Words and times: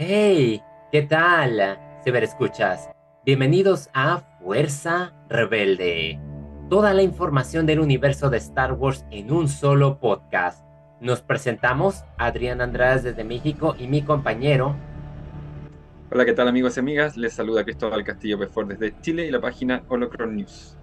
Hey, 0.00 0.62
¿qué 0.92 1.02
tal, 1.02 1.76
ciberescuchas? 2.04 2.88
Bienvenidos 3.26 3.90
a 3.92 4.20
Fuerza 4.40 5.12
Rebelde. 5.28 6.20
Toda 6.70 6.94
la 6.94 7.02
información 7.02 7.66
del 7.66 7.80
universo 7.80 8.30
de 8.30 8.36
Star 8.36 8.74
Wars 8.74 9.04
en 9.10 9.32
un 9.32 9.48
solo 9.48 9.98
podcast. 9.98 10.64
Nos 11.00 11.20
presentamos 11.20 12.04
Adrián 12.16 12.60
Andrade 12.60 13.10
desde 13.10 13.24
México 13.24 13.74
y 13.76 13.88
mi 13.88 14.02
compañero. 14.02 14.76
Hola, 16.12 16.24
¿qué 16.24 16.32
tal 16.32 16.46
amigos 16.46 16.76
y 16.76 16.80
amigas? 16.80 17.16
Les 17.16 17.32
saluda 17.32 17.64
Cristóbal 17.64 18.04
Castillo 18.04 18.38
Pefor 18.38 18.68
desde 18.68 18.94
Chile 19.00 19.26
y 19.26 19.32
la 19.32 19.40
página 19.40 19.82
Holocron 19.88 20.36
News. 20.36 20.76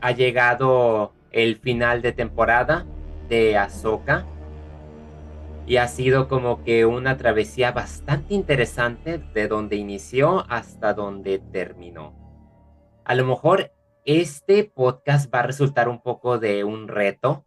Ha 0.00 0.10
llegado 0.10 1.12
el 1.30 1.54
final 1.54 2.02
de 2.02 2.10
temporada 2.10 2.84
de 3.28 3.56
Ahsoka 3.56 4.26
y 5.70 5.76
ha 5.76 5.86
sido 5.86 6.26
como 6.26 6.64
que 6.64 6.84
una 6.84 7.16
travesía 7.16 7.70
bastante 7.70 8.34
interesante 8.34 9.18
de 9.18 9.46
donde 9.46 9.76
inició 9.76 10.44
hasta 10.48 10.94
donde 10.94 11.38
terminó. 11.38 12.12
A 13.04 13.14
lo 13.14 13.24
mejor 13.24 13.70
este 14.04 14.64
podcast 14.64 15.32
va 15.32 15.38
a 15.38 15.42
resultar 15.44 15.88
un 15.88 16.02
poco 16.02 16.40
de 16.40 16.64
un 16.64 16.88
reto 16.88 17.46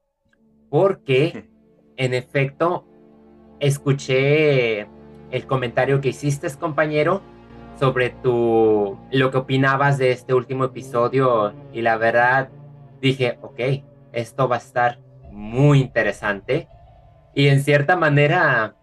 porque 0.69 1.49
en 1.97 2.13
efecto 2.13 2.87
escuché 3.59 4.87
el 5.31 5.45
comentario 5.45 5.99
que 5.99 6.07
hiciste 6.07 6.47
compañero 6.57 7.21
sobre 7.77 8.11
tu 8.11 8.97
lo 9.11 9.31
que 9.31 9.37
opinabas 9.37 9.97
de 9.97 10.11
este 10.11 10.33
último 10.33 10.63
episodio 10.63 11.53
y 11.73 11.81
la 11.81 11.97
verdad 11.97 12.47
dije, 13.01 13.37
ok, 13.41 13.59
esto 14.13 14.47
va 14.47 14.55
a 14.55 14.59
estar 14.59 15.01
muy 15.29 15.81
interesante 15.81 16.69
y 17.35 17.47
en 17.47 17.61
cierta 17.61 17.95
manera 17.95 18.75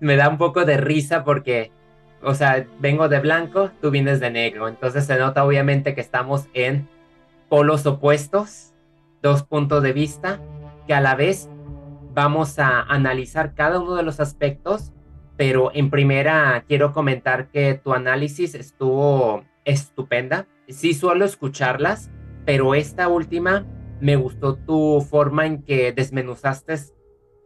me 0.00 0.16
da 0.16 0.28
un 0.28 0.38
poco 0.38 0.64
de 0.64 0.76
risa 0.76 1.24
porque, 1.24 1.72
o 2.22 2.34
sea, 2.34 2.66
vengo 2.80 3.08
de 3.08 3.18
blanco, 3.18 3.70
tú 3.80 3.90
vienes 3.90 4.20
de 4.20 4.30
negro. 4.30 4.68
Entonces 4.68 5.04
se 5.06 5.18
nota 5.18 5.44
obviamente 5.44 5.94
que 5.94 6.00
estamos 6.00 6.48
en 6.54 6.88
polos 7.48 7.84
opuestos, 7.86 8.72
dos 9.22 9.42
puntos 9.42 9.82
de 9.82 9.92
vista, 9.92 10.40
que 10.86 10.94
a 10.94 11.00
la 11.00 11.16
vez 11.16 11.48
vamos 12.14 12.58
a 12.58 12.82
analizar 12.82 13.54
cada 13.54 13.80
uno 13.80 13.96
de 13.96 14.04
los 14.04 14.20
aspectos, 14.20 14.92
pero 15.36 15.70
en 15.74 15.90
primera 15.90 16.64
quiero 16.68 16.92
comentar 16.92 17.48
que 17.48 17.74
tu 17.74 17.92
análisis 17.94 18.54
estuvo 18.54 19.44
estupenda. 19.64 20.46
Sí 20.68 20.94
suelo 20.94 21.24
escucharlas, 21.24 22.10
pero 22.44 22.74
esta 22.74 23.08
última 23.08 23.66
me 24.00 24.16
gustó 24.16 24.54
tu 24.54 25.04
forma 25.08 25.46
en 25.46 25.62
que 25.62 25.92
desmenuzaste 25.92 26.76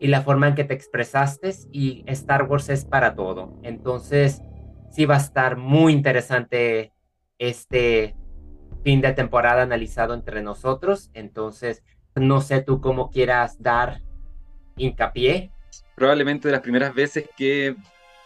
y 0.02 0.08
la 0.08 0.22
forma 0.22 0.48
en 0.48 0.56
que 0.56 0.64
te 0.64 0.74
expresaste 0.74 1.54
y 1.70 2.02
Star 2.08 2.42
Wars 2.50 2.68
es 2.68 2.84
para 2.84 3.14
todo. 3.14 3.56
Entonces, 3.62 4.42
sí 4.90 5.06
va 5.06 5.14
a 5.14 5.18
estar 5.18 5.56
muy 5.56 5.92
interesante 5.92 6.92
este 7.38 8.16
fin 8.82 9.00
de 9.00 9.12
temporada 9.12 9.62
analizado 9.62 10.14
entre 10.14 10.42
nosotros. 10.42 11.12
Entonces, 11.14 11.84
no 12.16 12.40
sé 12.40 12.62
tú 12.62 12.80
cómo 12.80 13.10
quieras 13.10 13.62
dar 13.62 14.02
hincapié. 14.76 15.52
Probablemente 15.94 16.48
de 16.48 16.52
las 16.52 16.62
primeras 16.62 16.92
veces 16.92 17.30
que 17.36 17.76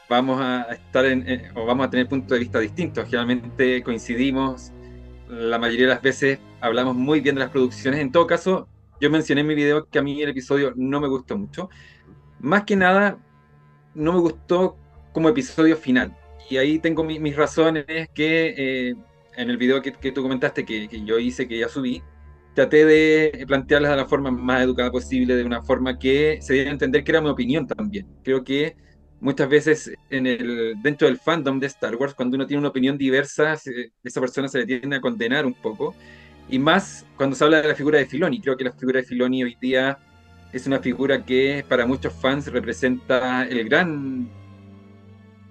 vamos 0.08 0.40
a 0.40 0.62
estar 0.72 1.04
en, 1.04 1.52
o 1.54 1.66
vamos 1.66 1.88
a 1.88 1.90
tener 1.90 2.08
puntos 2.08 2.30
de 2.30 2.38
vista 2.38 2.58
distintos. 2.58 3.04
Generalmente 3.04 3.82
coincidimos, 3.82 4.72
la 5.28 5.58
mayoría 5.58 5.88
de 5.88 5.92
las 5.92 6.02
veces 6.02 6.38
hablamos 6.62 6.96
muy 6.96 7.20
bien 7.20 7.34
de 7.34 7.42
las 7.42 7.50
producciones. 7.50 8.00
En 8.00 8.10
todo 8.10 8.26
caso, 8.26 8.66
yo 9.00 9.10
mencioné 9.10 9.42
en 9.42 9.46
mi 9.46 9.54
video 9.54 9.86
que 9.88 9.98
a 9.98 10.02
mí 10.02 10.22
el 10.22 10.30
episodio 10.30 10.72
no 10.76 11.00
me 11.00 11.08
gustó 11.08 11.36
mucho. 11.36 11.68
Más 12.40 12.64
que 12.64 12.76
nada, 12.76 13.18
no 13.94 14.12
me 14.12 14.20
gustó 14.20 14.76
como 15.12 15.28
episodio 15.28 15.76
final. 15.76 16.16
Y 16.48 16.58
ahí 16.58 16.78
tengo 16.78 17.02
mis 17.02 17.34
razones 17.36 18.08
que 18.14 18.54
eh, 18.56 18.94
en 19.36 19.50
el 19.50 19.56
video 19.56 19.82
que, 19.82 20.12
tú 20.12 20.22
comentaste, 20.22 20.64
que, 20.64 20.88
yo 21.04 21.18
hice, 21.18 21.48
que 21.48 21.58
ya 21.58 21.68
subí, 21.68 22.02
traté 22.54 22.84
de 22.84 23.44
plantearlas 23.46 23.90
de 23.90 23.96
la 23.96 24.06
forma 24.06 24.30
más 24.30 24.62
educada 24.62 24.90
posible, 24.90 25.36
de 25.36 25.44
una 25.44 25.62
forma 25.62 25.98
que 25.98 26.38
se 26.40 26.54
diera 26.54 26.70
a 26.70 26.72
entender 26.72 27.04
que 27.04 27.12
era 27.12 27.20
mi 27.20 27.28
opinión 27.28 27.66
también. 27.66 28.06
Creo 28.22 28.44
que 28.44 28.76
muchas 29.20 29.48
veces 29.48 29.92
en 30.10 30.26
el, 30.26 30.74
dentro 30.82 31.08
del 31.08 31.18
fandom 31.18 31.58
de 31.58 31.66
Star 31.66 31.96
Wars, 31.96 32.14
cuando 32.14 32.36
uno 32.36 32.46
tiene 32.46 32.60
una 32.60 32.68
opinión 32.68 32.96
diversa, 32.96 33.54
esa 34.04 34.20
persona 34.20 34.48
se 34.48 34.58
le 34.58 34.66
tiende 34.66 34.96
a 34.96 35.00
condenar 35.00 35.44
un 35.44 35.54
poco. 35.54 35.94
Y 36.48 36.58
más 36.58 37.06
cuando 37.16 37.34
se 37.34 37.44
habla 37.44 37.62
de 37.62 37.68
la 37.68 37.74
figura 37.74 37.98
de 37.98 38.06
Filoni. 38.06 38.40
Creo 38.40 38.56
que 38.56 38.64
la 38.64 38.72
figura 38.72 39.00
de 39.00 39.06
Filoni 39.06 39.42
hoy 39.42 39.56
día 39.60 39.98
es 40.52 40.66
una 40.66 40.78
figura 40.78 41.24
que 41.24 41.64
para 41.68 41.86
muchos 41.86 42.12
fans 42.12 42.46
representa 42.46 43.44
el 43.44 43.68
gran 43.68 44.28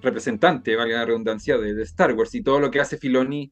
representante, 0.01 0.75
valga 0.75 0.99
la 0.99 1.05
redundancia, 1.05 1.57
de, 1.57 1.81
Star 1.83 2.13
Wars. 2.13 2.33
Y 2.35 2.41
todo 2.41 2.59
lo 2.59 2.71
que 2.71 2.79
hace 2.79 2.97
Filoni 2.97 3.51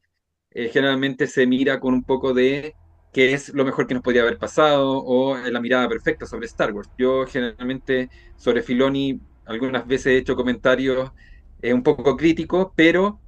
eh, 0.50 0.68
generalmente 0.68 1.26
se 1.26 1.46
mira 1.46 1.80
con 1.80 1.94
un 1.94 2.04
poco 2.04 2.32
de 2.32 2.74
qué 3.12 3.34
es 3.34 3.52
lo 3.52 3.64
mejor 3.64 3.86
que 3.86 3.94
nos 3.94 4.02
podría 4.02 4.22
haber 4.22 4.38
pasado 4.38 5.02
o 5.04 5.36
la 5.36 5.60
mirada 5.60 5.88
perfecta 5.88 6.26
sobre 6.26 6.46
Star 6.46 6.72
Wars. 6.72 6.90
Yo 6.98 7.26
generalmente 7.26 8.08
sobre 8.36 8.62
Filoni 8.62 9.20
algunas 9.46 9.86
veces 9.86 10.06
he 10.06 10.16
hecho 10.16 10.36
comentarios 10.36 11.12
eh, 11.60 11.74
un 11.74 11.82
poco 11.82 12.16
críticos, 12.16 12.68
pero 12.74 13.20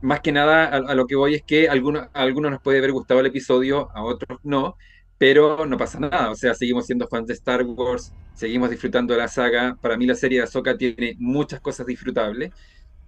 más 0.00 0.20
que 0.20 0.32
nada 0.32 0.66
a, 0.66 0.94
lo 0.94 1.06
que 1.06 1.16
voy 1.16 1.34
es 1.34 1.42
que 1.42 1.68
a 1.68 1.72
algunos, 1.72 2.08
algunos 2.12 2.50
nos 2.50 2.62
puede 2.62 2.78
haber 2.78 2.92
gustado 2.92 3.20
el 3.20 3.26
episodio, 3.26 3.90
a 3.94 4.02
otros 4.04 4.38
no, 4.42 4.76
pero 5.18 5.66
no 5.66 5.76
pasa 5.76 5.98
nada, 5.98 6.30
o 6.30 6.36
sea, 6.36 6.54
seguimos 6.54 6.86
siendo 6.86 7.08
fans 7.08 7.26
de 7.26 7.34
Star 7.34 7.64
Wars, 7.64 8.12
seguimos 8.34 8.70
disfrutando 8.70 9.14
de 9.14 9.20
la 9.20 9.28
saga, 9.28 9.76
para 9.80 9.96
mí 9.96 10.06
la 10.06 10.14
serie 10.14 10.38
de 10.38 10.44
Ahsoka 10.44 10.76
tiene 10.76 11.16
muchas 11.18 11.60
cosas 11.60 11.86
disfrutables, 11.86 12.52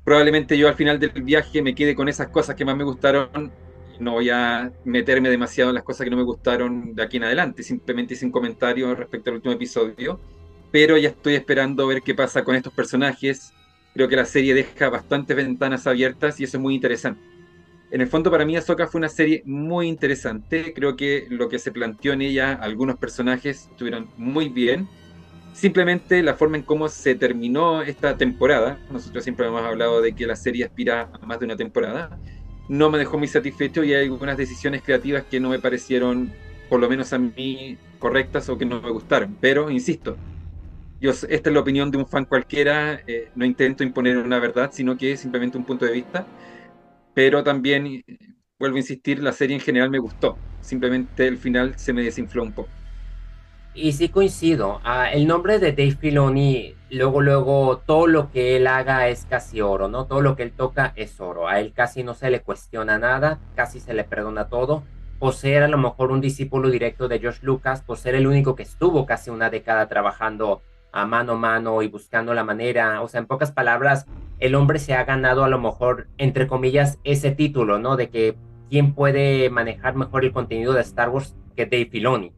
probablemente 0.05 0.59
yo 0.59 0.69
al 0.69 0.75
final 0.75 0.99
del 0.99 1.11
viaje 1.23 1.63
me 1.63 1.75
quede 1.75 1.95
con 1.95 2.09
esas 2.09 2.29
cosas 2.29 2.57
que 2.57 2.65
más 2.65 2.77
me 2.77 2.85
gustaron, 2.85 3.53
no 4.01 4.13
voy 4.13 4.31
a 4.31 4.73
meterme 4.85 5.31
demasiado 5.31 5.71
en 5.71 5.75
las 5.75 5.85
cosas 5.85 6.05
que 6.05 6.11
no 6.11 6.17
me 6.17 6.25
gustaron 6.25 6.95
de 6.95 7.03
aquí 7.03 7.19
en 7.19 7.25
adelante, 7.25 7.63
simplemente 7.63 8.15
hice 8.15 8.27
un 8.27 8.33
comentario 8.33 8.95
respecto 8.95 9.31
al 9.31 9.37
último 9.37 9.55
episodio, 9.55 10.21
pero 10.73 10.97
ya 10.97 11.11
estoy 11.11 11.35
esperando 11.35 11.87
ver 11.87 12.03
qué 12.03 12.15
pasa 12.15 12.43
con 12.43 12.57
estos 12.57 12.73
personajes, 12.73 13.55
Creo 13.95 14.09
que 14.09 14.17
la 14.17 14.25
serie 14.25 14.55
deja 14.55 14.89
bastantes 14.89 15.37
ventanas 15.37 15.87
abiertas 15.87 16.41
y 16.41 16.45
eso 16.45 16.57
es 16.57 16.63
muy 16.63 16.75
interesante. 16.75 17.21
En 17.91 18.01
el 18.01 18.07
fondo, 18.07 18.31
para 18.31 18.45
mí, 18.45 18.57
Ahsoka 18.57 18.87
fue 18.87 19.01
una 19.01 19.09
serie 19.09 19.43
muy 19.45 19.89
interesante. 19.89 20.73
Creo 20.73 20.95
que 20.95 21.27
lo 21.29 21.49
que 21.49 21.59
se 21.59 21.73
planteó 21.73 22.13
en 22.13 22.23
ella, 22.23 22.53
algunos 22.53 22.97
personajes 22.97 23.69
estuvieron 23.71 24.09
muy 24.17 24.49
bien. 24.49 24.89
Simplemente 25.53 26.23
la 26.23 26.35
forma 26.35 26.57
en 26.57 26.63
cómo 26.63 26.89
se 26.89 27.17
terminó 27.17 27.83
esta 27.83 28.17
temporada, 28.17 28.79
nosotros 28.91 29.25
siempre 29.25 29.49
hemos 29.49 29.63
hablado 29.63 30.01
de 30.01 30.15
que 30.15 30.27
la 30.27 30.37
serie 30.37 30.65
aspira 30.65 31.11
a 31.21 31.27
más 31.27 31.41
de 31.41 31.47
una 31.47 31.57
temporada, 31.57 32.21
no 32.69 32.89
me 32.89 32.99
dejó 32.99 33.19
muy 33.19 33.27
satisfecho 33.27 33.83
y 33.83 33.93
hay 33.93 34.05
algunas 34.05 34.37
decisiones 34.37 34.83
creativas 34.83 35.25
que 35.25 35.41
no 35.41 35.51
me 35.51 35.59
parecieron, 35.59 36.33
por 36.69 36.79
lo 36.79 36.89
menos 36.89 37.13
a 37.13 37.19
mí, 37.19 37.77
correctas 37.99 38.49
o 38.49 38.57
que 38.57 38.65
no 38.65 38.81
me 38.81 38.91
gustaron. 38.91 39.37
Pero, 39.41 39.71
insisto, 39.71 40.17
yo, 41.01 41.11
esta 41.11 41.29
es 41.29 41.55
la 41.55 41.61
opinión 41.61 41.91
de 41.91 41.99
un 41.99 42.07
fan 42.07 42.25
cualquiera, 42.27 43.01
eh, 43.07 43.31
no 43.35 43.45
intento 43.45 43.83
imponer 43.83 44.19
una 44.19 44.39
verdad, 44.39 44.71
sino 44.73 44.97
que 44.97 45.13
es 45.13 45.21
simplemente 45.21 45.57
un 45.57 45.65
punto 45.65 45.87
de 45.87 45.93
vista, 45.93 46.27
pero 47.15 47.43
también, 47.43 47.87
eh, 47.87 48.05
vuelvo 48.59 48.77
a 48.77 48.81
insistir, 48.81 49.23
la 49.23 49.33
serie 49.33 49.57
en 49.57 49.63
general 49.63 49.91
me 49.91 49.99
gustó, 49.99 50.37
simplemente 50.61 51.27
el 51.27 51.39
final 51.39 51.79
se 51.79 51.93
me 51.93 52.03
desinfló 52.03 52.43
un 52.43 52.53
poco. 52.53 52.69
Y 53.73 53.93
sí 53.93 54.09
coincido, 54.09 54.81
ah, 54.85 55.11
el 55.11 55.27
nombre 55.27 55.59
de 55.59 55.71
Dave 55.71 55.93
Filoni, 55.93 56.75
luego, 56.91 57.23
luego, 57.23 57.79
todo 57.87 58.07
lo 58.07 58.31
que 58.31 58.57
él 58.57 58.67
haga 58.67 59.09
es 59.09 59.25
casi 59.27 59.61
oro, 59.61 59.89
¿no? 59.89 60.07
Todo 60.07 60.21
lo 60.21 60.37
que 60.37 60.43
él 60.43 60.53
toca 60.53 60.93
es 60.97 61.21
oro, 61.21 61.49
a 61.49 61.61
él 61.61 61.73
casi 61.73 62.03
no 62.03 62.15
se 62.15 62.31
le 62.31 62.43
cuestiona 62.43 62.99
nada, 62.99 63.39
casi 63.55 63.81
se 63.81 63.95
le 63.95 64.05
perdona 64.05 64.49
todo, 64.49 64.83
por 65.19 65.35
ser 65.35 65.63
a 65.63 65.69
lo 65.69 65.79
mejor 65.79 66.11
un 66.11 66.21
discípulo 66.21 66.69
directo 66.69 67.07
de 67.07 67.21
George 67.21 67.41
Lucas, 67.43 67.83
por 67.83 67.97
ser 67.97 68.17
el 68.17 68.27
único 68.27 68.57
que 68.57 68.65
estuvo 68.65 69.07
casi 69.07 69.31
una 69.31 69.51
década 69.51 69.87
trabajando 69.87 70.63
a 70.93 71.07
mano 71.07 71.33
a 71.33 71.37
mano 71.37 71.83
y 71.83 71.89
buscando 71.89 72.35
la 72.35 72.45
manera. 72.45 73.03
O 73.03 73.09
sea, 73.09 73.21
en 73.21 73.27
pocas 73.27 73.53
palabras, 73.53 74.07
el 74.39 74.55
hombre 74.55 74.79
se 74.79 74.95
ha 74.95 75.05
ganado 75.05 75.45
a 75.45 75.49
lo 75.49 75.61
mejor, 75.61 76.09
entre 76.19 76.47
comillas, 76.47 76.99
ese 77.05 77.31
título, 77.31 77.79
¿no? 77.79 77.97
De 77.97 78.09
que 78.11 78.37
quién 78.69 78.95
puede 78.95 79.51
manejar 79.51 79.95
mejor 79.95 80.25
el 80.25 80.33
contenido 80.33 80.73
de 80.73 80.81
Star 80.83 81.11
Wars 81.11 81.35
que 81.57 81.67
Dave 81.67 81.89
Filoni. 81.91 82.33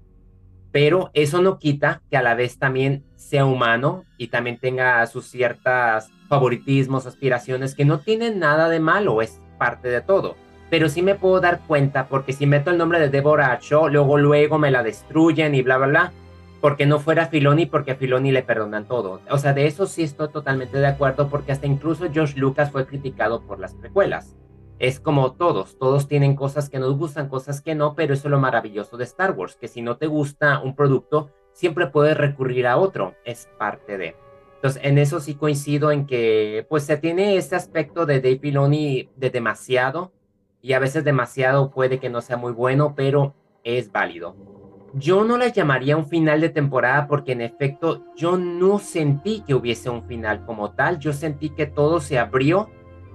Pero 0.72 1.10
eso 1.12 1.42
no 1.42 1.58
quita 1.58 2.00
que 2.10 2.16
a 2.16 2.22
la 2.22 2.34
vez 2.34 2.58
también 2.58 3.04
sea 3.16 3.44
humano 3.44 4.04
y 4.16 4.28
también 4.28 4.58
tenga 4.58 5.06
sus 5.06 5.26
ciertas 5.26 6.10
favoritismos, 6.28 7.06
aspiraciones 7.06 7.74
que 7.74 7.84
no 7.84 8.00
tienen 8.00 8.38
nada 8.38 8.70
de 8.70 8.80
malo, 8.80 9.20
es 9.20 9.38
parte 9.58 9.88
de 9.88 10.00
todo. 10.00 10.34
Pero 10.70 10.88
sí 10.88 11.02
me 11.02 11.14
puedo 11.14 11.40
dar 11.40 11.60
cuenta, 11.66 12.06
porque 12.06 12.32
si 12.32 12.46
meto 12.46 12.70
el 12.70 12.78
nombre 12.78 12.98
de 12.98 13.10
Deborah 13.10 13.58
Shaw, 13.60 13.88
luego 13.88 14.16
luego 14.16 14.58
me 14.58 14.70
la 14.70 14.82
destruyen 14.82 15.54
y 15.54 15.60
bla, 15.60 15.76
bla, 15.76 15.86
bla 15.86 16.12
porque 16.62 16.86
no 16.86 17.00
fuera 17.00 17.26
Filoni, 17.26 17.66
porque 17.66 17.90
a 17.90 17.96
Filoni 17.96 18.30
le 18.30 18.44
perdonan 18.44 18.86
todo. 18.86 19.20
O 19.28 19.36
sea, 19.36 19.52
de 19.52 19.66
eso 19.66 19.86
sí 19.86 20.04
estoy 20.04 20.28
totalmente 20.28 20.78
de 20.78 20.86
acuerdo, 20.86 21.28
porque 21.28 21.50
hasta 21.50 21.66
incluso 21.66 22.08
George 22.12 22.38
Lucas 22.38 22.70
fue 22.70 22.86
criticado 22.86 23.42
por 23.42 23.58
las 23.58 23.74
precuelas. 23.74 24.36
Es 24.78 25.00
como 25.00 25.32
todos, 25.32 25.76
todos 25.76 26.06
tienen 26.06 26.36
cosas 26.36 26.70
que 26.70 26.78
nos 26.78 26.96
gustan, 26.96 27.28
cosas 27.28 27.62
que 27.62 27.74
no, 27.74 27.96
pero 27.96 28.14
eso 28.14 28.28
es 28.28 28.30
lo 28.30 28.38
maravilloso 28.38 28.96
de 28.96 29.02
Star 29.02 29.32
Wars, 29.32 29.56
que 29.56 29.66
si 29.66 29.82
no 29.82 29.96
te 29.96 30.06
gusta 30.06 30.60
un 30.60 30.76
producto, 30.76 31.30
siempre 31.52 31.88
puedes 31.88 32.16
recurrir 32.16 32.68
a 32.68 32.76
otro, 32.76 33.16
es 33.24 33.48
parte 33.58 33.98
de. 33.98 34.14
Entonces, 34.54 34.84
en 34.84 34.98
eso 34.98 35.18
sí 35.18 35.34
coincido 35.34 35.90
en 35.90 36.06
que, 36.06 36.64
pues, 36.68 36.84
se 36.84 36.96
tiene 36.96 37.38
este 37.38 37.56
aspecto 37.56 38.06
de 38.06 38.20
Dave 38.20 38.38
Filoni 38.38 39.10
de 39.16 39.30
demasiado, 39.30 40.12
y 40.60 40.74
a 40.74 40.78
veces 40.78 41.02
demasiado 41.02 41.72
puede 41.72 41.98
que 41.98 42.08
no 42.08 42.20
sea 42.20 42.36
muy 42.36 42.52
bueno, 42.52 42.94
pero 42.94 43.34
es 43.64 43.90
válido. 43.90 44.51
Yo 44.94 45.24
no 45.24 45.38
la 45.38 45.48
llamaría 45.48 45.96
un 45.96 46.06
final 46.06 46.40
de 46.40 46.50
temporada 46.50 47.06
porque 47.06 47.32
en 47.32 47.40
efecto 47.40 48.04
yo 48.14 48.36
no 48.36 48.78
sentí 48.78 49.42
que 49.46 49.54
hubiese 49.54 49.88
un 49.88 50.04
final 50.04 50.44
como 50.44 50.72
tal, 50.72 50.98
yo 50.98 51.14
sentí 51.14 51.48
que 51.48 51.66
todo 51.66 52.00
se 52.00 52.18
abrió, 52.18 52.68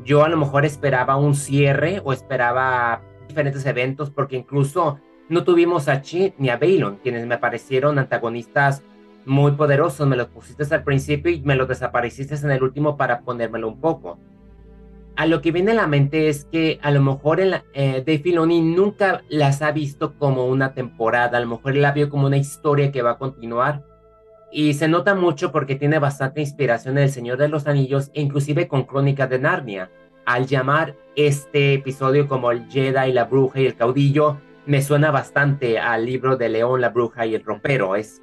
yo 0.04 0.24
a 0.24 0.30
lo 0.30 0.38
mejor 0.38 0.66
esperaba 0.66 1.18
un 1.18 1.36
cierre 1.36 2.02
o 2.04 2.14
esperaba 2.14 3.02
diferentes 3.28 3.66
eventos 3.66 4.10
porque 4.10 4.38
incluso 4.38 5.00
no 5.30 5.44
tuvimos 5.44 5.88
a 5.88 6.02
Chi 6.02 6.34
ni 6.38 6.50
a 6.50 6.58
Balon, 6.58 6.98
quienes 7.04 7.28
me 7.28 7.38
parecieron 7.38 8.00
antagonistas 8.00 8.84
muy 9.26 9.52
poderosos. 9.52 10.08
Me 10.08 10.16
los 10.16 10.28
pusiste 10.28 10.64
al 10.74 10.84
principio 10.84 11.32
y 11.32 11.42
me 11.42 11.56
los 11.56 11.68
desapareciste 11.68 12.36
en 12.36 12.52
el 12.52 12.64
último 12.64 12.98
para 12.98 13.22
ponérmelo 13.22 13.68
un 13.68 13.80
poco. 13.80 14.20
A 15.18 15.26
lo 15.26 15.42
que 15.42 15.52
viene 15.52 15.72
a 15.72 15.74
la 15.74 15.88
mente 15.88 16.30
es 16.30 16.46
que 16.46 16.78
a 16.84 16.92
lo 16.92 17.02
mejor 17.02 17.40
el, 17.40 17.56
eh, 17.74 18.04
Dave 18.06 18.20
Filoni 18.20 18.62
nunca 18.62 19.24
las 19.30 19.64
ha 19.64 19.72
visto 19.72 20.14
como 20.14 20.46
una 20.46 20.76
temporada, 20.76 21.40
a 21.40 21.42
lo 21.42 21.48
mejor 21.48 21.76
la 21.76 21.92
vio 21.92 22.08
como 22.08 22.28
una 22.28 22.38
historia 22.38 22.92
que 22.92 23.02
va 23.02 23.12
a 23.12 23.18
continuar. 23.18 23.84
Y 24.52 24.76
se 24.76 24.88
nota 24.88 25.16
mucho 25.16 25.52
porque 25.52 25.74
tiene 25.74 25.98
bastante 25.98 26.42
inspiración 26.42 27.00
en 27.00 27.06
El 27.06 27.10
Señor 27.10 27.40
de 27.40 27.50
los 27.50 27.66
Anillos 27.66 28.12
e 28.14 28.22
inclusive 28.22 28.68
con 28.68 28.84
Crónicas 28.84 29.28
de 29.28 29.40
Narnia. 29.40 29.90
Al 30.24 30.46
llamar 30.46 30.96
este 31.16 31.74
episodio 31.74 32.28
como 32.28 32.52
el 32.52 32.70
Jedi, 32.70 33.12
la 33.12 33.26
bruja 33.26 33.60
y 33.60 33.66
el 33.66 33.76
caudillo, 33.76 34.38
me 34.68 34.84
suena 34.84 35.10
bastante 35.10 35.80
al 35.80 36.06
libro 36.06 36.38
de 36.38 36.50
León, 36.50 36.80
la 36.80 36.90
bruja 36.90 37.26
y 37.26 37.34
el 37.34 37.44
rompero. 37.44 37.96
Es 37.96 38.22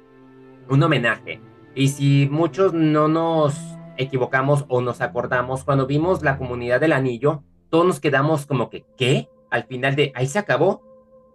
un 0.69 0.81
homenaje. 0.81 1.41
Y 1.75 1.89
si 1.89 2.29
muchos 2.31 2.71
no 2.73 3.09
nos 3.09 3.74
equivocamos 3.97 4.65
o 4.67 4.81
nos 4.81 5.01
acordamos, 5.01 5.63
cuando 5.63 5.87
vimos 5.87 6.23
la 6.23 6.37
comunidad 6.37 6.79
del 6.79 6.93
anillo, 6.93 7.43
todos 7.69 7.85
nos 7.85 7.99
quedamos 7.99 8.45
como 8.45 8.69
que, 8.69 8.85
¿qué? 8.97 9.29
Al 9.49 9.63
final 9.65 9.95
de, 9.95 10.11
ahí 10.15 10.27
se 10.27 10.39
acabó. 10.39 10.81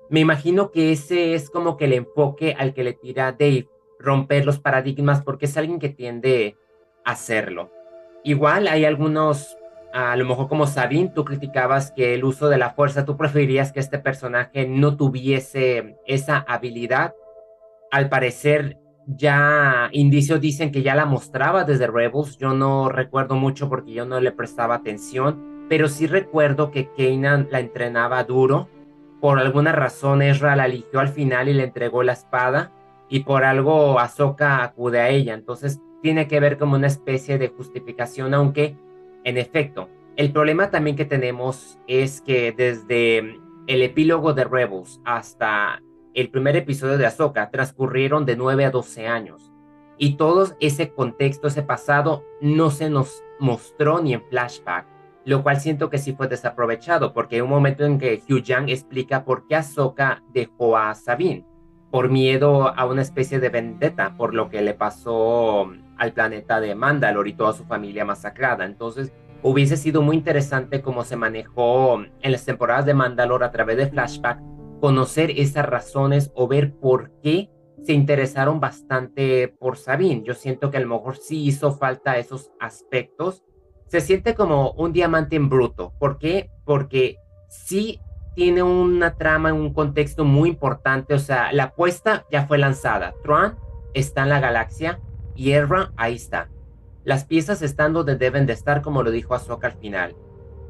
Me 0.08 0.20
imagino 0.20 0.70
que 0.70 0.92
ese 0.92 1.34
es 1.34 1.50
como 1.50 1.76
que 1.76 1.84
el 1.84 1.92
enfoque 1.92 2.56
al 2.58 2.74
que 2.74 2.84
le 2.84 2.94
tira 2.94 3.32
Dave, 3.32 3.68
romper 3.98 4.44
los 4.44 4.58
paradigmas, 4.58 5.22
porque 5.22 5.46
es 5.46 5.56
alguien 5.56 5.78
que 5.78 5.90
tiende 5.90 6.56
a 7.04 7.12
hacerlo. 7.12 7.70
Igual 8.24 8.66
hay 8.68 8.84
algunos, 8.84 9.56
a 9.92 10.16
lo 10.16 10.24
mejor 10.24 10.48
como 10.48 10.66
Sabine, 10.66 11.12
tú 11.14 11.24
criticabas 11.24 11.92
que 11.92 12.14
el 12.14 12.24
uso 12.24 12.48
de 12.48 12.58
la 12.58 12.70
fuerza, 12.70 13.04
tú 13.04 13.16
preferirías 13.16 13.72
que 13.72 13.80
este 13.80 13.98
personaje 13.98 14.66
no 14.66 14.96
tuviese 14.96 15.96
esa 16.06 16.38
habilidad. 16.38 17.14
Al 17.90 18.08
parecer, 18.08 18.78
ya 19.06 19.88
indicios 19.92 20.40
dicen 20.40 20.70
que 20.70 20.82
ya 20.82 20.94
la 20.94 21.06
mostraba 21.06 21.64
desde 21.64 21.86
Rebels. 21.86 22.36
Yo 22.38 22.54
no 22.54 22.88
recuerdo 22.88 23.34
mucho 23.34 23.68
porque 23.68 23.92
yo 23.92 24.04
no 24.04 24.20
le 24.20 24.32
prestaba 24.32 24.76
atención, 24.76 25.66
pero 25.68 25.88
sí 25.88 26.06
recuerdo 26.06 26.70
que 26.70 26.90
Kanan 26.96 27.48
la 27.50 27.60
entrenaba 27.60 28.22
duro. 28.24 28.68
Por 29.20 29.38
alguna 29.38 29.72
razón 29.72 30.22
Ezra 30.22 30.56
la 30.56 30.66
eligió 30.66 31.00
al 31.00 31.08
final 31.08 31.48
y 31.48 31.54
le 31.54 31.64
entregó 31.64 32.02
la 32.02 32.12
espada 32.12 32.72
y 33.08 33.20
por 33.20 33.44
algo 33.44 33.98
Ahsoka 33.98 34.62
acude 34.62 35.00
a 35.00 35.10
ella. 35.10 35.34
Entonces 35.34 35.80
tiene 36.02 36.26
que 36.28 36.40
ver 36.40 36.56
como 36.56 36.76
una 36.76 36.86
especie 36.86 37.36
de 37.36 37.48
justificación, 37.48 38.32
aunque 38.32 38.76
en 39.24 39.36
efecto, 39.36 39.88
el 40.16 40.32
problema 40.32 40.70
también 40.70 40.96
que 40.96 41.04
tenemos 41.04 41.78
es 41.86 42.20
que 42.22 42.52
desde 42.52 43.18
el 43.66 43.82
epílogo 43.82 44.32
de 44.32 44.44
Rebels 44.44 45.00
hasta 45.04 45.82
el 46.14 46.30
primer 46.30 46.56
episodio 46.56 46.98
de 46.98 47.06
Ahsoka 47.06 47.50
transcurrieron 47.50 48.26
de 48.26 48.36
9 48.36 48.64
a 48.64 48.70
12 48.70 49.06
años. 49.06 49.52
Y 49.96 50.16
todo 50.16 50.48
ese 50.60 50.90
contexto, 50.90 51.48
ese 51.48 51.62
pasado, 51.62 52.24
no 52.40 52.70
se 52.70 52.90
nos 52.90 53.22
mostró 53.38 54.00
ni 54.00 54.14
en 54.14 54.22
flashback, 54.22 54.86
lo 55.24 55.42
cual 55.42 55.60
siento 55.60 55.90
que 55.90 55.98
sí 55.98 56.14
fue 56.14 56.26
desaprovechado, 56.26 57.12
porque 57.12 57.36
hay 57.36 57.42
un 57.42 57.50
momento 57.50 57.84
en 57.84 57.98
que 57.98 58.22
Hugh 58.28 58.42
Yang 58.42 58.70
explica 58.70 59.24
por 59.24 59.46
qué 59.46 59.56
Ahsoka 59.56 60.22
dejó 60.32 60.76
a 60.76 60.94
Sabine, 60.94 61.44
por 61.90 62.08
miedo 62.08 62.68
a 62.68 62.86
una 62.86 63.02
especie 63.02 63.40
de 63.40 63.50
vendetta 63.50 64.16
por 64.16 64.34
lo 64.34 64.48
que 64.48 64.62
le 64.62 64.74
pasó 64.74 65.70
al 65.98 66.12
planeta 66.12 66.60
de 66.60 66.74
Mandalore 66.74 67.30
y 67.30 67.34
toda 67.34 67.52
su 67.52 67.64
familia 67.64 68.04
masacrada. 68.04 68.64
Entonces, 68.64 69.12
hubiese 69.42 69.76
sido 69.76 70.00
muy 70.00 70.16
interesante 70.16 70.80
cómo 70.80 71.04
se 71.04 71.16
manejó 71.16 72.02
en 72.22 72.32
las 72.32 72.44
temporadas 72.44 72.86
de 72.86 72.94
Mandalore 72.94 73.44
a 73.44 73.50
través 73.50 73.76
de 73.76 73.88
flashback 73.88 74.40
conocer 74.80 75.30
esas 75.30 75.66
razones 75.66 76.30
o 76.34 76.48
ver 76.48 76.74
por 76.74 77.12
qué 77.22 77.50
se 77.84 77.92
interesaron 77.92 78.60
bastante 78.60 79.48
por 79.48 79.76
Sabine. 79.76 80.22
Yo 80.24 80.34
siento 80.34 80.70
que 80.70 80.76
a 80.76 80.80
lo 80.80 80.88
mejor 80.88 81.16
sí 81.16 81.44
hizo 81.44 81.72
falta 81.72 82.18
esos 82.18 82.50
aspectos. 82.60 83.42
Se 83.86 84.00
siente 84.00 84.34
como 84.34 84.72
un 84.72 84.92
diamante 84.92 85.36
en 85.36 85.48
bruto. 85.48 85.92
¿Por 85.98 86.18
qué? 86.18 86.50
Porque 86.64 87.16
sí 87.48 88.00
tiene 88.34 88.62
una 88.62 89.16
trama, 89.16 89.52
un 89.52 89.72
contexto 89.72 90.24
muy 90.24 90.50
importante. 90.50 91.14
O 91.14 91.18
sea, 91.18 91.52
la 91.52 91.64
apuesta 91.64 92.26
ya 92.30 92.46
fue 92.46 92.58
lanzada. 92.58 93.14
Tron 93.22 93.58
está 93.94 94.22
en 94.22 94.28
la 94.28 94.40
galaxia 94.40 95.00
y 95.34 95.52
Erra 95.52 95.92
ahí 95.96 96.16
está. 96.16 96.48
Las 97.04 97.24
piezas 97.24 97.62
están 97.62 97.92
donde 97.92 98.16
deben 98.16 98.46
de 98.46 98.52
estar, 98.52 98.82
como 98.82 99.02
lo 99.02 99.10
dijo 99.10 99.34
Ahsoka 99.34 99.68
al 99.68 99.78
final. 99.78 100.14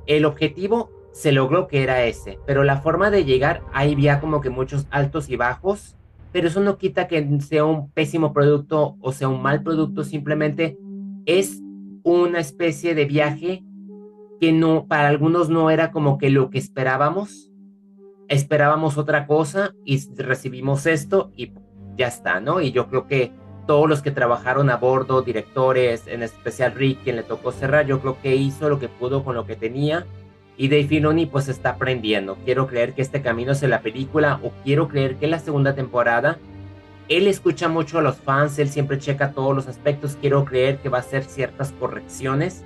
El 0.07 0.25
objetivo 0.25 0.91
se 1.13 1.33
logró 1.33 1.67
que 1.67 1.83
era 1.83 2.05
ese, 2.05 2.39
pero 2.47 2.65
la 2.65 2.81
forma 2.81 3.11
de 3.11 3.25
llegar, 3.25 3.63
ahí 3.73 3.93
había 3.93 4.21
como 4.21 4.41
que 4.41 4.51
muchos 4.51 4.87
altos 4.91 5.29
y 5.29 5.37
bajos, 5.37 5.97
pero 6.33 6.49
eso 6.49 6.61
no 6.61 6.79
quita 6.79 7.09
que 7.09 7.41
sea 7.41 7.65
un 7.65 7.91
pésimo 7.91 8.33
producto 8.33 8.97
o 9.01 9.13
sea 9.13 9.29
un 9.29 9.43
mal 9.43 9.63
producto, 9.63 10.05
simplemente 10.05 10.79
es 11.27 11.61
una 12.03 12.39
especie 12.39 12.95
de 12.95 13.05
viaje 13.05 13.65
que 14.41 14.53
no, 14.53 14.87
para 14.87 15.09
algunos 15.09 15.51
no 15.51 15.71
era 15.71 15.91
como 15.91 16.17
que 16.17 16.31
lo 16.31 16.51
que 16.51 16.59
esperábamos, 16.59 17.51
esperábamos 18.29 18.97
otra 18.97 19.27
cosa 19.27 19.75
y 19.85 20.01
recibimos 20.15 20.87
esto 20.87 21.31
y 21.37 21.53
ya 21.97 22.07
está, 22.07 22.41
¿no? 22.41 22.61
Y 22.61 22.73
yo 22.73 22.89
creo 22.89 23.07
que 23.07 23.33
todos 23.67 23.89
los 23.89 24.01
que 24.01 24.11
trabajaron 24.11 24.71
a 24.71 24.77
bordo, 24.77 25.23
directores, 25.23 26.07
en 26.07 26.23
especial 26.23 26.73
Rick, 26.73 27.03
quien 27.05 27.17
le 27.17 27.23
tocó 27.23 27.53
cerrar, 27.53 27.87
yo 27.87 28.01
creo 28.01 28.17
que 28.23 28.35
hizo 28.35 28.69
lo 28.69 28.79
que 28.79 28.89
pudo 28.89 29.23
con 29.25 29.35
lo 29.35 29.45
que 29.45 29.57
tenía 29.57 30.07
y 30.61 30.69
Dave 30.69 30.89
Filoni 30.89 31.25
pues 31.25 31.49
está 31.49 31.71
aprendiendo. 31.71 32.37
Quiero 32.45 32.67
creer 32.67 32.93
que 32.93 33.01
este 33.01 33.23
camino 33.23 33.53
es 33.53 33.63
la 33.63 33.81
película 33.81 34.41
o 34.43 34.53
quiero 34.63 34.89
creer 34.89 35.17
que 35.17 35.27
la 35.27 35.39
segunda 35.39 35.75
temporada 35.75 36.37
él 37.09 37.29
escucha 37.29 37.67
mucho 37.71 37.99
a 37.99 38.03
los 38.03 38.19
fans, 38.19 38.59
él 38.59 38.69
siempre 38.69 38.99
checa 38.99 39.33
todos 39.33 39.57
los 39.57 39.69
aspectos. 39.69 40.19
Quiero 40.21 40.45
creer 40.45 40.77
que 40.77 40.91
va 40.91 40.99
a 40.99 41.01
hacer 41.01 41.25
ciertas 41.25 41.73
correcciones 41.73 42.63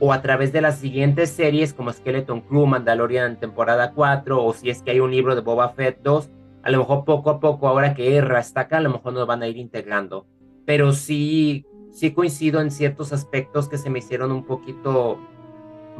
o 0.00 0.12
a 0.12 0.22
través 0.22 0.52
de 0.52 0.60
las 0.60 0.78
siguientes 0.80 1.30
series 1.30 1.72
como 1.72 1.92
Skeleton 1.92 2.40
Crew, 2.40 2.66
Mandalorian 2.66 3.38
temporada 3.38 3.92
4 3.92 4.44
o 4.44 4.52
si 4.52 4.68
es 4.68 4.82
que 4.82 4.90
hay 4.90 4.98
un 4.98 5.12
libro 5.12 5.36
de 5.36 5.40
Boba 5.42 5.68
Fett 5.68 6.00
2, 6.02 6.28
a 6.64 6.70
lo 6.72 6.78
mejor 6.78 7.04
poco 7.04 7.30
a 7.30 7.38
poco 7.38 7.68
ahora 7.68 7.94
que 7.94 8.16
Erra 8.16 8.40
está 8.40 8.62
acá, 8.62 8.78
a 8.78 8.80
lo 8.80 8.90
mejor 8.90 9.12
nos 9.12 9.24
van 9.24 9.44
a 9.44 9.46
ir 9.46 9.56
integrando. 9.56 10.26
Pero 10.64 10.92
sí, 10.92 11.64
sí 11.92 12.10
coincido 12.10 12.60
en 12.60 12.72
ciertos 12.72 13.12
aspectos 13.12 13.68
que 13.68 13.78
se 13.78 13.88
me 13.88 14.00
hicieron 14.00 14.32
un 14.32 14.44
poquito 14.44 15.20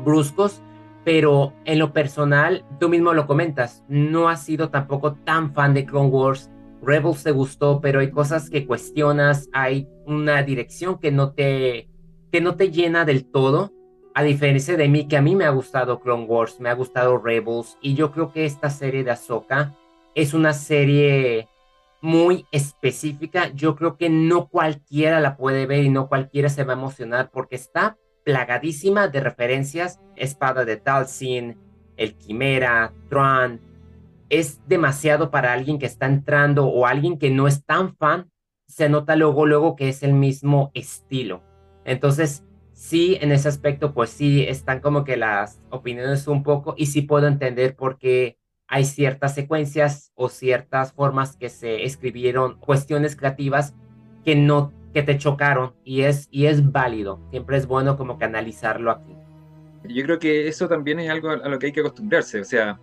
bruscos 0.04 0.60
pero 1.06 1.52
en 1.64 1.78
lo 1.78 1.92
personal, 1.92 2.64
tú 2.80 2.88
mismo 2.88 3.14
lo 3.14 3.28
comentas, 3.28 3.84
no 3.86 4.28
has 4.28 4.42
sido 4.42 4.70
tampoco 4.70 5.14
tan 5.14 5.54
fan 5.54 5.72
de 5.72 5.86
Clone 5.86 6.08
Wars. 6.08 6.50
Rebels 6.82 7.22
te 7.22 7.30
gustó, 7.30 7.80
pero 7.80 8.00
hay 8.00 8.10
cosas 8.10 8.50
que 8.50 8.66
cuestionas, 8.66 9.48
hay 9.52 9.88
una 10.04 10.42
dirección 10.42 10.98
que 10.98 11.12
no 11.12 11.32
te, 11.32 11.88
que 12.32 12.40
no 12.40 12.56
te 12.56 12.72
llena 12.72 13.04
del 13.04 13.24
todo. 13.24 13.72
A 14.16 14.24
diferencia 14.24 14.76
de 14.76 14.88
mí, 14.88 15.06
que 15.06 15.16
a 15.16 15.22
mí 15.22 15.36
me 15.36 15.44
ha 15.44 15.50
gustado 15.50 16.00
Clone 16.00 16.24
Wars, 16.24 16.58
me 16.58 16.70
ha 16.70 16.74
gustado 16.74 17.18
Rebels, 17.18 17.78
y 17.80 17.94
yo 17.94 18.10
creo 18.10 18.32
que 18.32 18.44
esta 18.44 18.68
serie 18.68 19.04
de 19.04 19.12
Ahsoka 19.12 19.76
es 20.16 20.34
una 20.34 20.54
serie 20.54 21.46
muy 22.00 22.46
específica. 22.50 23.52
Yo 23.54 23.76
creo 23.76 23.96
que 23.96 24.10
no 24.10 24.48
cualquiera 24.48 25.20
la 25.20 25.36
puede 25.36 25.66
ver 25.66 25.84
y 25.84 25.88
no 25.88 26.08
cualquiera 26.08 26.48
se 26.48 26.64
va 26.64 26.72
a 26.72 26.76
emocionar 26.76 27.30
porque 27.30 27.54
está 27.54 27.96
plagadísima 28.26 29.06
de 29.06 29.20
referencias, 29.20 30.00
espada 30.16 30.64
de 30.64 30.76
Talsin, 30.76 31.56
el 31.96 32.16
Quimera, 32.16 32.92
Tron, 33.08 33.60
es 34.28 34.60
demasiado 34.66 35.30
para 35.30 35.52
alguien 35.52 35.78
que 35.78 35.86
está 35.86 36.06
entrando 36.06 36.66
o 36.66 36.86
alguien 36.86 37.20
que 37.20 37.30
no 37.30 37.46
es 37.46 37.64
tan 37.64 37.94
fan, 37.94 38.28
se 38.66 38.88
nota 38.88 39.14
luego, 39.14 39.46
luego 39.46 39.76
que 39.76 39.88
es 39.88 40.02
el 40.02 40.12
mismo 40.12 40.72
estilo. 40.74 41.44
Entonces, 41.84 42.42
sí, 42.72 43.16
en 43.20 43.30
ese 43.30 43.46
aspecto, 43.46 43.94
pues 43.94 44.10
sí, 44.10 44.42
están 44.42 44.80
como 44.80 45.04
que 45.04 45.16
las 45.16 45.60
opiniones 45.70 46.26
un 46.26 46.42
poco 46.42 46.74
y 46.76 46.86
sí 46.86 47.02
puedo 47.02 47.28
entender 47.28 47.76
por 47.76 47.96
qué 47.96 48.38
hay 48.66 48.86
ciertas 48.86 49.36
secuencias 49.36 50.10
o 50.16 50.28
ciertas 50.30 50.92
formas 50.92 51.36
que 51.36 51.48
se 51.48 51.84
escribieron, 51.84 52.58
cuestiones 52.58 53.14
creativas 53.14 53.76
que 54.24 54.34
no 54.34 54.72
que 54.96 55.02
te 55.02 55.18
chocaron 55.18 55.74
y 55.84 56.04
es, 56.04 56.26
y 56.30 56.46
es 56.46 56.72
válido. 56.72 57.20
Siempre 57.28 57.58
es 57.58 57.66
bueno 57.66 57.98
como 57.98 58.18
que 58.18 58.24
analizarlo 58.24 58.90
aquí. 58.90 59.14
Yo 59.84 60.02
creo 60.04 60.18
que 60.18 60.48
eso 60.48 60.68
también 60.68 60.98
es 61.00 61.10
algo 61.10 61.28
a 61.28 61.48
lo 61.50 61.58
que 61.58 61.66
hay 61.66 61.72
que 61.72 61.80
acostumbrarse. 61.80 62.40
O 62.40 62.44
sea, 62.46 62.80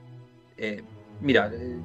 eh, 0.56 0.84
mira, 1.22 1.52
eh, 1.52 1.76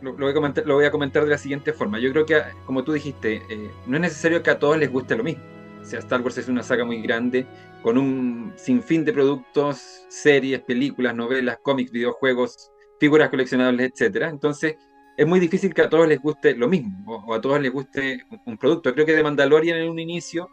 lo, 0.00 0.12
voy 0.12 0.30
a 0.30 0.34
comentar, 0.34 0.64
lo, 0.64 0.74
voy 0.74 0.84
a 0.84 0.92
comentar, 0.92 1.24
de 1.24 1.30
la 1.30 1.38
siguiente 1.38 1.72
forma. 1.72 1.98
Yo 1.98 2.12
creo 2.12 2.24
que, 2.24 2.40
como 2.66 2.84
tú 2.84 2.92
dijiste, 2.92 3.42
eh, 3.50 3.70
no 3.84 3.96
es 3.96 4.00
necesario 4.02 4.44
que 4.44 4.50
a 4.50 4.60
todos 4.60 4.78
les 4.78 4.92
guste 4.92 5.16
lo 5.16 5.24
mismo. 5.24 5.42
O 5.82 5.84
sea, 5.84 5.98
Star 5.98 6.20
Wars 6.20 6.38
es 6.38 6.46
una 6.46 6.62
saga 6.62 6.84
muy 6.84 7.02
grande, 7.02 7.44
con 7.82 7.98
un 7.98 8.52
sinfín 8.54 9.04
de 9.04 9.12
productos, 9.12 10.04
series, 10.06 10.60
películas, 10.60 11.16
novelas, 11.16 11.58
cómics, 11.64 11.90
videojuegos, 11.90 12.70
figuras 13.00 13.28
coleccionables, 13.28 13.90
etcétera. 13.90 14.28
Entonces, 14.28 14.76
es 15.18 15.26
muy 15.26 15.40
difícil 15.40 15.74
que 15.74 15.82
a 15.82 15.88
todos 15.88 16.06
les 16.06 16.20
guste 16.22 16.54
lo 16.54 16.68
mismo, 16.68 17.24
o 17.26 17.34
a 17.34 17.40
todos 17.40 17.60
les 17.60 17.72
guste 17.72 18.24
un 18.44 18.56
producto. 18.56 18.94
Creo 18.94 19.04
que 19.04 19.16
The 19.16 19.24
Mandalorian 19.24 19.76
en 19.76 19.90
un 19.90 19.98
inicio 19.98 20.48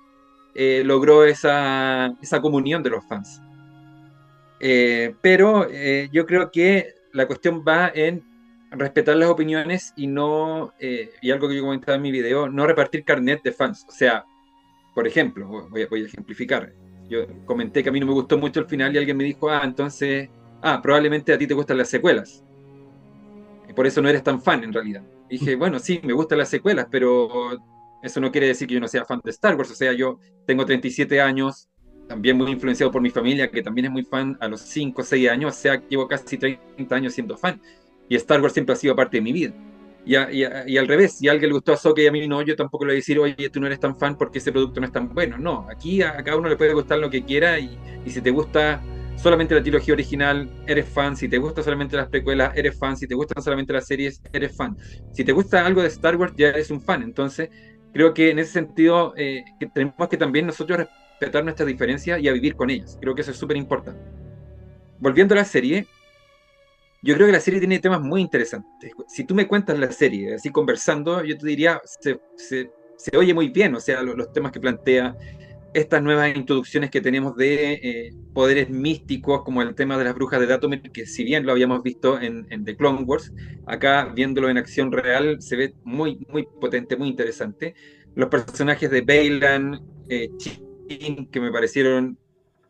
eh, 0.55 0.81
logró 0.83 1.23
esa, 1.23 2.07
esa, 2.19 2.41
comunión 2.41 2.81
de 2.81 2.89
los 2.89 3.05
fans. 3.05 3.39
Eh, 4.59 5.13
pero 5.21 5.67
eh, 5.69 6.09
yo 6.11 6.25
creo 6.25 6.49
que 6.49 6.95
la 7.13 7.27
cuestión 7.27 7.63
va 7.65 7.91
en 7.93 8.23
respetar 8.71 9.15
las 9.17 9.29
opiniones 9.29 9.93
y 9.95 10.07
no, 10.07 10.73
y 10.79 11.29
algo 11.29 11.47
que 11.47 11.57
yo 11.57 11.61
comentaba 11.61 11.97
en 11.97 12.01
mi 12.01 12.11
video, 12.11 12.49
no 12.49 12.65
repartir 12.65 13.03
carnet 13.03 13.43
de 13.43 13.51
fans. 13.51 13.85
O 13.87 13.91
sea, 13.91 14.25
por 14.95 15.05
ejemplo, 15.05 15.47
voy 15.69 15.83
a, 15.83 15.87
voy 15.87 16.01
a 16.01 16.05
ejemplificar. 16.05 16.73
Yo 17.07 17.27
comenté 17.45 17.83
que 17.83 17.89
a 17.89 17.91
mí 17.91 17.99
no 17.99 18.07
me 18.07 18.13
gustó 18.13 18.39
mucho 18.39 18.61
el 18.61 18.65
final 18.65 18.95
y 18.95 18.97
alguien 18.97 19.15
me 19.15 19.25
dijo, 19.25 19.47
ah, 19.47 19.61
entonces, 19.63 20.27
ah, 20.63 20.81
probablemente 20.81 21.31
a 21.33 21.37
ti 21.37 21.45
te 21.45 21.53
gustan 21.53 21.77
las 21.77 21.89
secuelas. 21.89 22.43
Y 23.75 23.77
por 23.77 23.87
eso 23.87 24.01
no 24.01 24.09
eres 24.09 24.23
tan 24.23 24.41
fan 24.41 24.63
en 24.63 24.73
realidad. 24.73 25.03
dije, 25.29 25.55
bueno, 25.55 25.79
sí, 25.79 25.99
me 26.03 26.13
gustan 26.13 26.37
las 26.37 26.49
secuelas, 26.49 26.87
pero 26.89 27.51
eso 28.01 28.19
no 28.19 28.31
quiere 28.31 28.47
decir 28.47 28.67
que 28.67 28.75
yo 28.75 28.79
no 28.79 28.87
sea 28.87 29.05
fan 29.05 29.21
de 29.23 29.31
Star 29.31 29.55
Wars. 29.55 29.71
O 29.71 29.75
sea, 29.75 29.93
yo 29.93 30.19
tengo 30.45 30.65
37 30.65 31.21
años, 31.21 31.69
también 32.07 32.37
muy 32.37 32.51
influenciado 32.51 32.91
por 32.91 33.01
mi 33.01 33.09
familia, 33.09 33.49
que 33.49 33.63
también 33.63 33.85
es 33.85 33.91
muy 33.91 34.03
fan 34.03 34.37
a 34.39 34.47
los 34.47 34.61
5 34.61 35.01
o 35.01 35.05
6 35.05 35.29
años. 35.29 35.55
O 35.55 35.59
sea, 35.59 35.81
llevo 35.89 36.07
casi 36.07 36.37
30 36.37 36.95
años 36.95 37.13
siendo 37.13 37.37
fan. 37.37 37.59
Y 38.07 38.15
Star 38.15 38.41
Wars 38.41 38.53
siempre 38.53 38.73
ha 38.73 38.75
sido 38.75 38.95
parte 38.95 39.17
de 39.17 39.21
mi 39.21 39.33
vida. 39.33 39.53
Y, 40.05 40.13
y, 40.13 40.77
al 40.77 40.87
revés, 40.87 41.13
si 41.17 41.27
a 41.27 41.31
alguien 41.31 41.49
le 41.49 41.55
gustó 41.55 41.73
a 41.73 41.77
Soka 41.77 41.99
y 41.99 42.05
a 42.05 42.11
mí 42.11 42.27
no, 42.27 42.43
yo 42.43 42.55
tampoco 42.55 42.85
le 42.85 42.89
voy 42.89 42.97
a 42.97 43.01
decir, 43.01 43.17
oye, 43.17 43.49
tú 43.49 43.59
no 43.59 43.65
eres 43.65 43.79
tan 43.79 43.97
fan 43.97 44.15
porque 44.15 44.37
ese 44.37 44.51
producto 44.51 44.79
no 44.79 44.85
es 44.85 44.91
tan 44.91 45.11
bueno. 45.11 45.39
No, 45.39 45.67
aquí 45.67 46.03
a, 46.03 46.23
cada 46.23 46.37
uno 46.37 46.47
le 46.47 46.57
puede 46.57 46.73
gustar 46.73 46.99
lo 46.99 47.09
que 47.09 47.23
quiera 47.23 47.57
y, 47.57 47.75
y 48.05 48.11
si 48.11 48.21
te 48.21 48.29
gusta 48.29 48.83
solamente 49.15 49.55
la 49.55 49.61
trilogía 49.61 49.93
original, 49.93 50.49
eres 50.67 50.87
fan. 50.87 51.15
Si 51.15 51.27
te 51.27 51.37
gustan 51.37 51.63
solamente 51.63 51.97
las 51.97 52.09
precuelas, 52.09 52.55
eres 52.55 52.77
fan. 52.77 52.95
Si 52.97 53.07
te 53.07 53.15
gustan 53.15 53.43
solamente 53.43 53.73
las 53.73 53.85
series, 53.85 54.21
eres 54.31 54.55
fan. 54.55 54.77
Si 55.11 55.23
te 55.23 55.31
gusta 55.31 55.65
algo 55.65 55.81
de 55.81 55.87
Star 55.87 56.15
Wars, 56.15 56.33
ya 56.37 56.49
eres 56.49 56.69
un 56.71 56.81
fan. 56.81 57.01
Entonces, 57.03 57.49
creo 57.93 58.13
que 58.13 58.29
en 58.29 58.39
ese 58.39 58.51
sentido 58.51 59.13
eh, 59.17 59.43
que 59.59 59.67
tenemos 59.67 60.07
que 60.09 60.17
también 60.17 60.45
nosotros 60.45 60.79
respetar 60.79 61.43
nuestras 61.43 61.67
diferencias 61.67 62.19
y 62.19 62.27
a 62.27 62.33
vivir 62.33 62.55
con 62.55 62.69
ellas. 62.69 62.97
Creo 62.99 63.15
que 63.15 63.21
eso 63.21 63.31
es 63.31 63.37
súper 63.37 63.57
importante. 63.57 64.01
Volviendo 64.99 65.33
a 65.33 65.37
la 65.37 65.45
serie, 65.45 65.87
yo 67.01 67.15
creo 67.15 67.27
que 67.27 67.33
la 67.33 67.39
serie 67.39 67.59
tiene 67.59 67.79
temas 67.79 68.01
muy 68.01 68.21
interesantes. 68.21 68.91
Si 69.07 69.23
tú 69.23 69.35
me 69.35 69.47
cuentas 69.47 69.77
la 69.77 69.91
serie, 69.91 70.35
así 70.35 70.49
conversando, 70.49 71.23
yo 71.23 71.37
te 71.37 71.45
diría, 71.47 71.79
se, 71.85 72.19
se, 72.35 72.71
se 72.97 73.17
oye 73.17 73.33
muy 73.33 73.49
bien, 73.49 73.75
o 73.75 73.79
sea, 73.79 74.01
los, 74.01 74.15
los 74.17 74.33
temas 74.33 74.51
que 74.51 74.59
plantea, 74.59 75.15
estas 75.75 76.01
nuevas 76.01 76.33
introducciones 76.33 76.89
que 76.89 77.01
tenemos 77.01 77.35
de 77.35 77.73
eh, 77.73 78.13
poderes 78.33 78.69
místicos, 78.69 79.43
como 79.43 79.61
el 79.61 79.75
tema 79.75 79.97
de 79.97 80.05
las 80.05 80.15
brujas 80.15 80.39
de 80.39 80.47
Datomir, 80.47 80.81
que 80.81 81.05
si 81.05 81.25
bien 81.25 81.45
lo 81.45 81.51
habíamos 81.51 81.83
visto 81.83 82.17
en, 82.17 82.45
The 82.63 82.77
Clone 82.77 83.03
Wars, 83.03 83.33
acá 83.67 84.05
viéndolo 84.15 84.49
en 84.49 84.57
acción 84.57 84.89
real 84.93 85.41
se 85.41 85.57
ve 85.57 85.73
muy, 85.83 86.25
muy 86.29 86.47
potente, 86.61 86.95
muy 86.95 87.09
interesante. 87.09 87.75
Los 88.15 88.29
personajes 88.29 88.89
de 88.89 89.01
Bailan, 89.01 89.81
eh, 90.07 90.29
que 91.29 91.41
me 91.41 91.51
parecieron 91.51 92.17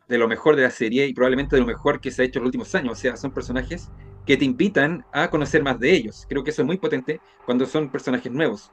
de 0.08 0.18
lo 0.18 0.28
mejor 0.28 0.56
de 0.56 0.64
la 0.64 0.72
serie 0.72 1.06
y 1.06 1.14
probablemente 1.14 1.56
de 1.56 1.60
lo 1.60 1.68
mejor 1.68 2.02
que 2.02 2.10
se 2.10 2.24
ha 2.24 2.26
hecho 2.26 2.40
en 2.40 2.46
los 2.46 2.48
últimos 2.48 2.74
años. 2.74 2.94
O 2.94 2.96
sea, 2.96 3.16
son 3.18 3.32
personajes 3.32 3.92
que 4.26 4.36
te 4.36 4.46
invitan 4.46 5.06
a 5.14 5.30
conocer 5.30 5.62
más 5.62 5.80
de 5.80 5.94
ellos. 5.94 6.26
Creo 6.28 6.44
que 6.44 6.50
eso 6.50 6.64
es 6.64 6.66
muy 6.66 6.80
potente 6.80 7.22
cuando 7.46 7.68
son 7.68 7.92
personajes 7.92 8.32
nuevos. 8.32 8.72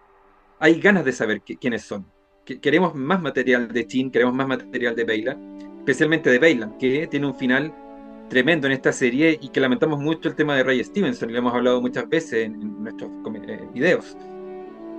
Hay 0.59 0.81
ganas 0.81 1.05
de 1.05 1.13
saber 1.13 1.43
quiénes 1.43 1.83
son 1.83 2.07
queremos 2.45 2.95
más 2.95 3.21
material 3.23 3.69
de 3.69 3.87
Chin, 3.87 4.11
queremos 4.11 4.35
más 4.35 4.49
material 4.49 4.95
de 4.95 5.05
Beyla, 5.05 5.39
especialmente 5.79 6.31
de 6.31 6.39
Beyla, 6.39 6.77
que 6.79 7.07
tiene 7.07 7.27
un 7.27 7.35
final 7.35 7.75
tremendo 8.33 8.67
en 8.67 8.73
esta 8.73 8.93
serie 8.93 9.39
y 9.43 9.51
que 9.51 9.61
lamentamos 9.61 10.01
mucho 10.01 10.31
el 10.31 10.35
tema 10.35 10.57
de 10.57 10.65
Ray 10.65 10.83
Stevenson, 10.83 11.31
lo 11.31 11.39
hemos 11.39 11.53
hablado 11.53 11.83
muchas 11.83 12.09
veces 12.09 12.47
en, 12.47 12.83
nuestros 12.83 13.11
eh, 13.47 13.69
videos. 13.75 14.17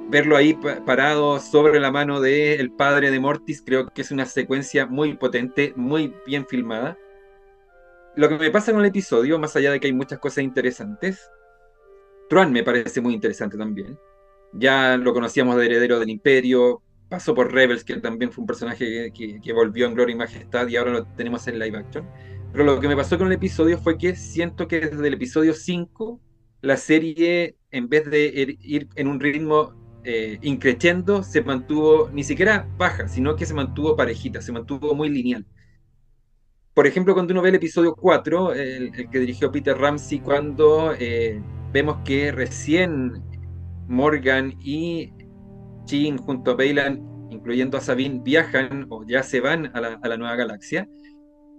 Verlo 0.09 0.37
ahí 0.37 0.53
parado 0.85 1.39
sobre 1.39 1.79
la 1.79 1.89
mano 1.89 2.21
del 2.21 2.59
el 2.59 2.71
padre 2.71 3.09
de 3.09 3.19
Mortis, 3.19 3.63
creo 3.65 3.87
que 3.87 4.03
es 4.03 4.11
una 4.11 4.27
secuencia 4.27 4.85
muy 4.85 5.15
potente, 5.15 5.73
muy 5.75 6.13
bien 6.27 6.45
filmada. 6.45 6.95
Lo 8.15 8.29
que 8.29 8.37
me 8.37 8.51
pasa 8.51 8.71
con 8.71 8.81
el 8.81 8.87
episodio, 8.87 9.39
más 9.39 9.55
allá 9.55 9.71
de 9.71 9.79
que 9.79 9.87
hay 9.87 9.93
muchas 9.93 10.19
cosas 10.19 10.43
interesantes, 10.43 11.27
Truan 12.29 12.51
me 12.51 12.61
parece 12.61 13.01
muy 13.01 13.15
interesante 13.15 13.57
también. 13.57 13.97
Ya 14.51 14.95
lo 14.97 15.11
conocíamos 15.11 15.55
de 15.55 15.65
Heredero 15.65 15.99
del 15.99 16.11
Imperio, 16.11 16.82
pasó 17.13 17.35
por 17.35 17.53
Rebels, 17.53 17.83
que 17.83 17.97
también 17.97 18.31
fue 18.31 18.41
un 18.41 18.47
personaje 18.47 19.13
que, 19.13 19.53
volvió 19.53 19.85
en 19.85 19.93
gloria 19.93 20.15
y 20.15 20.17
majestad 20.17 20.67
y 20.67 20.77
ahora 20.77 20.93
lo 20.93 21.05
tenemos 21.05 21.47
en 21.47 21.59
live 21.59 21.77
action. 21.77 22.09
Pero 22.51 22.63
lo 22.63 22.79
que 22.79 22.87
me 22.87 22.95
pasó 22.95 23.19
con 23.19 23.27
el 23.27 23.33
episodio 23.33 23.77
fue 23.77 23.99
que 23.99 24.15
siento 24.15 24.67
que 24.67 24.79
desde 24.79 25.07
el 25.07 25.13
episodio 25.13 25.53
5 25.53 26.19
la 26.61 26.75
serie, 26.75 27.55
en 27.69 27.87
vez 27.87 28.09
de 28.09 28.57
ir 28.61 28.89
en 28.95 29.07
un 29.07 29.19
ritmo 29.19 29.75
eh, 30.03 30.39
se 31.23 31.41
mantuvo 31.43 32.09
ni 32.11 32.23
siquiera 32.23 32.67
baja, 32.79 33.07
sino 33.07 33.35
que 33.35 33.45
se 33.45 33.53
mantuvo 33.53 33.95
parejita, 33.95 34.41
se 34.41 34.51
mantuvo 34.51 34.95
muy 34.95 35.09
lineal. 35.09 35.45
Por 36.73 36.87
ejemplo, 36.87 37.13
cuando 37.13 37.31
uno 37.33 37.43
ve 37.43 37.49
el 37.49 37.55
episodio 37.55 37.93
4, 37.93 38.53
el, 38.55 39.09
que 39.11 39.19
dirigió 39.19 39.51
Peter 39.51 39.77
Ramsey, 39.77 40.19
cuando 40.19 40.95
eh, 40.97 41.39
vemos 41.71 41.97
que 42.03 42.31
recién 42.31 43.21
Morgan 43.87 44.55
y 44.59 45.11
Chin 45.85 46.17
junto 46.17 46.51
a 46.51 46.55
Bailan, 46.55 47.01
incluyendo 47.29 47.77
a 47.77 47.81
Sabine, 47.81 48.21
viajan 48.23 48.87
o 48.89 49.05
ya 49.05 49.23
se 49.23 49.39
van 49.39 49.71
a 49.73 49.81
la, 49.81 50.17
nueva 50.17 50.35
galaxia, 50.35 50.87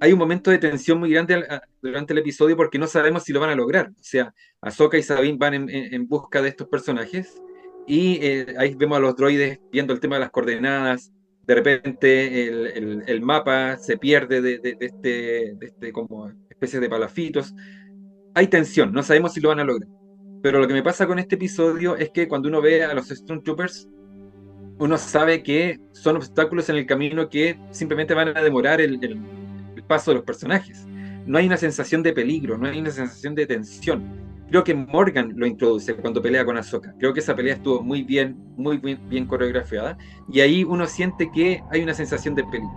hay 0.01 0.13
un 0.13 0.19
momento 0.19 0.51
de 0.51 0.59
tensión 0.59 0.99
muy 0.99 1.11
grande 1.11 1.47
durante 1.81 2.13
el 2.13 2.19
episodio 2.19 2.57
porque 2.57 2.79
no 2.79 2.87
sabemos 2.87 3.23
si 3.23 3.33
lo 3.33 3.41
van 3.41 3.51
a 3.51 3.55
lograr. 3.55 3.89
O 3.89 4.03
sea, 4.03 4.35
Ahsoka 4.61 4.99
y 4.99 5.03
Sabine 5.03 5.39
van 5.39 5.69
en, 5.71 6.09
busca 6.09 6.43
de 6.43 6.49
estos 6.49 6.69
personajes 6.69 7.41
y 7.87 8.19
eh, 8.23 8.55
ahí 8.59 8.75
vemos 8.75 8.99
a 8.99 9.01
los 9.01 9.17
droides 9.17 9.61
viendo 9.71 9.93
el 9.93 10.01
tema 10.01 10.17
de 10.17 10.21
las 10.21 10.31
coordenadas. 10.31 11.13
De 11.47 11.55
repente 11.55 12.49
el, 12.77 13.23
mapa 13.23 13.77
se 13.77 13.99
pierde 13.99 14.41
de, 14.41 14.77
este, 14.81 15.55
de 15.55 15.67
este 15.67 15.93
como 15.93 16.31
especie 16.51 16.81
de 16.81 16.89
palafitos. 16.89 17.55
Hay 18.35 18.49
tensión, 18.49 18.93
no 18.93 19.03
sabemos 19.03 19.33
si 19.33 19.41
lo 19.41 19.51
van 19.51 19.61
a 19.61 19.65
lograr. 19.65 19.89
Pero 20.43 20.59
lo 20.59 20.69
que 20.69 20.75
me 20.75 20.83
pasa 20.83 21.07
con 21.07 21.19
este 21.19 21.37
episodio 21.37 21.97
es 21.97 22.11
que 22.11 22.29
cuando 22.29 22.49
uno 22.49 22.61
ve 22.61 22.85
a 22.85 22.93
los 22.93 23.09
Stormtroopers 23.09 23.89
uno 24.79 24.99
sabe 24.99 25.43
que 25.43 25.79
son 25.93 26.17
obstáculos 26.17 26.69
en 26.69 26.77
el 26.77 26.87
camino 26.87 27.29
que 27.29 27.59
simplemente 27.71 28.15
van 28.15 28.37
a 28.37 28.43
demorar 28.43 28.81
el, 28.81 28.99
paso 29.87 30.11
de 30.11 30.17
los 30.17 30.25
personajes. 30.25 30.87
No 31.27 31.39
hay 31.39 31.47
una 31.47 31.59
sensación 31.59 32.03
de 32.03 32.13
peligro, 32.13 32.57
no 32.57 32.67
hay 32.67 32.81
una 32.81 32.91
sensación 32.91 33.35
de 33.35 33.47
tensión. 33.47 34.03
Creo 34.49 34.65
que 34.65 34.75
Morgan 34.75 35.33
lo 35.37 35.47
introduce 35.47 35.95
cuando 35.95 36.23
pelea 36.23 36.45
con 36.45 36.57
Ahsoka. 36.57 36.95
Creo 36.99 37.13
que 37.13 37.21
esa 37.21 37.37
pelea 37.37 37.55
estuvo 37.55 37.83
muy 37.83 38.03
bien, 38.03 38.37
muy 38.57 38.79
bien, 38.79 38.99
bien 39.09 39.27
coreografiada. 39.27 39.99
Y 40.31 40.41
ahí 40.41 40.65
uno 40.65 40.87
siente 40.87 41.31
que 41.35 41.63
hay 41.71 41.83
una 41.83 41.93
sensación 41.93 42.35
de 42.35 42.45
peligro. 42.45 42.73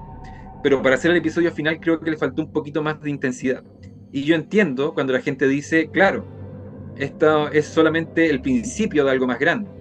Pero 0.63 0.81
para 0.81 0.95
hacer 0.95 1.11
el 1.11 1.17
episodio 1.17 1.51
final 1.51 1.79
creo 1.79 1.99
que 1.99 2.11
le 2.11 2.17
faltó 2.17 2.41
un 2.41 2.51
poquito 2.51 2.83
más 2.83 2.99
de 3.01 3.09
intensidad. 3.09 3.63
Y 4.11 4.23
yo 4.23 4.35
entiendo 4.35 4.93
cuando 4.93 5.13
la 5.13 5.21
gente 5.21 5.47
dice, 5.47 5.89
claro, 5.91 6.25
esto 6.97 7.49
es 7.51 7.65
solamente 7.65 8.29
el 8.29 8.41
principio 8.41 9.05
de 9.05 9.11
algo 9.11 9.27
más 9.27 9.39
grande 9.39 9.76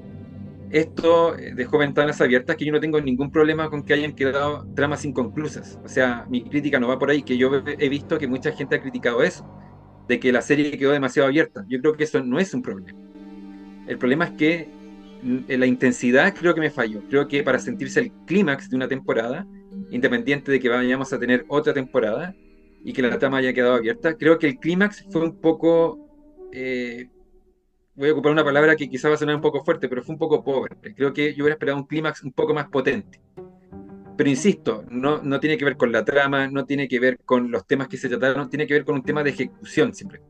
esto 0.71 1.37
eh, 1.37 1.53
dejó 1.55 1.79
ventanas 1.79 2.21
abiertas 2.21 2.57
que 2.57 2.65
yo 2.65 2.73
no 2.73 2.81
tengo 2.81 3.01
ningún 3.01 3.31
problema 3.31 3.71
con 3.71 3.83
que 3.83 3.95
hayan 3.95 4.13
quedado 4.15 4.67
tramas 4.75 5.05
inconclusas. 5.05 5.79
O 5.85 5.89
sea, 5.89 6.27
mi 6.29 6.43
crítica 6.43 6.81
no 6.81 6.89
va 6.89 6.99
por 6.99 7.11
ahí, 7.11 7.23
que 7.23 7.37
yo 7.37 7.51
he 7.67 7.89
visto 7.89 8.19
que 8.19 8.27
mucha 8.27 8.53
gente 8.53 8.77
ha 8.77 8.81
criticado 8.81 9.23
eso, 9.23 9.47
de 10.09 10.19
que 10.19 10.33
la 10.33 10.43
serie 10.43 10.77
quedó 10.77 10.93
demasiado 10.93 11.29
abierta. 11.29 11.65
Yo 11.69 11.81
creo 11.81 11.95
que 11.95 12.05
eso 12.05 12.23
no 12.23 12.39
es 12.39 12.53
un 12.55 12.63
problema. 12.63 12.99
El 13.87 13.99
problema 13.99 14.27
es 14.27 14.31
que 14.33 14.69
mm, 15.23 15.39
la 15.49 15.67
intensidad 15.67 16.35
creo 16.35 16.55
que 16.55 16.61
me 16.61 16.71
falló. 16.71 17.01
Creo 17.09 17.29
que 17.29 17.43
para 17.43 17.59
sentirse 17.59 18.01
el 18.01 18.13
clímax 18.27 18.69
de 18.69 18.77
una 18.77 18.89
temporada, 18.89 19.47
independiente 19.91 20.51
de 20.51 20.61
que 20.61 20.69
vayamos 20.69 21.13
a 21.13 21.19
tener 21.19 21.45
otra 21.49 21.73
temporada 21.73 22.35
y 22.85 22.93
que 22.93 23.03
la 23.03 23.19
trama 23.19 23.39
haya 23.39 23.53
quedado 23.53 23.75
abierta, 23.75 24.17
creo 24.17 24.39
que 24.39 24.49
el 24.49 24.59
clímax 24.59 25.05
fue 25.11 25.23
un 25.23 25.41
poco 25.41 25.99
eh, 26.53 27.09
voy 27.97 28.11
a 28.11 28.13
ocupar 28.13 28.33
una 28.33 28.45
palabra 28.45 28.77
que 28.77 28.89
quizá 28.89 29.09
va 29.09 29.15
a 29.15 29.19
sonar 29.19 29.37
un 29.37 29.41
poco 29.41 29.65
fuerte, 29.65 29.89
pero 29.89 30.03
fue 30.03 30.15
un 30.15 30.19
poco 30.19 30.45
pobre. 30.45 30.77
Creo 30.95 31.13
que 31.13 31.35
yo 31.35 31.45
hubiera 31.45 31.55
esperado 31.55 31.79
un 31.79 31.87
clímax 31.87 32.23
un 32.23 32.33
poco 32.33 32.53
más 32.55 32.69
potente. 32.69 33.21
Pero 34.17 34.31
insisto, 34.31 34.85
no, 34.91 35.23
no 35.23 35.41
tiene 35.41 35.59
que 35.59 35.65
ver 35.65 35.77
con 35.77 35.93
la 35.93 36.05
trama, 36.05 36.49
no 36.49 36.65
tiene 36.65 36.89
que 36.89 37.01
ver 37.01 37.19
con 37.25 37.51
los 37.51 37.67
temas 37.67 37.89
que 37.89 37.97
se 37.97 38.09
trataron, 38.09 38.49
tiene 38.49 38.67
que 38.67 38.75
ver 38.75 38.85
con 38.85 38.95
un 38.95 39.03
tema 39.03 39.23
de 39.23 39.31
ejecución 39.31 39.95
siempre. 39.95 40.21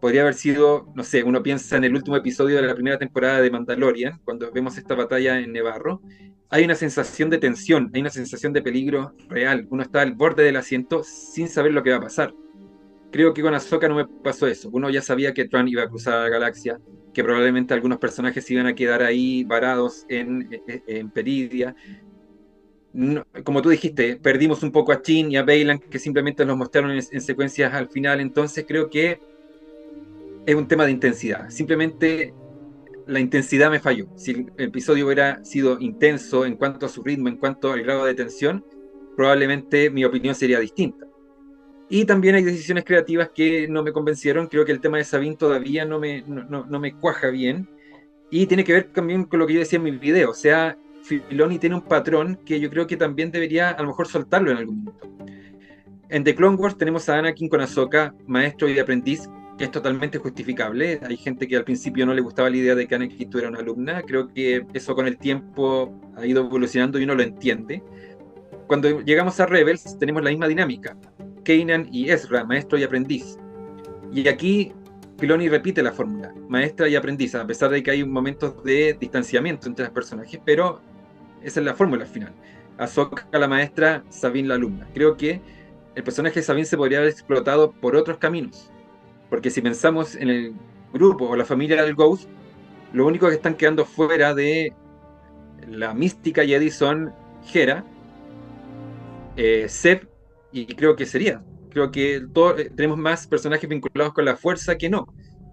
Podría 0.00 0.22
haber 0.22 0.34
sido, 0.34 0.92
no 0.94 1.02
sé, 1.02 1.24
uno 1.24 1.42
piensa 1.42 1.76
en 1.76 1.84
el 1.84 1.94
último 1.94 2.16
episodio 2.16 2.56
de 2.56 2.62
la 2.62 2.74
primera 2.74 2.98
temporada 2.98 3.40
de 3.40 3.50
Mandalorian, 3.50 4.20
cuando 4.24 4.50
vemos 4.52 4.78
esta 4.78 4.94
batalla 4.94 5.38
en 5.38 5.52
Nevarro, 5.52 6.00
hay 6.50 6.64
una 6.64 6.76
sensación 6.76 7.30
de 7.30 7.38
tensión, 7.38 7.90
hay 7.92 8.00
una 8.00 8.10
sensación 8.10 8.52
de 8.52 8.62
peligro 8.62 9.12
real. 9.28 9.66
Uno 9.70 9.82
está 9.82 10.00
al 10.02 10.12
borde 10.12 10.44
del 10.44 10.56
asiento 10.56 11.02
sin 11.04 11.48
saber 11.48 11.72
lo 11.72 11.82
que 11.82 11.90
va 11.90 11.96
a 11.96 12.00
pasar 12.00 12.32
Creo 13.10 13.32
que 13.32 13.42
con 13.42 13.54
Ahsoka 13.54 13.88
no 13.88 13.94
me 13.94 14.06
pasó 14.06 14.46
eso. 14.46 14.68
Uno 14.72 14.90
ya 14.90 15.00
sabía 15.00 15.32
que 15.32 15.46
Tran 15.46 15.66
iba 15.68 15.82
a 15.82 15.88
cruzar 15.88 16.22
la 16.22 16.28
galaxia, 16.28 16.78
que 17.14 17.24
probablemente 17.24 17.72
algunos 17.72 17.98
personajes 17.98 18.50
iban 18.50 18.66
a 18.66 18.74
quedar 18.74 19.02
ahí 19.02 19.44
varados 19.44 20.04
en, 20.08 20.48
Peridia. 21.14 21.74
como 23.44 23.62
tú 23.62 23.70
dijiste, 23.70 24.16
perdimos 24.16 24.62
un 24.62 24.72
poco 24.72 24.92
a 24.92 25.00
Chin 25.00 25.32
y 25.32 25.36
a 25.36 25.42
Bailan, 25.42 25.78
que 25.78 25.98
simplemente 25.98 26.44
nos 26.44 26.58
mostraron 26.58 26.90
en, 26.90 27.20
secuencias 27.20 27.72
al 27.72 27.88
final, 27.88 28.20
entonces 28.20 28.64
creo 28.68 28.90
que 28.90 29.20
es 30.44 30.54
un 30.54 30.68
tema 30.68 30.84
de 30.84 30.92
intensidad. 30.92 31.48
Simplemente 31.48 32.34
la 33.06 33.20
intensidad 33.20 33.70
me 33.70 33.80
falló. 33.80 34.06
Si 34.16 34.32
el 34.32 34.52
episodio 34.58 35.06
hubiera 35.06 35.42
sido 35.44 35.80
intenso 35.80 36.44
en 36.44 36.56
cuanto 36.56 36.84
a 36.84 36.88
su 36.90 37.02
ritmo, 37.02 37.28
en 37.28 37.38
cuanto 37.38 37.72
al 37.72 37.82
grado 37.82 38.04
de 38.04 38.14
tensión, 38.14 38.64
probablemente 39.16 39.90
mi 39.90 40.04
opinión 40.04 40.34
sería 40.34 40.60
distinta. 40.60 41.07
Y 41.90 42.04
también 42.04 42.34
hay 42.34 42.42
decisiones 42.42 42.84
creativas 42.84 43.30
que 43.34 43.66
no 43.68 43.82
me 43.82 43.92
convencieron. 43.92 44.46
Creo 44.46 44.64
que 44.64 44.72
el 44.72 44.80
tema 44.80 44.98
de 44.98 45.04
Sabine 45.04 45.36
todavía 45.36 45.84
no 45.84 45.98
me, 45.98 46.22
no, 46.22 46.66
no 46.66 46.80
me 46.80 46.94
cuaja 46.94 47.28
bien. 47.28 47.68
Y 48.30 48.46
tiene 48.46 48.64
que 48.64 48.74
ver 48.74 48.84
también 48.92 49.24
con 49.24 49.38
lo 49.38 49.46
que 49.46 49.54
yo 49.54 49.60
decía 49.60 49.78
en 49.78 49.84
mi 49.84 49.90
video. 49.92 50.30
O 50.30 50.34
sea, 50.34 50.76
Filoni 51.02 51.58
tiene 51.58 51.76
un 51.76 51.82
patrón 51.82 52.38
que 52.44 52.60
yo 52.60 52.68
creo 52.68 52.86
que 52.86 52.96
también 52.96 53.30
debería 53.30 53.70
a 53.70 53.82
lo 53.82 53.88
mejor 53.88 54.06
soltarlo 54.06 54.50
en 54.50 54.58
algún 54.58 54.84
momento. 54.84 55.08
En 56.10 56.24
The 56.24 56.34
Clone 56.34 56.56
Wars 56.56 56.76
tenemos 56.76 57.08
a 57.08 57.18
Anakin 57.18 57.48
con 57.48 57.60
Ahsoka, 57.60 58.14
maestro 58.26 58.68
y 58.68 58.78
aprendiz, 58.78 59.28
que 59.56 59.64
es 59.64 59.70
totalmente 59.70 60.18
justificable. 60.18 61.00
Hay 61.02 61.16
gente 61.16 61.48
que 61.48 61.56
al 61.56 61.64
principio 61.64 62.06
no 62.06 62.14
le 62.14 62.20
gustaba 62.20 62.50
la 62.50 62.56
idea 62.56 62.74
de 62.74 62.86
que 62.86 62.94
Anakin 62.94 63.30
tuviera 63.30 63.50
una 63.50 63.60
alumna. 63.60 64.02
Creo 64.02 64.28
que 64.28 64.64
eso 64.74 64.94
con 64.94 65.06
el 65.06 65.18
tiempo 65.18 65.98
ha 66.16 66.26
ido 66.26 66.44
evolucionando 66.44 66.98
y 66.98 67.04
uno 67.04 67.14
lo 67.14 67.22
entiende. 67.22 67.82
Cuando 68.66 69.00
llegamos 69.00 69.40
a 69.40 69.46
Rebels 69.46 69.98
tenemos 69.98 70.22
la 70.22 70.30
misma 70.30 70.48
dinámica. 70.48 70.96
Kanan 71.48 71.88
y 71.90 72.10
Ezra, 72.10 72.44
maestro 72.44 72.76
y 72.76 72.84
aprendiz. 72.84 73.38
Y 74.12 74.28
aquí 74.28 74.72
Filoni 75.18 75.48
repite 75.48 75.82
la 75.82 75.92
fórmula, 75.92 76.34
maestra 76.46 76.88
y 76.88 76.94
aprendiz, 76.94 77.34
a 77.34 77.46
pesar 77.46 77.70
de 77.70 77.82
que 77.82 77.90
hay 77.90 78.04
momentos 78.04 78.62
de 78.62 78.94
distanciamiento 79.00 79.66
entre 79.66 79.86
los 79.86 79.94
personajes, 79.94 80.38
pero 80.44 80.82
esa 81.42 81.60
es 81.60 81.66
la 81.66 81.74
fórmula 81.74 82.04
al 82.04 82.10
final. 82.10 82.34
Ahsoka 82.76 83.26
la 83.32 83.48
maestra, 83.48 84.04
Sabine 84.10 84.48
la 84.48 84.56
alumna. 84.56 84.86
Creo 84.92 85.16
que 85.16 85.40
el 85.94 86.04
personaje 86.04 86.40
de 86.40 86.42
Sabine 86.42 86.66
se 86.66 86.76
podría 86.76 86.98
haber 86.98 87.10
explotado 87.10 87.72
por 87.72 87.96
otros 87.96 88.18
caminos. 88.18 88.70
Porque 89.30 89.50
si 89.50 89.62
pensamos 89.62 90.16
en 90.16 90.28
el 90.28 90.54
grupo 90.92 91.28
o 91.28 91.34
la 91.34 91.46
familia 91.46 91.82
del 91.82 91.94
Ghost, 91.94 92.28
lo 92.92 93.06
único 93.06 93.26
que 93.26 93.34
están 93.34 93.54
quedando 93.54 93.86
fuera 93.86 94.34
de 94.34 94.74
la 95.66 95.94
mística 95.94 96.44
Jedi 96.44 96.70
son 96.70 97.12
Hera, 97.52 97.84
eh, 99.36 99.66
Seb 99.68 100.07
y 100.52 100.66
creo 100.66 100.96
que 100.96 101.06
sería. 101.06 101.42
Creo 101.70 101.90
que 101.90 102.16
eh, 102.16 102.70
tenemos 102.74 102.98
más 102.98 103.26
personajes 103.26 103.68
vinculados 103.68 104.14
con 104.14 104.24
la 104.24 104.36
fuerza 104.36 104.76
que 104.76 104.88
no. 104.88 105.06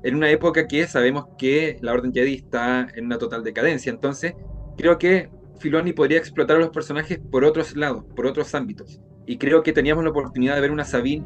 En 0.04 0.16
una 0.16 0.30
época 0.30 0.68
que 0.68 0.88
sabemos 0.88 1.26
que 1.38 1.78
la 1.82 1.94
Orden 1.94 2.14
Jedi 2.14 2.36
está 2.36 2.88
en 2.96 3.06
una 3.06 3.18
total 3.18 3.44
decadencia. 3.44 3.92
Entonces, 3.92 4.34
creo 4.78 4.98
que 4.98 5.30
Filoni 5.60 5.94
podría 5.94 6.18
explotar 6.18 6.58
a 6.58 6.60
los 6.60 6.70
personajes 6.70 7.20
por 7.20 7.44
otros 7.44 7.76
lados, 7.76 8.06
por 8.16 8.26
otros 8.26 8.54
ámbitos. 8.56 9.00
Y 9.26 9.38
creo 9.38 9.64
que 9.64 9.74
teníamos 9.74 10.04
la 10.04 10.12
oportunidad 10.12 10.56
de 10.56 10.62
ver 10.62 10.72
una 10.72 10.86
Sabine 10.86 11.26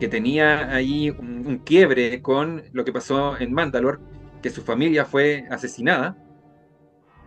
que 0.00 0.08
tenía 0.08 0.72
ahí 0.72 1.10
un, 1.10 1.62
quiebre 1.64 2.22
con 2.22 2.62
lo 2.72 2.84
que 2.84 2.92
pasó 2.92 3.38
en 3.38 3.52
Mandalore, 3.52 3.98
que 4.42 4.50
su 4.50 4.62
familia 4.62 5.04
fue 5.04 5.44
asesinada, 5.50 6.16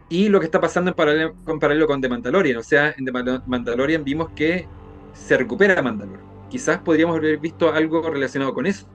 y 0.09 0.29
lo 0.29 0.39
que 0.39 0.45
está 0.45 0.59
pasando 0.59 0.91
en 0.91 0.95
paralelo, 0.95 1.35
con, 1.43 1.59
paralelo 1.59 1.87
con 1.87 2.01
The 2.01 2.09
Mandalorian. 2.09 2.57
O 2.57 2.63
sea, 2.63 2.93
en 2.97 3.05
The 3.05 3.11
Mandalorian 3.45 4.03
vimos 4.03 4.29
que 4.35 4.67
se 5.13 5.37
recupera 5.37 5.81
Mandalore. 5.81 6.19
Quizás 6.49 6.79
podríamos 6.79 7.17
haber 7.17 7.37
visto 7.37 7.71
algo 7.71 8.09
relacionado 8.09 8.53
con 8.53 8.65
eso. 8.65 8.85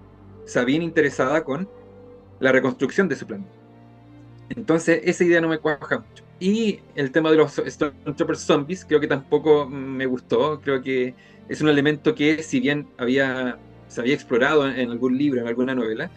Sabine 0.44 0.84
interesada 0.84 1.42
con 1.42 1.68
la 2.40 2.52
reconstrucción 2.52 3.08
de 3.08 3.16
su 3.16 3.26
plan. 3.26 3.46
Entonces, 4.50 5.00
esa 5.04 5.24
idea 5.24 5.40
no 5.40 5.48
me 5.48 5.58
cuaja 5.58 5.98
mucho. 5.98 6.24
Y 6.38 6.80
el 6.94 7.10
tema 7.10 7.30
de 7.30 7.38
los 7.38 7.54
Stormtroopers 7.66 8.40
zombies, 8.40 8.84
creo 8.84 9.00
que 9.00 9.08
tampoco 9.08 9.66
me 9.66 10.06
gustó. 10.06 10.60
Creo 10.60 10.82
que 10.82 11.14
es 11.48 11.60
un 11.60 11.68
elemento 11.68 12.14
que, 12.14 12.42
si 12.42 12.60
bien 12.60 12.86
había, 12.98 13.58
se 13.88 14.00
había 14.00 14.14
explorado 14.14 14.68
en, 14.68 14.90
algún 14.90 15.16
libro, 15.16 15.40
en 15.40 15.48
alguna 15.48 15.74
novela, 15.74 16.10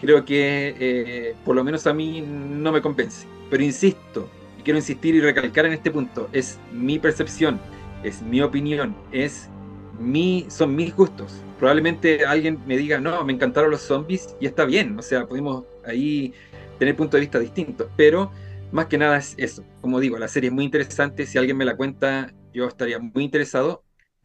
creo 0.00 0.24
que 0.24 0.74
eh, 0.78 1.34
por 1.44 1.56
lo 1.56 1.64
menos 1.64 1.86
a 1.86 1.92
mí 1.92 2.20
no 2.22 2.72
me 2.72 2.80
convence. 2.80 3.26
Pero 3.50 3.62
insisto, 3.62 4.28
quiero 4.64 4.78
insistir 4.78 5.14
y 5.14 5.20
recalcar 5.20 5.66
en 5.66 5.72
este 5.72 5.90
punto, 5.90 6.28
es 6.32 6.58
mi 6.72 6.98
percepción, 6.98 7.60
es 8.06 8.22
mi 8.22 8.40
opinión, 8.40 8.96
es 9.10 9.50
mi, 9.98 10.46
son 10.48 10.76
mis 10.76 10.94
gustos. 10.94 11.42
Probablemente 11.58 12.24
alguien 12.24 12.60
me 12.66 12.76
diga, 12.76 13.00
no, 13.00 13.24
me 13.24 13.32
encantaron 13.32 13.70
los 13.70 13.82
zombies 13.82 14.36
y 14.40 14.46
está 14.46 14.64
bien, 14.64 14.98
o 14.98 15.02
sea, 15.02 15.26
podemos 15.26 15.64
ahí 15.84 16.32
tener 16.78 16.94
puntos 16.94 17.18
de 17.18 17.20
vista 17.20 17.38
distintos, 17.38 17.88
pero 17.96 18.30
más 18.72 18.86
que 18.86 18.98
nada 18.98 19.16
es 19.16 19.34
eso. 19.38 19.64
Como 19.80 19.98
digo, 20.00 20.18
la 20.18 20.28
serie 20.28 20.48
es 20.48 20.54
muy 20.54 20.64
interesante. 20.64 21.26
Si 21.26 21.38
alguien 21.38 21.56
me 21.56 21.64
la 21.64 21.76
cuenta, 21.76 22.32
yo 22.52 22.66
estaría 22.66 22.98
muy 22.98 23.24
interesado. 23.24 23.82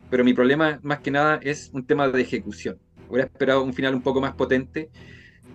Pero 0.10 0.24
mi 0.24 0.34
problema, 0.34 0.80
más 0.84 1.00
que 1.00 1.12
nada, 1.12 1.40
es 1.42 1.70
un 1.74 1.86
tema 1.86 2.08
de 2.10 2.22
ejecución. 2.22 2.78
Hubiera 3.08 3.28
esperado 3.28 3.64
un 3.64 3.74
final 3.74 3.96
un 3.96 4.02
poco 4.02 4.20
más 4.20 4.34
potente, 4.34 4.90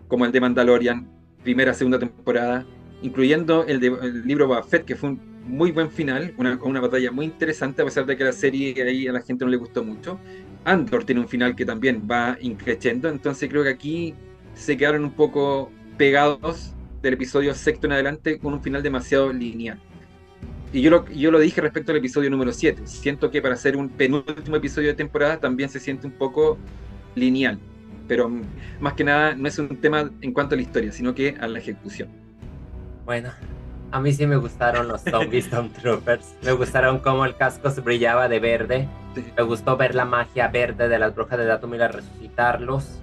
como 0.08 0.24
el 0.24 0.32
de 0.32 0.40
Mandalorian, 0.40 1.08
primera, 1.42 1.74
segunda 1.74 1.98
temporada, 1.98 2.64
incluyendo 3.02 3.64
el, 3.66 3.80
de, 3.80 3.88
el 3.88 4.26
libro 4.26 4.46
Buffett, 4.48 4.84
que 4.84 4.96
fue 4.96 5.10
un 5.10 5.35
muy 5.46 5.72
buen 5.72 5.90
final, 5.90 6.34
una, 6.36 6.58
una 6.62 6.80
batalla 6.80 7.10
muy 7.10 7.26
interesante, 7.26 7.82
a 7.82 7.84
pesar 7.84 8.06
de 8.06 8.16
que 8.16 8.24
la 8.24 8.32
serie 8.32 8.74
ahí 8.82 9.06
a 9.06 9.12
la 9.12 9.22
gente 9.22 9.44
no 9.44 9.50
le 9.50 9.56
gustó 9.56 9.84
mucho. 9.84 10.18
Andor 10.64 11.04
tiene 11.04 11.20
un 11.20 11.28
final 11.28 11.54
que 11.54 11.64
también 11.64 12.06
va 12.10 12.36
increciendo, 12.40 13.08
entonces 13.08 13.48
creo 13.48 13.62
que 13.62 13.70
aquí 13.70 14.14
se 14.54 14.76
quedaron 14.76 15.04
un 15.04 15.12
poco 15.12 15.70
pegados 15.96 16.74
del 17.02 17.14
episodio 17.14 17.54
sexto 17.54 17.86
en 17.86 17.92
adelante 17.92 18.38
con 18.38 18.52
un 18.52 18.62
final 18.62 18.82
demasiado 18.82 19.32
lineal. 19.32 19.78
Y 20.72 20.82
yo 20.82 20.90
lo, 20.90 21.08
yo 21.10 21.30
lo 21.30 21.38
dije 21.38 21.60
respecto 21.60 21.92
al 21.92 21.98
episodio 21.98 22.28
número 22.30 22.52
7. 22.52 22.82
Siento 22.86 23.30
que 23.30 23.40
para 23.40 23.56
ser 23.56 23.76
un 23.76 23.88
penúltimo 23.88 24.56
episodio 24.56 24.88
de 24.88 24.94
temporada 24.94 25.38
también 25.38 25.68
se 25.68 25.78
siente 25.78 26.06
un 26.06 26.12
poco 26.12 26.58
lineal. 27.14 27.58
Pero 28.08 28.30
más 28.80 28.94
que 28.94 29.04
nada 29.04 29.34
no 29.34 29.48
es 29.48 29.58
un 29.58 29.76
tema 29.76 30.10
en 30.20 30.32
cuanto 30.32 30.54
a 30.54 30.56
la 30.56 30.62
historia, 30.62 30.92
sino 30.92 31.14
que 31.14 31.36
a 31.40 31.46
la 31.46 31.58
ejecución. 31.58 32.08
Bueno, 33.04 33.30
a 33.92 34.00
mí 34.00 34.12
sí 34.12 34.26
me 34.26 34.36
gustaron 34.36 34.88
los 34.88 35.02
Zombies 35.02 35.48
Troopers. 35.80 36.34
Me 36.42 36.52
gustaron 36.52 36.98
cómo 36.98 37.24
el 37.24 37.36
casco 37.36 37.70
se 37.70 37.80
brillaba 37.80 38.28
de 38.28 38.40
verde. 38.40 38.88
Me 39.36 39.42
gustó 39.42 39.76
ver 39.76 39.94
la 39.94 40.04
magia 40.04 40.48
verde 40.48 40.88
de 40.88 40.98
las 40.98 41.14
brujas 41.14 41.38
de 41.38 41.46
Datum 41.46 41.74
y 41.74 41.78
resucitarlos. 41.78 43.00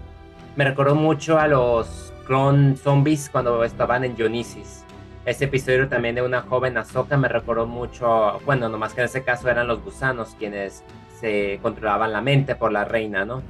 Me 0.55 0.65
recordó 0.65 0.95
mucho 0.95 1.39
a 1.39 1.47
los 1.47 2.13
Clone 2.27 2.75
Zombies 2.75 3.29
cuando 3.29 3.63
estaban 3.63 4.03
en 4.03 4.15
Dionysis. 4.15 4.83
Ese 5.25 5.45
episodio 5.45 5.87
también 5.87 6.15
de 6.15 6.21
una 6.21 6.41
joven 6.41 6.77
Ahsoka 6.77 7.17
me 7.17 7.29
recordó 7.29 7.65
mucho, 7.65 8.39
bueno, 8.45 8.67
nomás 8.67 8.93
que 8.93 9.01
en 9.01 9.05
ese 9.05 9.23
caso 9.23 9.49
eran 9.49 9.67
los 9.67 9.81
gusanos 9.81 10.35
quienes 10.37 10.83
se 11.19 11.59
controlaban 11.61 12.11
la 12.11 12.21
mente 12.21 12.55
por 12.55 12.73
la 12.73 12.83
reina, 12.83 13.23
¿no? 13.23 13.41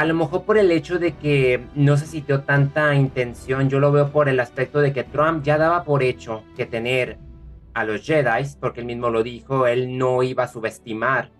A 0.00 0.06
lo 0.06 0.14
mejor 0.14 0.44
por 0.44 0.56
el 0.56 0.70
hecho 0.70 0.98
de 0.98 1.12
que 1.12 1.66
no 1.74 1.98
se 1.98 2.06
sintió 2.06 2.40
tanta 2.40 2.94
intención, 2.94 3.68
yo 3.68 3.80
lo 3.80 3.92
veo 3.92 4.10
por 4.10 4.30
el 4.30 4.40
aspecto 4.40 4.80
de 4.80 4.94
que 4.94 5.04
Trump 5.04 5.44
ya 5.44 5.58
daba 5.58 5.84
por 5.84 6.02
hecho 6.02 6.42
que 6.56 6.64
tener 6.64 7.18
a 7.74 7.84
los 7.84 8.00
Jedi, 8.00 8.46
porque 8.58 8.80
él 8.80 8.86
mismo 8.86 9.10
lo 9.10 9.22
dijo, 9.22 9.66
él 9.66 9.98
no 9.98 10.22
iba 10.22 10.44
a 10.44 10.48
subestimar 10.48 11.30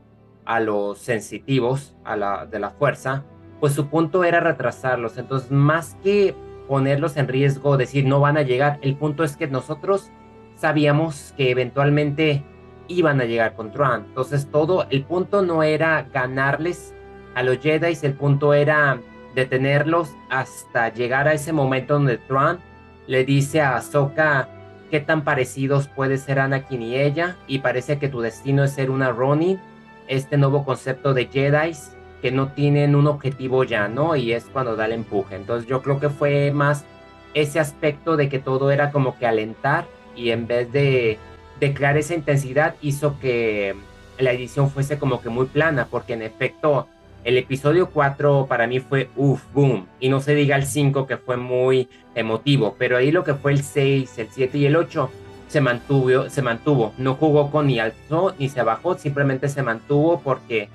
a 0.44 0.60
los 0.60 0.98
sensitivos 0.98 1.96
a 2.04 2.16
la, 2.16 2.44
de 2.44 2.58
la 2.58 2.68
fuerza, 2.68 3.24
pues 3.60 3.72
su 3.72 3.88
punto 3.88 4.24
era 4.24 4.40
retrasarlos. 4.40 5.16
Entonces, 5.16 5.50
más 5.50 5.96
que 6.02 6.34
ponerlos 6.68 7.16
en 7.16 7.28
riesgo, 7.28 7.78
decir 7.78 8.04
no 8.04 8.20
van 8.20 8.36
a 8.36 8.42
llegar, 8.42 8.78
el 8.82 8.94
punto 8.94 9.24
es 9.24 9.38
que 9.38 9.46
nosotros 9.46 10.10
sabíamos 10.56 11.32
que 11.34 11.50
eventualmente 11.50 12.44
iban 12.88 13.22
a 13.22 13.24
llegar 13.24 13.54
con 13.54 13.72
Tron. 13.72 14.04
Entonces, 14.08 14.50
todo, 14.50 14.84
el 14.90 15.02
punto 15.04 15.40
no 15.40 15.62
era 15.62 16.06
ganarles 16.12 16.94
a 17.34 17.42
los 17.42 17.58
Jedi, 17.58 17.96
el 18.02 18.14
punto 18.14 18.54
era 18.54 19.00
detenerlos 19.34 20.14
hasta 20.28 20.92
llegar 20.92 21.28
a 21.28 21.34
ese 21.34 21.52
momento 21.52 21.94
donde 21.94 22.18
Tron 22.18 22.58
le 23.06 23.24
dice 23.24 23.60
a 23.60 23.76
Ahsoka 23.76 24.48
qué 24.90 25.00
tan 25.00 25.22
parecidos 25.22 25.88
puede 25.88 26.18
ser 26.18 26.40
Anakin 26.40 26.82
y 26.82 26.96
ella, 26.96 27.36
y 27.46 27.60
parece 27.60 27.98
que 27.98 28.08
tu 28.08 28.20
destino 28.20 28.64
es 28.64 28.72
ser 28.72 28.90
una 28.90 29.10
Ronin, 29.10 29.60
este 30.08 30.36
nuevo 30.36 30.64
concepto 30.64 31.14
de 31.14 31.26
Jedi 31.26 31.72
que 32.20 32.32
no 32.32 32.48
tienen 32.52 32.96
un 32.96 33.06
objetivo 33.06 33.64
ya, 33.64 33.88
¿no? 33.88 34.16
Y 34.16 34.32
es 34.32 34.44
cuando 34.44 34.76
da 34.76 34.86
el 34.86 34.92
empuje. 34.92 35.36
Entonces 35.36 35.68
yo 35.68 35.80
creo 35.80 36.00
que 36.00 36.10
fue 36.10 36.50
más 36.50 36.84
ese 37.32 37.60
aspecto 37.60 38.16
de 38.16 38.28
que 38.28 38.40
todo 38.40 38.70
era 38.72 38.90
como 38.90 39.16
que 39.16 39.26
alentar 39.26 39.86
y 40.16 40.30
en 40.30 40.46
vez 40.46 40.70
de, 40.72 41.18
declarar 41.60 41.98
esa 41.98 42.14
intensidad 42.14 42.74
hizo 42.80 43.20
que 43.20 43.76
la 44.18 44.32
edición 44.32 44.70
fuese 44.70 44.98
como 44.98 45.20
que 45.20 45.28
muy 45.28 45.46
plana, 45.46 45.86
porque 45.90 46.14
en 46.14 46.22
efecto 46.22 46.88
el 47.24 47.36
episodio 47.36 47.90
4 47.90 48.46
para 48.48 48.66
mí 48.66 48.80
fue 48.80 49.10
uff, 49.16 49.42
boom, 49.52 49.86
y 50.00 50.08
no 50.08 50.20
se 50.20 50.34
diga 50.34 50.56
el 50.56 50.64
5 50.64 51.06
que 51.06 51.16
fue 51.16 51.36
muy 51.36 51.88
emotivo, 52.14 52.76
pero 52.78 52.96
ahí 52.96 53.10
lo 53.10 53.24
que 53.24 53.34
fue 53.34 53.52
el 53.52 53.62
6, 53.62 54.18
el 54.18 54.28
7 54.30 54.58
y 54.58 54.66
el 54.66 54.76
8 54.76 55.10
se 55.48 55.60
mantuvo, 55.60 56.30
se 56.30 56.42
mantuvo, 56.42 56.94
no 56.96 57.14
jugó 57.16 57.50
con 57.50 57.66
ni 57.66 57.78
alto 57.78 58.34
ni 58.38 58.48
se 58.48 58.62
bajó, 58.62 58.96
simplemente 58.96 59.48
se 59.48 59.62
mantuvo 59.62 60.20
porque 60.20 60.68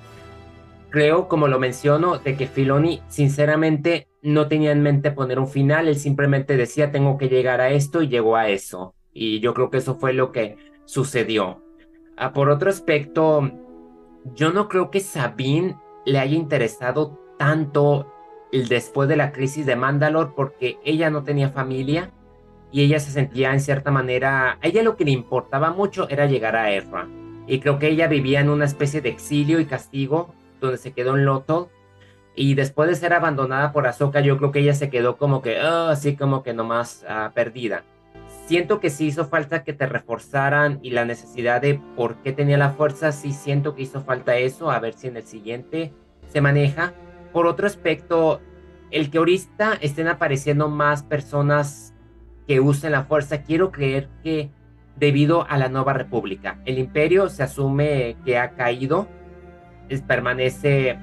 creo, 0.90 1.28
como 1.28 1.48
lo 1.48 1.58
menciono, 1.58 2.18
de 2.18 2.36
que 2.36 2.46
Filoni 2.46 3.02
sinceramente 3.08 4.08
no 4.22 4.48
tenía 4.48 4.72
en 4.72 4.82
mente 4.82 5.10
poner 5.10 5.38
un 5.38 5.48
final, 5.48 5.88
él 5.88 5.96
simplemente 5.96 6.56
decía 6.56 6.92
tengo 6.92 7.18
que 7.18 7.28
llegar 7.28 7.60
a 7.60 7.70
esto 7.70 8.02
y 8.02 8.08
llegó 8.08 8.36
a 8.36 8.48
eso. 8.48 8.94
Y 9.12 9.40
yo 9.40 9.54
creo 9.54 9.70
que 9.70 9.78
eso 9.78 9.94
fue 9.94 10.12
lo 10.12 10.32
que 10.32 10.56
sucedió. 10.84 11.62
Ah, 12.16 12.32
por 12.32 12.50
otro 12.50 12.70
aspecto, 12.70 13.50
yo 14.34 14.52
no 14.52 14.68
creo 14.68 14.90
que 14.90 15.00
Sabine 15.00 15.76
le 16.06 16.18
haya 16.18 16.36
interesado 16.36 17.18
tanto 17.38 18.10
el 18.52 18.68
después 18.68 19.08
de 19.08 19.16
la 19.16 19.32
crisis 19.32 19.66
de 19.66 19.76
Mandalore 19.76 20.32
porque 20.34 20.78
ella 20.84 21.10
no 21.10 21.24
tenía 21.24 21.50
familia 21.50 22.10
y 22.72 22.82
ella 22.82 23.00
se 23.00 23.10
sentía 23.10 23.52
en 23.52 23.60
cierta 23.60 23.90
manera, 23.90 24.52
a 24.52 24.58
ella 24.62 24.82
lo 24.82 24.96
que 24.96 25.04
le 25.04 25.10
importaba 25.10 25.70
mucho 25.70 26.08
era 26.08 26.26
llegar 26.26 26.56
a 26.56 26.70
Erra. 26.70 27.08
Y 27.46 27.60
creo 27.60 27.78
que 27.78 27.88
ella 27.88 28.08
vivía 28.08 28.40
en 28.40 28.50
una 28.50 28.64
especie 28.64 29.00
de 29.00 29.08
exilio 29.08 29.60
y 29.60 29.66
castigo 29.66 30.34
donde 30.60 30.78
se 30.78 30.92
quedó 30.92 31.16
en 31.16 31.24
Loto. 31.24 31.70
Y 32.34 32.54
después 32.54 32.88
de 32.88 32.96
ser 32.96 33.12
abandonada 33.12 33.72
por 33.72 33.86
Ahsoka, 33.86 34.20
yo 34.20 34.36
creo 34.36 34.52
que 34.52 34.58
ella 34.60 34.74
se 34.74 34.90
quedó 34.90 35.16
como 35.16 35.42
que, 35.42 35.58
ah, 35.58 35.90
así 35.90 36.16
como 36.16 36.42
que 36.42 36.52
nomás 36.52 37.04
uh, 37.08 37.32
perdida. 37.32 37.84
Siento 38.46 38.78
que 38.78 38.90
sí 38.90 39.06
hizo 39.06 39.26
falta 39.26 39.64
que 39.64 39.72
te 39.72 39.86
reforzaran 39.86 40.78
y 40.80 40.90
la 40.90 41.04
necesidad 41.04 41.60
de 41.60 41.80
por 41.96 42.22
qué 42.22 42.32
tenía 42.32 42.56
la 42.56 42.70
fuerza, 42.70 43.10
sí 43.10 43.32
siento 43.32 43.74
que 43.74 43.82
hizo 43.82 44.02
falta 44.02 44.36
eso, 44.36 44.70
a 44.70 44.78
ver 44.78 44.94
si 44.94 45.08
en 45.08 45.16
el 45.16 45.24
siguiente 45.24 45.92
se 46.28 46.40
maneja. 46.40 46.94
Por 47.32 47.48
otro 47.48 47.66
aspecto, 47.66 48.40
el 48.92 49.10
que 49.10 49.18
ahorita 49.18 49.74
estén 49.80 50.06
apareciendo 50.06 50.68
más 50.68 51.02
personas 51.02 51.92
que 52.46 52.60
usen 52.60 52.92
la 52.92 53.02
fuerza, 53.02 53.42
quiero 53.42 53.72
creer 53.72 54.08
que 54.22 54.52
debido 54.94 55.44
a 55.50 55.58
la 55.58 55.68
nueva 55.68 55.92
república, 55.92 56.60
el 56.66 56.78
imperio 56.78 57.28
se 57.28 57.42
asume 57.42 58.16
que 58.24 58.38
ha 58.38 58.52
caído, 58.52 59.08
es, 59.88 60.02
permanece 60.02 61.00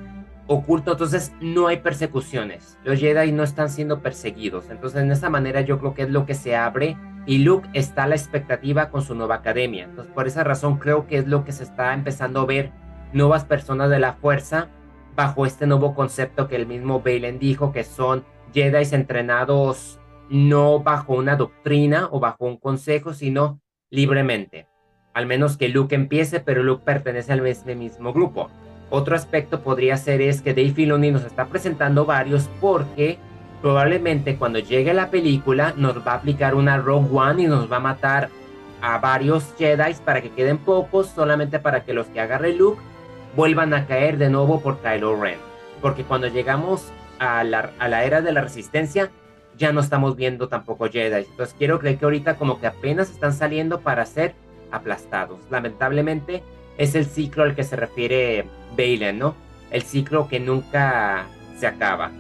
oculto, 0.48 0.92
entonces 0.92 1.34
no 1.40 1.68
hay 1.68 1.78
persecuciones. 1.78 2.78
Los 2.84 3.00
Jedi 3.00 3.32
no 3.32 3.44
están 3.44 3.70
siendo 3.70 4.02
perseguidos, 4.02 4.70
entonces 4.70 5.02
en 5.02 5.12
esa 5.12 5.30
manera 5.30 5.62
yo 5.62 5.80
creo 5.80 5.94
que 5.94 6.04
es 6.04 6.10
lo 6.10 6.26
que 6.26 6.34
se 6.36 6.56
abre 6.56 6.98
y 7.26 7.40
Luke 7.40 7.70
está 7.74 8.04
a 8.04 8.08
la 8.08 8.16
expectativa 8.16 8.90
con 8.90 9.02
su 9.02 9.16
nueva 9.16 9.36
academia. 9.36 9.86
Entonces 9.86 10.14
por 10.14 10.28
esa 10.28 10.44
razón 10.44 10.78
creo 10.78 11.08
que 11.08 11.18
es 11.18 11.28
lo 11.28 11.46
que 11.46 11.52
se 11.52 11.64
está 11.64 11.94
empezando 11.94 12.42
a 12.42 12.46
ver 12.46 12.72
nuevas 13.14 13.46
personas 13.46 13.90
de 13.90 14.00
la 14.00 14.14
fuerza 14.14 14.70
bajo 15.16 15.46
este 15.46 15.68
nuevo 15.68 15.94
concepto 15.94 16.48
que 16.48 16.56
el 16.56 16.68
mismo 16.68 17.02
Balen 17.02 17.40
dijo 17.40 17.72
que 17.72 17.84
son 17.84 18.26
Jedi 18.54 18.84
entrenados 18.94 20.00
no 20.30 20.80
bajo 20.80 21.14
una 21.14 21.36
doctrina 21.36 22.08
o 22.12 22.20
bajo 22.20 22.46
un 22.46 22.58
consejo, 22.58 23.14
sino 23.14 23.62
libremente. 23.90 24.68
Al 25.14 25.28
menos 25.28 25.58
que 25.58 25.70
Luke 25.70 25.94
empiece, 25.94 26.40
pero 26.40 26.64
Luke 26.64 26.84
pertenece 26.84 27.34
al 27.34 27.42
mismo 27.42 28.14
grupo. 28.14 28.50
Otro 28.96 29.16
aspecto 29.16 29.62
podría 29.62 29.98
ser 29.98 30.22
es 30.22 30.44
que 30.44 30.54
Dave 30.54 30.70
Filoni 30.70 31.10
nos 31.10 31.26
está 31.26 31.48
presentando 31.48 32.06
varios 32.06 32.48
porque 32.62 33.18
probablemente 33.60 34.36
cuando 34.36 34.60
llegue 34.60 34.94
la 34.94 35.10
película 35.10 35.74
nos 35.76 36.06
va 36.06 36.12
a 36.12 36.16
aplicar 36.18 36.54
una 36.54 36.78
Rogue 36.78 37.10
One 37.12 37.42
y 37.42 37.48
nos 37.48 37.72
va 37.72 37.78
a 37.78 37.80
matar 37.80 38.30
a 38.84 39.00
varios 39.00 39.56
Jedi 39.58 39.96
para 40.06 40.22
que 40.22 40.30
queden 40.30 40.60
pocos, 40.60 41.08
solamente 41.08 41.58
para 41.58 41.84
que 41.84 41.96
los 41.96 42.06
que 42.06 42.22
agarre 42.22 42.54
Luke 42.54 42.80
vuelvan 43.36 43.74
a 43.74 43.88
caer 43.88 44.20
de 44.20 44.30
nuevo 44.30 44.62
por 44.62 44.78
Kylo 44.78 45.20
Ren. 45.20 45.40
Porque 45.82 46.04
cuando 46.04 46.28
llegamos 46.28 46.92
a 47.18 47.44
la, 47.44 47.72
a 47.80 47.88
la 47.88 48.04
era 48.04 48.22
de 48.22 48.32
la 48.32 48.42
resistencia, 48.42 49.10
ya 49.58 49.74
no 49.74 49.80
estamos 49.80 50.16
viendo 50.16 50.50
tampoco 50.50 50.88
Jedi. 50.88 51.26
Entonces 51.32 51.56
quiero 51.58 51.80
creer 51.80 51.98
que 51.98 52.06
ahorita 52.06 52.36
como 52.36 52.60
que 52.60 52.68
apenas 52.68 53.10
están 53.10 53.34
saliendo 53.34 53.80
para 53.80 54.06
ser 54.06 54.36
aplastados. 54.70 55.40
Lamentablemente 55.50 56.44
es 56.78 56.96
el 56.96 57.06
ciclo 57.06 57.44
al 57.44 57.56
que 57.56 57.64
se 57.64 57.76
refiere 57.76 58.46
Balen, 58.78 59.20
¿no? 59.20 59.36
El 59.72 59.84
ciclo 59.84 60.28
que 60.28 60.40
nunca 60.40 61.26
se 61.58 61.68
acaba. 61.68 62.12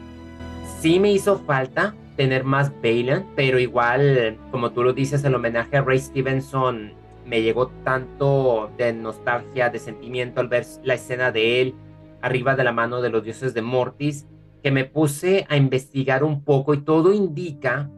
Sí 0.80 1.00
me 1.00 1.12
hizo 1.12 1.39
falta 1.39 1.96
tener 2.16 2.44
más 2.44 2.72
Balen, 2.82 3.26
pero 3.36 3.60
igual, 3.60 4.38
como 4.52 4.72
tú 4.72 4.84
lo 4.84 4.94
dices, 4.94 5.24
el 5.24 5.36
homenaje 5.36 5.78
a 5.78 5.82
Ray 5.82 6.00
Stevenson 6.00 6.94
me 7.26 7.42
llegó 7.42 7.68
tanto 7.84 8.72
de 8.78 8.94
nostalgia, 8.94 9.70
de 9.70 9.80
sentimiento 9.80 10.42
al 10.42 10.50
ver 10.50 10.66
la 10.84 10.96
escena 10.96 11.32
de 11.32 11.62
él 11.62 11.76
arriba 12.22 12.56
de 12.56 12.63
la 12.63 12.72
mano 12.72 13.02
de 13.02 13.10
los 13.10 13.24
dioses 13.24 13.54
de 13.54 13.62
Mortis, 13.62 14.26
que 14.63 14.72
me 14.72 14.86
puse 14.86 15.46
a 15.50 15.58
investigar 15.58 16.24
un 16.24 16.44
poco 16.44 16.74
y 16.74 16.82
todo 16.82 17.13
indica 17.13 17.89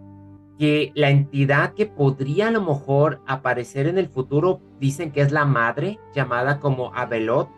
que 0.58 0.92
la 0.96 1.10
entidad 1.10 1.74
que 1.74 1.86
podría 1.86 2.48
a 2.48 2.52
lo 2.52 2.62
mejor 2.62 3.22
aparecer 3.28 3.88
en 3.88 3.98
el 3.98 4.08
futuro 4.08 4.62
dicen 4.80 5.12
que 5.12 5.22
es 5.22 5.32
la 5.32 5.46
madre 5.46 6.00
llamada 6.14 6.60
como 6.60 6.94
Abelot, 6.96 7.50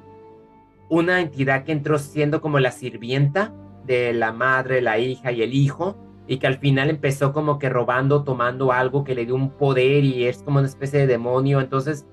una 0.89 1.21
entidad 1.21 1.63
que 1.63 1.73
entró 1.73 1.99
siendo 1.99 2.41
como 2.41 2.59
la 2.59 2.71
sirvienta 2.71 3.53
de 3.85 4.13
la 4.13 4.31
madre, 4.31 4.81
la 4.81 4.97
hija 4.97 5.31
y 5.31 5.41
el 5.41 5.53
hijo, 5.53 5.95
y 6.27 6.37
que 6.37 6.47
al 6.47 6.57
final 6.57 6.89
empezó 6.89 7.33
como 7.33 7.57
que 7.57 7.69
robando, 7.69 8.23
tomando 8.23 8.71
algo 8.71 9.03
que 9.03 9.15
le 9.15 9.25
dio 9.25 9.35
un 9.35 9.51
poder 9.51 10.03
y 10.03 10.25
es 10.25 10.43
como 10.43 10.59
una 10.59 10.67
especie 10.67 10.99
de 10.99 11.07
demonio. 11.07 11.61
Entonces, 11.61 12.05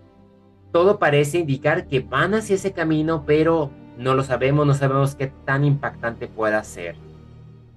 todo 0.73 0.99
parece 0.99 1.39
indicar 1.39 1.89
que 1.89 2.01
van 2.01 2.35
hacia 2.35 2.55
ese 2.55 2.73
camino, 2.73 3.25
pero 3.27 3.71
no 3.99 4.15
lo 4.15 4.23
sabemos, 4.23 4.67
no 4.67 4.75
sabemos 4.75 5.15
qué 5.17 5.33
tan 5.45 5.65
impactante 5.65 6.29
pueda 6.29 6.63
ser. 6.63 6.97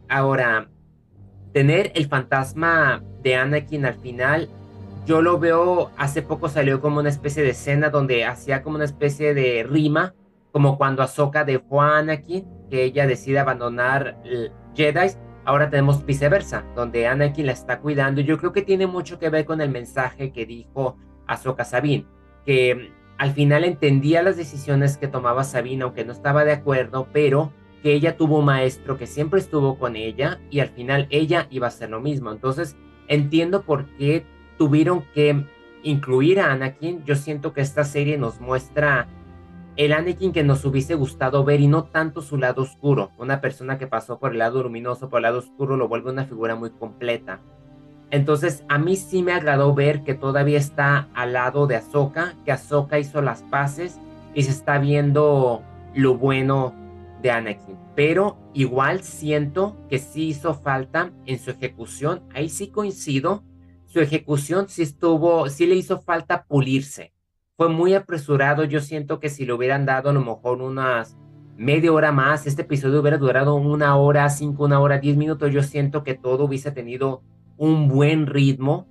Ahora, 0.10 0.70
tener 1.58 1.92
el 1.96 2.08
fantasma 2.08 3.02
de 3.24 3.34
Anakin 3.36 3.84
al 3.88 3.96
final, 3.96 4.48
yo 5.08 5.24
lo 5.24 5.40
veo, 5.40 5.90
hace 5.98 6.22
poco 6.22 6.50
salió 6.50 6.82
como 6.82 7.00
una 7.00 7.10
especie 7.10 7.42
de 7.42 7.50
escena 7.50 7.90
donde 7.90 8.26
hacía 8.26 8.62
como 8.62 8.76
una 8.76 8.86
especie 8.86 9.34
de 9.34 9.66
rima, 9.68 10.14
como 10.52 10.78
cuando 10.78 11.02
Ahsoka 11.02 11.46
dejó 11.46 11.82
a 11.82 11.98
Anakin, 11.98 12.46
que 12.70 12.84
ella 12.84 13.08
decide 13.08 13.40
abandonar 13.40 14.22
Jedi, 14.76 15.14
ahora 15.46 15.72
tenemos 15.72 16.06
viceversa, 16.06 16.64
donde 16.76 17.08
Anakin 17.08 17.48
la 17.48 17.54
está 17.54 17.80
cuidando. 17.80 18.22
Yo 18.22 18.38
creo 18.38 18.54
que 18.54 18.62
tiene 18.62 18.86
mucho 18.86 19.18
que 19.18 19.32
ver 19.32 19.44
con 19.46 19.60
el 19.60 19.72
mensaje 19.72 20.32
que 20.32 20.46
dijo 20.46 20.96
Ahsoka 21.26 21.66
Sabine, 21.66 22.06
que 22.46 22.92
al 23.18 23.32
final 23.32 23.64
entendía 23.64 24.22
las 24.22 24.38
decisiones 24.38 24.98
que 25.00 25.08
tomaba 25.08 25.44
Sabine, 25.44 25.86
aunque 25.86 26.06
no 26.06 26.12
estaba 26.12 26.46
de 26.46 26.52
acuerdo, 26.52 27.08
pero 27.12 27.52
que 27.84 27.94
ella 27.94 28.18
tuvo 28.18 28.40
un 28.40 28.46
maestro 28.46 28.98
que 28.98 29.08
siempre 29.08 29.40
estuvo 29.40 29.78
con 29.78 29.96
ella 29.96 30.40
y 30.50 30.60
al 30.60 30.70
final 30.70 31.08
ella 31.10 31.48
iba 31.50 31.68
a 31.68 31.70
hacer 31.70 31.90
lo 31.90 32.02
mismo. 32.02 32.32
Entonces 32.32 32.76
entiendo 33.08 33.64
por 33.64 33.86
qué 33.98 34.26
tuvieron 34.58 35.04
que 35.14 35.46
incluir 35.84 36.40
a 36.40 36.52
Anakin. 36.52 37.04
Yo 37.06 37.16
siento 37.16 37.54
que 37.54 37.62
esta 37.62 37.84
serie 37.84 38.18
nos 38.18 38.42
muestra 38.42 39.08
el 39.76 39.94
Anakin 39.94 40.32
que 40.32 40.44
nos 40.44 40.66
hubiese 40.66 40.96
gustado 40.96 41.44
ver 41.44 41.62
y 41.62 41.68
no 41.68 41.86
tanto 41.86 42.22
su 42.22 42.38
lado 42.38 42.64
oscuro. 42.64 43.12
Una 43.18 43.42
persona 43.42 43.78
que 43.78 43.88
pasó 43.88 44.20
por 44.20 44.32
el 44.32 44.40
lado 44.40 44.64
luminoso, 44.64 45.10
por 45.10 45.20
el 45.20 45.24
lado 45.24 45.40
oscuro, 45.40 45.78
lo 45.78 45.88
vuelve 45.88 46.12
una 46.12 46.26
figura 46.26 46.56
muy 46.56 46.72
completa. 46.72 47.40
Entonces, 48.10 48.64
a 48.70 48.78
mí 48.78 48.96
sí 48.96 49.22
me 49.22 49.34
agradó 49.34 49.74
ver 49.74 50.04
que 50.04 50.16
todavía 50.16 50.58
está 50.58 51.10
al 51.14 51.34
lado 51.34 51.68
de 51.68 51.76
Ahsoka, 51.76 52.36
que 52.46 52.52
Ahsoka 52.52 53.00
hizo 53.00 53.22
las 53.22 53.44
paces 53.44 54.00
y 54.34 54.44
se 54.44 54.52
está 54.52 54.80
viendo 54.80 55.62
lo 55.94 56.16
bueno 56.16 56.74
de 57.22 57.32
Anakin. 57.32 57.78
Pero 57.96 58.38
igual 58.54 59.04
siento 59.04 59.78
que 59.90 60.00
sí 60.00 60.28
hizo 60.28 60.54
falta 60.54 61.12
en 61.26 61.40
su 61.40 61.52
ejecución. 61.52 62.24
Ahí 62.34 62.50
sí 62.50 62.70
coincido. 62.70 63.44
Su 63.86 64.00
ejecución 64.00 64.68
sí 64.70 64.84
estuvo, 64.84 65.50
sí 65.50 65.66
le 65.66 65.76
hizo 65.76 66.00
falta 66.02 66.44
pulirse 66.44 67.14
fue 67.58 67.70
muy 67.70 67.96
apresurado. 67.96 68.64
Yo 68.64 68.80
siento 68.80 69.20
que 69.20 69.30
si 69.30 69.46
le 69.46 69.54
hubieran 69.54 69.86
dado 69.86 70.12
a 70.12 70.14
lo 70.14 70.22
mejor 70.22 70.62
unas 70.62 71.18
media 71.58 71.92
hora 71.92 72.12
más, 72.12 72.46
este 72.46 72.62
episodio 72.62 73.02
hubiera 73.02 73.18
durado 73.18 73.56
una 73.56 73.96
hora, 73.98 74.30
cinco, 74.30 74.66
una 74.66 74.80
hora, 74.80 75.00
diez 75.00 75.18
minutos. 75.18 75.52
Yo 75.52 75.64
siento 75.64 76.04
que 76.04 76.14
todo 76.14 76.46
hubiese 76.46 76.72
tenido 76.72 77.24
un 77.58 77.88
buen 77.88 78.28
ritmo, 78.28 78.88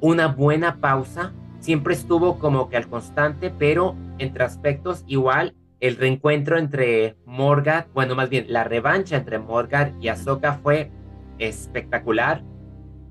una 0.00 0.28
buena 0.28 0.80
pausa. 0.80 1.34
Siempre 1.58 1.94
estuvo 1.94 2.38
como 2.38 2.68
que 2.68 2.76
al 2.76 2.88
constante, 2.88 3.50
pero 3.50 3.96
entre 4.18 4.44
aspectos 4.44 5.04
igual 5.08 5.56
el 5.82 5.96
reencuentro 5.96 6.58
entre 6.58 7.16
Morgan, 7.26 7.86
bueno, 7.92 8.14
más 8.14 8.30
bien 8.30 8.46
la 8.48 8.62
revancha 8.62 9.16
entre 9.16 9.40
Morgan 9.40 10.00
y 10.00 10.08
Ahsoka 10.08 10.54
fue 10.62 10.92
espectacular. 11.40 12.44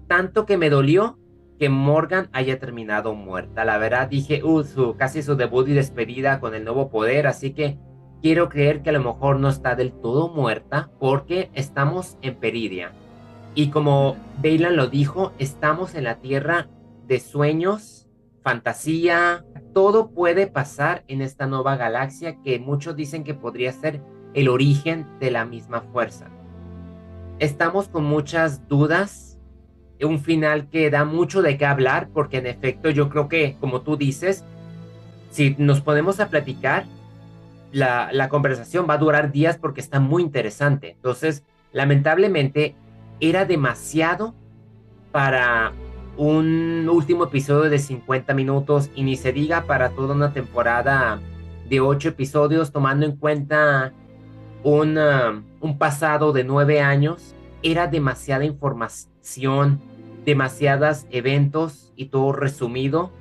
Tanto 0.07 0.45
que 0.45 0.55
me 0.55 0.69
dolió 0.69 1.19
que 1.59 1.67
Morgan 1.67 2.29
haya 2.31 2.59
terminado 2.59 3.13
muerta. 3.13 3.65
La 3.65 3.77
verdad 3.77 4.07
dije, 4.07 4.41
uh, 4.45 4.95
casi 4.97 5.21
su 5.21 5.35
debut 5.35 5.67
y 5.67 5.73
despedida 5.73 6.39
con 6.39 6.55
el 6.55 6.63
nuevo 6.63 6.89
poder, 6.89 7.27
así 7.27 7.51
que 7.51 7.77
quiero 8.21 8.47
creer 8.47 8.81
que 8.81 8.91
a 8.91 8.93
lo 8.93 9.03
mejor 9.03 9.41
no 9.41 9.49
está 9.49 9.75
del 9.75 9.91
todo 9.91 10.29
muerta 10.29 10.91
porque 10.97 11.51
estamos 11.53 12.17
en 12.21 12.35
Peridia. 12.35 12.93
Y 13.53 13.67
como 13.67 14.15
Bailan 14.41 14.77
lo 14.77 14.87
dijo, 14.87 15.33
estamos 15.39 15.93
en 15.93 16.05
la 16.05 16.19
tierra 16.21 16.69
de 17.05 17.19
sueños, 17.19 18.07
fantasía, 18.41 19.43
todo 19.73 20.11
puede 20.11 20.47
pasar 20.47 21.03
en 21.07 21.21
esta 21.21 21.47
nueva 21.47 21.75
galaxia 21.75 22.41
que 22.43 22.59
muchos 22.59 22.95
dicen 22.95 23.23
que 23.23 23.33
podría 23.33 23.71
ser 23.71 24.01
el 24.33 24.49
origen 24.49 25.07
de 25.19 25.31
la 25.31 25.45
misma 25.45 25.81
fuerza. 25.81 26.27
Estamos 27.39 27.87
con 27.87 28.03
muchas 28.03 28.67
dudas 28.67 29.31
un 30.05 30.19
final 30.19 30.69
que 30.69 30.89
da 30.89 31.05
mucho 31.05 31.41
de 31.41 31.57
qué 31.57 31.65
hablar, 31.65 32.09
porque 32.13 32.37
en 32.37 32.47
efecto 32.47 32.89
yo 32.89 33.09
creo 33.09 33.27
que, 33.27 33.57
como 33.59 33.81
tú 33.81 33.97
dices, 33.97 34.43
si 35.29 35.55
nos 35.57 35.81
ponemos 35.81 36.19
a 36.19 36.29
platicar, 36.29 36.85
la, 37.71 38.27
conversación 38.29 38.85
va 38.89 38.95
a 38.95 38.97
durar 38.97 39.31
días 39.31 39.57
porque 39.57 39.81
está 39.81 39.99
muy 39.99 40.23
interesante. 40.23 40.91
Entonces, 40.91 41.43
lamentablemente, 41.71 42.75
era 43.19 43.45
demasiado 43.45 44.35
para 45.11 45.71
un 46.17 46.87
último 46.89 47.25
episodio 47.25 47.69
de 47.69 47.79
50 47.79 48.33
minutos 48.33 48.89
y 48.95 49.03
ni 49.03 49.15
se 49.15 49.31
diga 49.31 49.63
para 49.63 49.89
toda 49.89 50.13
una 50.13 50.33
temporada 50.33 51.19
de 51.69 51.79
8 51.79 52.09
episodios 52.09 52.71
tomando 52.71 53.05
en 53.05 53.15
cuenta 53.15 53.93
un, 54.63 54.97
un 55.59 55.77
pasado 55.77 56.33
de 56.33 56.43
9 56.43 56.81
años, 56.81 57.35
era 57.63 57.87
demasiada 57.87 58.45
información, 58.45 59.79
demasiados 60.25 61.05
eventos 61.11 61.91
y 61.95 62.05
todo 62.05 62.33
resumido. 62.33 63.11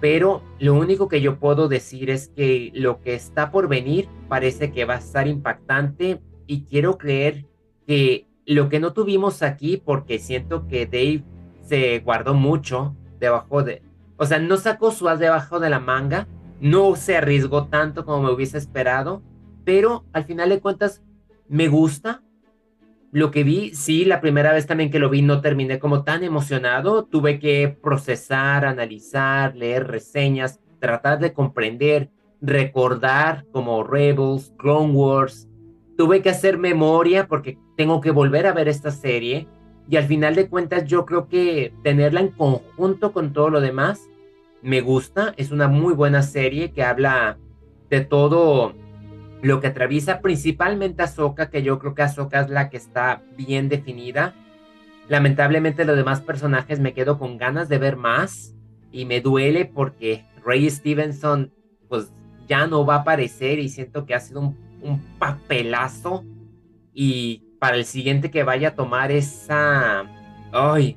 Pero 0.00 0.42
lo 0.58 0.74
único 0.74 1.08
que 1.08 1.20
yo 1.20 1.38
puedo 1.38 1.68
decir 1.68 2.10
es 2.10 2.28
que 2.28 2.70
lo 2.74 3.00
que 3.00 3.14
está 3.14 3.50
por 3.50 3.68
venir 3.68 4.08
parece 4.28 4.72
que 4.72 4.84
va 4.84 4.94
a 4.94 4.98
estar 4.98 5.26
impactante 5.26 6.20
y 6.46 6.64
quiero 6.64 6.98
creer 6.98 7.46
que 7.86 8.26
lo 8.44 8.68
que 8.68 8.80
no 8.80 8.92
tuvimos 8.92 9.42
aquí, 9.42 9.80
porque 9.82 10.18
siento 10.18 10.66
que 10.66 10.84
Dave 10.84 11.24
se 11.64 12.00
guardó 12.00 12.34
mucho 12.34 12.96
debajo 13.18 13.62
de, 13.62 13.82
o 14.16 14.26
sea, 14.26 14.38
no 14.38 14.56
sacó 14.56 14.90
su 14.90 15.08
as 15.08 15.18
debajo 15.18 15.60
de 15.60 15.70
la 15.70 15.80
manga, 15.80 16.26
no 16.60 16.94
se 16.96 17.16
arriesgó 17.16 17.66
tanto 17.66 18.04
como 18.04 18.22
me 18.22 18.30
hubiese 18.30 18.58
esperado, 18.58 19.22
pero 19.64 20.04
al 20.12 20.24
final 20.24 20.50
de 20.50 20.60
cuentas 20.60 21.02
me 21.48 21.68
gusta 21.68 22.22
lo 23.10 23.30
que 23.30 23.44
vi. 23.44 23.74
Sí, 23.74 24.04
la 24.04 24.20
primera 24.20 24.52
vez 24.52 24.66
también 24.66 24.90
que 24.90 24.98
lo 24.98 25.08
vi 25.10 25.22
no 25.22 25.40
terminé 25.40 25.78
como 25.78 26.04
tan 26.04 26.22
emocionado, 26.24 27.04
tuve 27.04 27.38
que 27.38 27.76
procesar, 27.82 28.64
analizar, 28.64 29.54
leer 29.56 29.86
reseñas, 29.86 30.60
tratar 30.80 31.18
de 31.18 31.32
comprender, 31.32 32.10
recordar 32.40 33.46
como 33.52 33.84
Rebels, 33.84 34.52
Clone 34.58 34.92
Wars. 34.92 35.48
Tuve 35.96 36.22
que 36.22 36.30
hacer 36.30 36.58
memoria 36.58 37.28
porque 37.28 37.56
tengo 37.76 38.00
que 38.00 38.10
volver 38.10 38.46
a 38.46 38.52
ver 38.52 38.68
esta 38.68 38.90
serie 38.90 39.48
y 39.88 39.96
al 39.96 40.04
final 40.04 40.34
de 40.34 40.48
cuentas 40.48 40.84
yo 40.86 41.04
creo 41.04 41.28
que 41.28 41.72
tenerla 41.82 42.20
en 42.20 42.28
conjunto 42.28 43.12
con 43.12 43.32
todo 43.32 43.50
lo 43.50 43.60
demás 43.60 44.08
me 44.62 44.80
gusta. 44.80 45.34
Es 45.36 45.50
una 45.50 45.68
muy 45.68 45.92
buena 45.92 46.22
serie 46.22 46.72
que 46.72 46.82
habla 46.82 47.38
de 47.90 48.00
todo 48.00 48.74
lo 49.42 49.60
que 49.60 49.66
atraviesa 49.66 50.20
principalmente 50.22 51.02
Ahsoka, 51.02 51.50
que 51.50 51.62
yo 51.62 51.78
creo 51.78 51.94
que 51.94 52.02
Ahsoka 52.02 52.40
es 52.40 52.48
la 52.48 52.70
que 52.70 52.78
está 52.78 53.22
bien 53.36 53.68
definida. 53.68 54.34
Lamentablemente 55.06 55.84
los 55.84 55.96
demás 55.96 56.22
personajes 56.22 56.80
me 56.80 56.94
quedo 56.94 57.18
con 57.18 57.36
ganas 57.36 57.68
de 57.68 57.76
ver 57.76 57.96
más 57.96 58.54
y 58.90 59.04
me 59.04 59.20
duele 59.20 59.66
porque 59.66 60.24
Ray 60.42 60.70
Stevenson 60.70 61.52
pues 61.88 62.10
ya 62.48 62.66
no 62.66 62.86
va 62.86 62.96
a 62.96 62.98
aparecer 63.00 63.58
y 63.58 63.68
siento 63.68 64.06
que 64.06 64.14
ha 64.14 64.20
sido 64.20 64.40
un, 64.40 64.56
un 64.80 64.98
papelazo 65.18 66.24
y 66.94 67.42
para 67.58 67.76
el 67.76 67.84
siguiente 67.84 68.30
que 68.30 68.42
vaya 68.42 68.68
a 68.68 68.74
tomar 68.74 69.10
esa, 69.10 70.04
ay, 70.52 70.96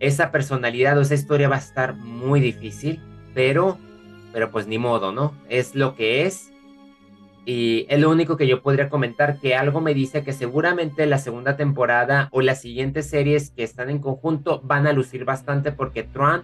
esa 0.00 0.30
personalidad 0.30 0.98
o 0.98 1.02
esa 1.02 1.14
historia 1.14 1.48
va 1.48 1.56
a 1.56 1.60
estar 1.60 1.94
muy 1.94 2.40
difícil, 2.40 3.00
pero, 3.34 3.78
pero 4.32 4.50
pues 4.50 4.66
ni 4.66 4.78
modo, 4.78 5.12
¿no? 5.12 5.34
Es 5.48 5.74
lo 5.74 5.94
que 5.94 6.24
es. 6.26 6.52
Y 7.44 7.86
es 7.88 7.98
lo 7.98 8.10
único 8.10 8.36
que 8.36 8.46
yo 8.46 8.60
podría 8.60 8.90
comentar, 8.90 9.38
que 9.40 9.56
algo 9.56 9.80
me 9.80 9.94
dice 9.94 10.22
que 10.22 10.34
seguramente 10.34 11.06
la 11.06 11.16
segunda 11.16 11.56
temporada 11.56 12.28
o 12.30 12.42
las 12.42 12.60
siguientes 12.60 13.08
series 13.08 13.50
que 13.50 13.62
están 13.62 13.88
en 13.88 14.00
conjunto 14.00 14.60
van 14.62 14.86
a 14.86 14.92
lucir 14.92 15.24
bastante 15.24 15.72
porque 15.72 16.02
Tron 16.02 16.42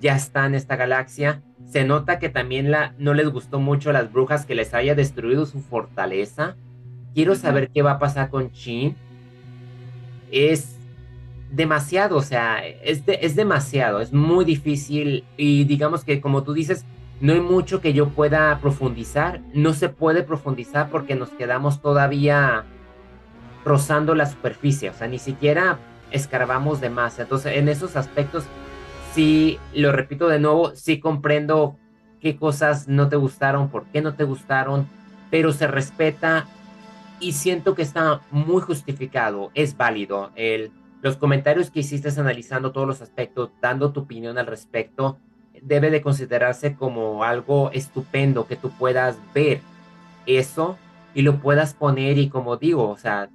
ya 0.00 0.16
está 0.16 0.46
en 0.46 0.56
esta 0.56 0.74
galaxia. 0.74 1.42
Se 1.64 1.84
nota 1.84 2.18
que 2.18 2.28
también 2.28 2.72
la, 2.72 2.94
no 2.98 3.14
les 3.14 3.28
gustó 3.28 3.60
mucho 3.60 3.92
las 3.92 4.12
brujas 4.12 4.44
que 4.44 4.56
les 4.56 4.74
haya 4.74 4.96
destruido 4.96 5.46
su 5.46 5.60
fortaleza. 5.60 6.56
Quiero 7.14 7.34
saber 7.34 7.70
qué 7.70 7.82
va 7.82 7.92
a 7.92 7.98
pasar 7.98 8.30
con 8.30 8.50
Chin. 8.52 8.96
Es 10.30 10.76
demasiado, 11.50 12.16
o 12.16 12.22
sea, 12.22 12.66
es, 12.66 13.02
es 13.06 13.36
demasiado, 13.36 14.00
es 14.00 14.12
muy 14.12 14.44
difícil 14.44 15.24
y 15.36 15.64
digamos 15.64 16.02
que 16.04 16.20
como 16.20 16.42
tú 16.42 16.54
dices, 16.54 16.86
no 17.20 17.34
hay 17.34 17.40
mucho 17.40 17.80
que 17.80 17.92
yo 17.92 18.08
pueda 18.08 18.58
profundizar, 18.60 19.42
no 19.54 19.74
se 19.74 19.88
puede 19.90 20.22
profundizar 20.22 20.90
porque 20.90 21.14
nos 21.14 21.28
quedamos 21.30 21.82
todavía 21.82 22.64
rozando 23.64 24.14
la 24.14 24.26
superficie, 24.26 24.90
o 24.90 24.94
sea, 24.94 25.06
ni 25.06 25.18
siquiera 25.18 25.78
escarbamos 26.10 26.80
de 26.80 26.90
más. 26.90 27.18
Entonces, 27.18 27.56
en 27.56 27.68
esos 27.68 27.96
aspectos, 27.96 28.44
sí, 29.14 29.58
lo 29.74 29.92
repito 29.92 30.28
de 30.28 30.40
nuevo, 30.40 30.74
sí 30.74 30.98
comprendo 30.98 31.76
qué 32.20 32.36
cosas 32.36 32.88
no 32.88 33.08
te 33.08 33.16
gustaron, 33.16 33.68
por 33.68 33.84
qué 33.84 34.00
no 34.00 34.14
te 34.14 34.24
gustaron, 34.24 34.88
pero 35.30 35.52
se 35.52 35.66
respeta 35.66 36.46
y 37.22 37.32
siento 37.32 37.74
que 37.74 37.82
está 37.82 38.20
muy 38.30 38.60
justificado, 38.60 39.52
es 39.54 39.76
válido. 39.76 40.32
El, 40.34 40.72
los 41.00 41.16
comentarios 41.16 41.70
que 41.70 41.80
hiciste 41.80 42.08
analizando 42.20 42.72
todos 42.72 42.86
los 42.86 43.00
aspectos, 43.00 43.50
dando 43.60 43.92
tu 43.92 44.00
opinión 44.00 44.38
al 44.38 44.46
respecto, 44.46 45.18
debe 45.62 45.90
de 45.90 46.02
considerarse 46.02 46.74
como 46.74 47.22
algo 47.22 47.70
estupendo 47.72 48.48
que 48.48 48.56
tú 48.56 48.70
puedas 48.70 49.16
ver 49.32 49.60
eso 50.26 50.76
y 51.14 51.22
lo 51.22 51.38
puedas 51.38 51.74
poner 51.74 52.18
y 52.18 52.28
como 52.28 52.56
digo, 52.56 52.88
o 52.88 52.96
sea, 52.96 53.30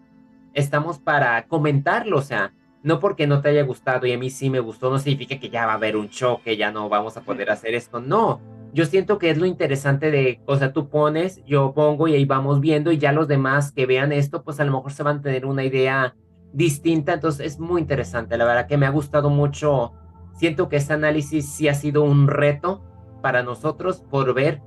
estamos 0.54 1.00
para 1.00 1.48
comentarlo, 1.48 2.18
o 2.18 2.22
sea, 2.22 2.52
no 2.84 3.00
porque 3.00 3.26
no 3.26 3.42
te 3.42 3.50
haya 3.50 3.64
gustado 3.64 4.06
y 4.06 4.12
a 4.12 4.18
mí 4.18 4.30
sí 4.30 4.50
me 4.50 4.60
gustó, 4.60 4.90
no 4.90 5.00
significa 5.00 5.40
que 5.40 5.50
ya 5.50 5.66
va 5.66 5.74
a 5.74 5.76
haber 5.76 5.96
un 5.96 6.10
choque, 6.10 6.58
ya 6.58 6.72
no 6.72 6.90
vamos 6.90 7.16
a 7.16 7.22
poder 7.22 7.50
hacer 7.52 7.74
esto, 7.74 8.02
no, 8.02 8.42
yo 8.74 8.86
siento 8.86 9.18
que 9.18 9.30
es 9.30 9.38
lo 9.38 9.46
interesante 9.46 10.12
de, 10.12 10.42
o 10.46 10.56
sea, 10.58 10.74
tú 10.74 10.90
pones, 10.90 11.44
yo 11.46 11.74
pongo 11.74 12.08
y 12.08 12.14
ahí 12.14 12.26
vamos 12.26 12.60
viendo 12.60 12.92
y 12.92 12.98
ya 12.98 13.12
los 13.12 13.28
demás 13.28 13.72
que 13.72 13.86
vean 13.86 14.12
esto, 14.12 14.44
pues 14.44 14.60
a 14.60 14.66
lo 14.66 14.72
mejor 14.72 14.92
se 14.92 15.04
van 15.04 15.18
a 15.18 15.22
tener 15.22 15.46
una 15.46 15.64
idea 15.64 16.16
distinta, 16.54 17.14
entonces 17.14 17.46
es 17.46 17.60
muy 17.60 17.82
interesante, 17.82 18.38
la 18.38 18.46
verdad 18.46 18.68
que 18.68 18.78
me 18.78 18.86
ha 18.86 18.92
gustado 18.92 19.30
mucho, 19.30 19.94
siento 20.38 20.70
que 20.70 20.78
este 20.78 20.94
análisis 20.94 21.50
sí 21.50 21.68
ha 21.68 21.74
sido 21.74 22.04
un 22.04 22.28
reto 22.28 22.84
para 23.22 23.44
nosotros 23.44 24.04
por 24.10 24.34
ver 24.34 24.62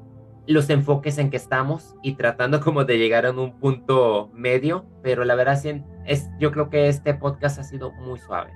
los 0.47 0.69
enfoques 0.71 1.19
en 1.19 1.31
que 1.31 1.37
estamos 1.37 1.95
y 2.03 2.15
tratando 2.15 2.61
como 2.65 2.85
de 2.85 2.99
llegar 2.99 3.27
a 3.27 3.31
un 3.31 3.59
punto 3.59 4.31
medio, 4.35 4.87
pero 5.03 5.25
la 5.25 5.35
verdad 5.35 5.61
es, 6.07 6.29
yo 6.39 6.53
creo 6.53 6.71
que 6.71 6.89
este 6.89 7.15
podcast 7.15 7.59
ha 7.59 7.65
sido 7.65 7.93
muy 7.93 8.19
suave 8.19 8.53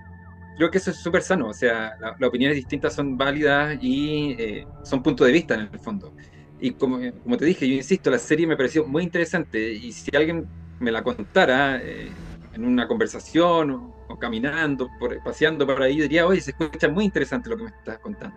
creo 0.56 0.70
que 0.70 0.78
eso 0.78 0.90
es 0.90 0.96
súper 0.96 1.22
sano, 1.22 1.48
o 1.48 1.54
sea, 1.54 1.96
las 2.00 2.22
opiniones 2.22 2.56
distintas 2.56 2.94
son 2.94 3.16
válidas 3.16 3.78
y 3.80 4.36
eh, 4.38 4.66
son 4.82 5.02
puntos 5.02 5.26
de 5.26 5.32
vista 5.32 5.54
en 5.54 5.60
el 5.60 5.78
fondo. 5.78 6.12
Y 6.60 6.72
como, 6.72 6.98
como 7.22 7.36
te 7.36 7.44
dije, 7.44 7.68
yo 7.68 7.74
insisto, 7.74 8.10
la 8.10 8.18
serie 8.18 8.46
me 8.46 8.56
pareció 8.56 8.86
muy 8.86 9.02
interesante 9.02 9.72
y 9.72 9.92
si 9.92 10.14
alguien 10.16 10.46
me 10.80 10.92
la 10.92 11.02
contara 11.02 11.80
eh, 11.82 12.10
en 12.54 12.64
una 12.64 12.86
conversación 12.86 13.92
o, 14.08 14.18
caminando, 14.18 14.88
por, 14.98 15.22
paseando 15.22 15.66
por 15.66 15.82
ahí, 15.82 16.00
diría, 16.00 16.26
oye, 16.26 16.40
se 16.40 16.52
escucha 16.52 16.88
muy 16.88 17.04
interesante 17.04 17.50
lo 17.50 17.56
que 17.56 17.64
me 17.64 17.70
estás 17.70 17.98
contando. 17.98 18.36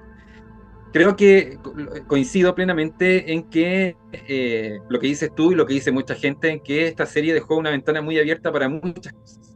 Creo 0.91 1.15
que 1.15 1.60
coincido 2.08 2.56
plenamente 2.56 3.32
en 3.32 3.43
que 3.49 3.95
eh, 4.12 4.80
lo 4.89 4.99
que 4.99 5.08
dices 5.08 5.30
tú 5.36 5.51
y 5.51 5.56
lo 5.56 5.65
que 5.65 5.75
dice 5.75 5.91
mucha 5.91 6.15
gente, 6.15 6.49
en 6.49 6.62
que 6.62 6.88
esta 6.88 7.06
serie 7.06 7.34
dejó 7.34 7.58
una 7.58 7.69
ventana 7.69 8.01
muy 8.01 8.17
abierta 8.17 8.51
para 8.51 8.67
muchas 8.67 9.13
cosas 9.13 9.46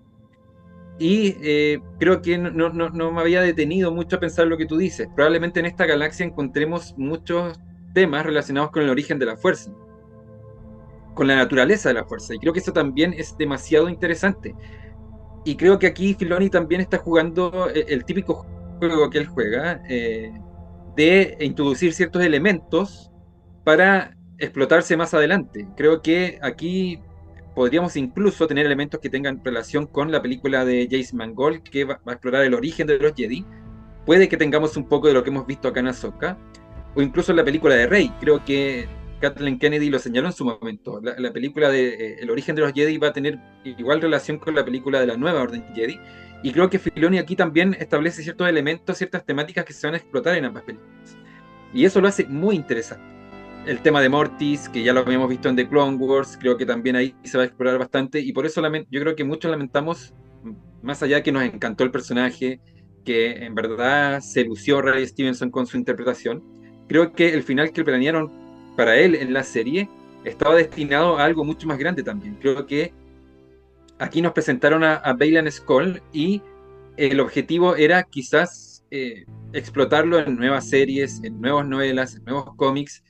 y 1.02 1.36
eh, 1.42 1.82
creo 1.98 2.22
que 2.22 2.38
no, 2.38 2.70
no, 2.70 2.90
no, 2.90 3.12
me 3.12 3.22
había 3.22 3.42
detenido 3.42 3.92
mucho 3.92 4.18
a 4.18 4.20
pensar 4.20 4.46
lo 4.46 4.56
que 4.56 4.68
tú 4.68 4.78
dices. 4.78 5.10
Probablemente 5.16 5.60
en 5.60 5.66
esta 5.66 5.88
galaxia 5.88 6.28
encontremos 6.28 6.94
muchos 6.96 7.60
temas 7.96 8.24
relacionados 8.24 8.70
con 8.70 8.84
el 8.84 8.90
origen 8.92 9.18
de 9.18 9.26
la 9.26 9.36
fuerza, 9.36 9.72
con 11.16 11.26
la 11.26 11.36
naturaleza 11.36 11.90
de 11.90 11.96
la 11.96 12.06
fuerza. 12.06 12.36
Y 12.36 12.38
creo 12.38 12.54
que 12.54 12.60
eso 12.60 12.72
también 12.72 13.14
es 13.14 13.36
demasiado 13.36 13.90
interesante. 13.90 14.54
Y 15.44 15.56
creo 15.56 15.80
que 15.80 15.88
aquí 15.88 16.14
Filoni 16.14 16.52
también 16.52 16.82
está 16.82 17.00
jugando 17.00 17.68
el, 17.74 17.84
el 17.88 18.06
típico 18.06 18.46
juego 18.78 19.10
que 19.10 19.18
él 19.18 19.26
juega, 19.26 19.82
eh, 19.90 20.32
de 20.96 21.36
introducir 21.40 21.94
ciertos 21.94 22.22
elementos 22.22 23.10
para 23.64 24.16
explotarse 24.38 24.96
más 24.96 25.16
adelante. 25.16 25.68
Creo 25.76 26.04
que 26.04 26.38
aquí 26.44 27.02
podríamos 27.56 27.96
incluso 27.96 28.48
tener 28.48 28.66
elementos 28.66 29.00
que 29.00 29.10
tengan 29.10 29.44
relación 29.44 29.88
con 29.88 30.12
la 30.12 30.22
película 30.22 30.66
de 30.66 30.88
James 30.90 31.14
Mangold, 31.14 31.64
que 31.64 31.84
va, 31.84 32.00
a 32.06 32.12
explorar 32.12 32.44
el 32.44 32.54
origen 32.54 32.88
de 32.88 32.98
los 32.98 33.14
Jedi. 33.14 33.46
Puede 34.06 34.30
que 34.30 34.38
tengamos 34.38 34.78
un 34.78 34.88
poco 34.88 35.08
de 35.08 35.14
lo 35.14 35.24
que 35.24 35.30
hemos 35.30 35.46
visto 35.46 35.68
acá 35.68 35.82
en 35.82 35.88
Ahsoka, 35.88 36.38
o 36.96 37.02
incluso 37.02 37.32
en 37.32 37.38
la 37.38 37.44
película 37.44 37.76
de 37.76 37.88
Rey. 37.88 38.12
Creo 38.20 38.44
que 38.44 38.88
Kathleen 39.20 39.60
Kennedy 39.60 39.90
lo 39.90 40.00
señaló 40.00 40.28
en 40.28 40.34
su 40.34 40.46
momento. 40.46 41.00
La, 41.02 41.32
película 41.32 41.70
de 41.70 41.90
eh, 41.90 42.18
El 42.22 42.32
origen 42.32 42.56
de 42.56 42.64
los 42.64 42.74
Jedi 42.74 42.98
va 42.98 43.10
a 43.10 43.14
tener 43.14 43.40
igual 43.64 44.02
relación 44.02 44.40
con 44.40 44.56
la 44.56 44.66
película 44.66 45.00
de 45.00 45.08
la 45.08 45.18
nueva 45.18 45.42
Orden 45.42 45.66
Jedi. 45.76 46.00
Y 46.44 46.52
creo 46.52 46.70
que 46.70 46.80
Filoni 46.80 47.20
aquí 47.20 47.36
también 47.36 47.76
establece 47.80 48.24
ciertos 48.24 48.50
elementos, 48.50 48.98
ciertas 48.98 49.24
temáticas 49.26 49.64
que 49.64 49.74
se 49.74 49.86
van 49.86 49.94
a 49.94 49.98
explotar 49.98 50.36
en 50.36 50.46
ambas 50.46 50.64
películas. 50.64 51.18
Y 51.74 51.86
eso 51.86 52.02
lo 52.02 52.08
hace 52.08 52.26
muy 52.26 52.56
interesante 52.56 53.11
el 53.66 53.82
tema 53.82 54.02
de 54.02 54.10
Mortis, 54.10 54.70
que 54.70 54.84
ya 54.84 54.94
lo 54.94 55.02
habíamos 55.02 55.30
visto 55.30 55.50
en 55.50 55.56
The 55.56 55.68
Clone 55.68 55.98
Wars, 55.98 56.38
creo 56.40 56.58
que 56.58 56.66
también 56.66 56.96
ahí 56.96 57.16
se 57.24 57.38
va 57.38 57.44
a 57.44 57.48
explorar 57.48 57.78
bastante, 57.78 58.20
y 58.20 58.34
por 58.34 58.46
eso 58.46 58.62
yo 58.90 59.02
creo 59.02 59.16
que 59.16 59.24
muchos 59.24 59.52
lamentamos, 59.52 60.14
más 60.82 61.04
allá 61.04 61.22
que 61.22 61.32
nos 61.32 61.44
encantó 61.44 61.84
el 61.84 61.92
personaje, 61.92 62.60
que 63.06 63.46
en 63.46 63.56
verdad 63.56 64.20
se 64.22 64.44
lució 64.44 64.82
Ray 64.82 65.06
Stevenson 65.08 65.52
con 65.52 65.68
su 65.68 65.78
interpretación, 65.78 66.44
creo 66.88 67.14
que 67.14 67.34
el 67.34 67.44
final 67.44 67.72
que 67.72 67.84
planearon 67.84 68.32
para 68.76 68.98
él 68.98 69.16
en 69.16 69.34
la 69.34 69.44
serie 69.44 69.90
estaba 70.24 70.56
destinado 70.56 71.18
a 71.18 71.26
algo 71.26 71.44
mucho 71.44 71.68
más 71.68 71.78
grande 71.78 72.04
también. 72.04 72.38
Creo 72.40 72.66
que 72.66 72.94
aquí 74.00 74.22
nos 74.22 74.34
presentaron 74.34 74.84
a, 74.84 74.96
a 74.96 75.14
Bailan 75.14 75.52
Skull 75.52 76.02
y 76.14 76.42
el 76.98 77.20
objetivo 77.20 77.76
era 77.76 78.04
quizás 78.04 78.84
eh, 78.92 79.26
explotarlo 79.54 80.20
en 80.20 80.36
nuevas 80.36 80.68
series, 80.68 81.24
en 81.24 81.40
nuevas 81.40 81.66
novelas, 81.66 82.16
en 82.16 82.26
nuevos 82.26 82.56
cómics, 82.56 83.04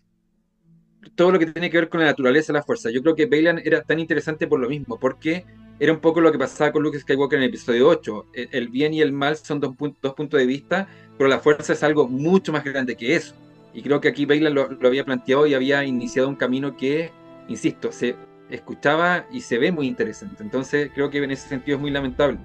todo 1.16 1.32
lo 1.32 1.40
que 1.40 1.48
tiene 1.48 1.70
que 1.70 1.78
ver 1.78 1.90
con 1.90 2.00
la 2.00 2.08
naturaleza 2.08 2.54
de 2.54 2.60
la 2.60 2.64
fuerza. 2.64 2.90
Yo 2.92 3.02
creo 3.02 3.16
que 3.16 3.26
Bailan 3.26 3.62
era 3.64 3.82
tan 3.82 4.00
interesante 4.00 4.48
por 4.48 4.60
lo 4.60 4.70
mismo, 4.70 5.00
porque 5.00 5.46
era 5.80 5.92
un 5.92 6.00
poco 6.00 6.22
lo 6.22 6.32
que 6.32 6.38
pasaba 6.38 6.72
con 6.72 6.84
Luke 6.84 7.00
Skywalker 7.00 7.38
en 7.38 7.44
el 7.44 7.50
episodio 7.50 7.88
8. 7.88 8.28
El, 8.34 8.70
bien 8.70 8.94
y 8.94 9.02
el 9.02 9.12
mal 9.12 9.38
son 9.38 9.60
dos, 9.60 9.74
dos, 10.02 10.14
puntos 10.14 10.40
de 10.40 10.46
vista, 10.46 10.88
pero 11.18 11.30
la 11.30 11.40
fuerza 11.40 11.74
es 11.74 11.84
algo 11.84 12.08
mucho 12.08 12.52
más 12.52 12.64
grande 12.64 12.96
que 12.96 13.16
eso. 13.16 13.36
Y 13.74 13.82
creo 13.82 14.02
que 14.02 14.10
aquí 14.10 14.26
Bailan 14.26 14.54
lo, 14.54 14.70
había 14.84 15.06
planteado 15.06 15.48
y 15.48 15.54
había 15.54 15.84
iniciado 15.84 16.30
un 16.30 16.36
camino 16.36 16.78
que, 16.78 17.12
insisto, 17.48 17.92
se 17.92 18.16
escuchaba 18.50 19.26
y 19.32 19.42
se 19.42 19.58
ve 19.58 19.72
muy 19.72 19.88
interesante. 19.88 20.44
Entonces 20.44 20.92
creo 20.94 21.10
que 21.10 21.18
en 21.18 21.32
ese 21.32 21.48
sentido 21.48 21.78
es 21.78 21.82
muy 21.82 21.92
lamentable. 21.92 22.38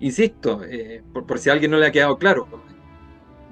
Insisto, 0.00 0.62
eh, 0.64 1.02
por, 1.12 1.38
si 1.38 1.50
a 1.50 1.52
alguien 1.52 1.70
no 1.70 1.76
le 1.76 1.86
ha 1.86 1.92
quedado 1.92 2.16
claro, 2.16 2.48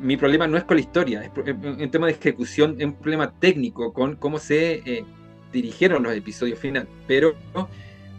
mi 0.00 0.16
problema 0.16 0.46
no 0.46 0.56
es 0.56 0.64
con 0.64 0.76
la 0.76 0.80
historia, 0.80 1.22
es 1.22 1.30
un 1.54 1.90
tema 1.90 2.06
de 2.06 2.12
ejecución, 2.12 2.76
es 2.78 2.84
un 2.86 2.94
problema 2.94 3.32
técnico 3.38 3.92
con 3.92 4.16
cómo 4.16 4.38
se 4.38 4.82
eh, 4.84 5.04
dirigieron 5.52 6.02
los 6.02 6.14
episodios 6.14 6.58
finales. 6.58 6.88
Pero 7.06 7.34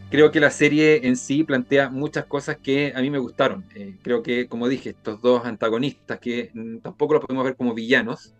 creo 0.09 0.31
que 0.31 0.39
la 0.39 0.49
serie 0.49 1.07
en 1.07 1.15
sí 1.15 1.43
plantea 1.43 1.89
muchas 1.89 2.25
cosas 2.25 2.57
que 2.57 2.93
a 2.95 3.01
mí 3.01 3.09
me 3.09 3.19
gustaron. 3.19 3.65
Eh, 3.75 3.95
creo 4.01 4.23
que, 4.23 4.47
como 4.47 4.67
dije, 4.67 4.89
estos 4.91 5.21
dos 5.21 5.45
antagonistas 5.45 6.19
que 6.19 6.51
mm, 6.53 6.79
tampoco 6.79 7.15
los 7.15 7.25
podemos 7.25 7.45
ver 7.45 7.55
como 7.55 7.73
villanos, 7.73 8.33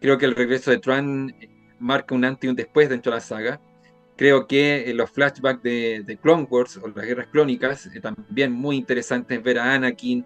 creo 0.00 0.18
que 0.18 0.26
el 0.26 0.34
regreso 0.34 0.70
de 0.70 0.78
Tran 0.78 1.34
marca 1.78 2.14
un 2.14 2.24
antes 2.24 2.44
y 2.44 2.48
un 2.48 2.56
después 2.56 2.88
dentro 2.88 3.12
de 3.12 3.16
la 3.16 3.20
saga 3.20 3.60
Creo 4.16 4.46
que 4.46 4.90
eh, 4.90 4.94
los 4.94 5.10
flashbacks 5.10 5.62
de, 5.62 6.18
Clone 6.20 6.46
Wars 6.48 6.76
o 6.76 6.86
las 6.88 7.06
guerras 7.06 7.28
clónicas, 7.28 7.86
eh, 7.86 8.00
también 8.00 8.52
muy 8.52 8.76
interesantes 8.76 9.42
ver 9.42 9.58
a 9.58 9.74
Anakin. 9.74 10.24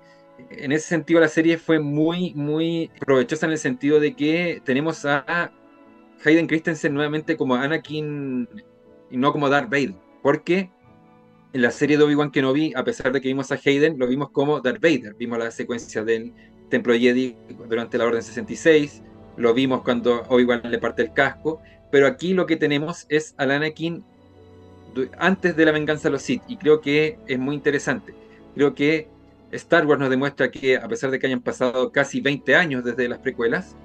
En 0.50 0.72
ese 0.72 0.86
sentido, 0.86 1.20
la 1.20 1.28
serie 1.28 1.58
fue 1.58 1.78
muy, 1.78 2.34
muy 2.34 2.90
provechosa 3.00 3.46
en 3.46 3.52
el 3.52 3.58
sentido 3.58 4.00
de 4.00 4.14
que 4.14 4.60
tenemos 4.64 5.04
a 5.04 5.52
Hayden 6.24 6.46
Christensen 6.46 6.94
nuevamente 6.94 7.36
como 7.36 7.54
Anakin 7.54 8.48
y 9.10 9.16
no 9.16 9.32
como 9.32 9.48
Darth 9.48 9.70
Vader. 9.70 9.94
Porque 10.22 10.70
en 11.52 11.62
la 11.62 11.70
serie 11.70 11.96
de 11.96 12.04
Obi-Wan 12.04 12.30
Kenobi, 12.30 12.72
a 12.76 12.84
pesar 12.84 13.12
de 13.12 13.20
que 13.20 13.28
vimos 13.28 13.50
a 13.50 13.58
Hayden, 13.64 13.98
lo 13.98 14.06
vimos 14.06 14.30
como 14.30 14.60
Darth 14.60 14.80
Vader. 14.80 15.14
Vimos 15.14 15.38
la 15.38 15.50
secuencia 15.50 16.04
del 16.04 16.32
Templo 16.68 16.94
Jedi 16.94 17.36
durante 17.68 17.98
la 17.98 18.06
Orden 18.06 18.22
66, 18.22 19.02
lo 19.36 19.54
vimos 19.54 19.82
cuando 19.82 20.22
Obi-Wan 20.28 20.62
le 20.64 20.78
parte 20.78 21.02
el 21.02 21.12
casco, 21.12 21.60
pero 21.90 22.06
aquí 22.06 22.34
lo 22.34 22.46
que 22.46 22.56
tenemos 22.56 23.06
es 23.08 23.34
al 23.38 23.50
Anakin 23.52 24.04
antes 25.18 25.54
de 25.56 25.64
la 25.64 25.72
venganza 25.72 26.08
de 26.08 26.12
los 26.12 26.22
Sith, 26.22 26.42
y 26.48 26.56
creo 26.56 26.80
que 26.80 27.18
es 27.26 27.38
muy 27.38 27.54
interesante. 27.54 28.14
Creo 28.54 28.74
que 28.74 29.08
Star 29.52 29.86
Wars 29.86 30.00
nos 30.00 30.10
demuestra 30.10 30.50
que, 30.50 30.76
a 30.76 30.88
pesar 30.88 31.10
de 31.10 31.18
que 31.18 31.26
hayan 31.26 31.40
pasado 31.40 31.92
casi 31.92 32.20
20 32.20 32.56
años 32.56 32.84
desde 32.84 33.08
las 33.08 33.18
precuelas, 33.18 33.76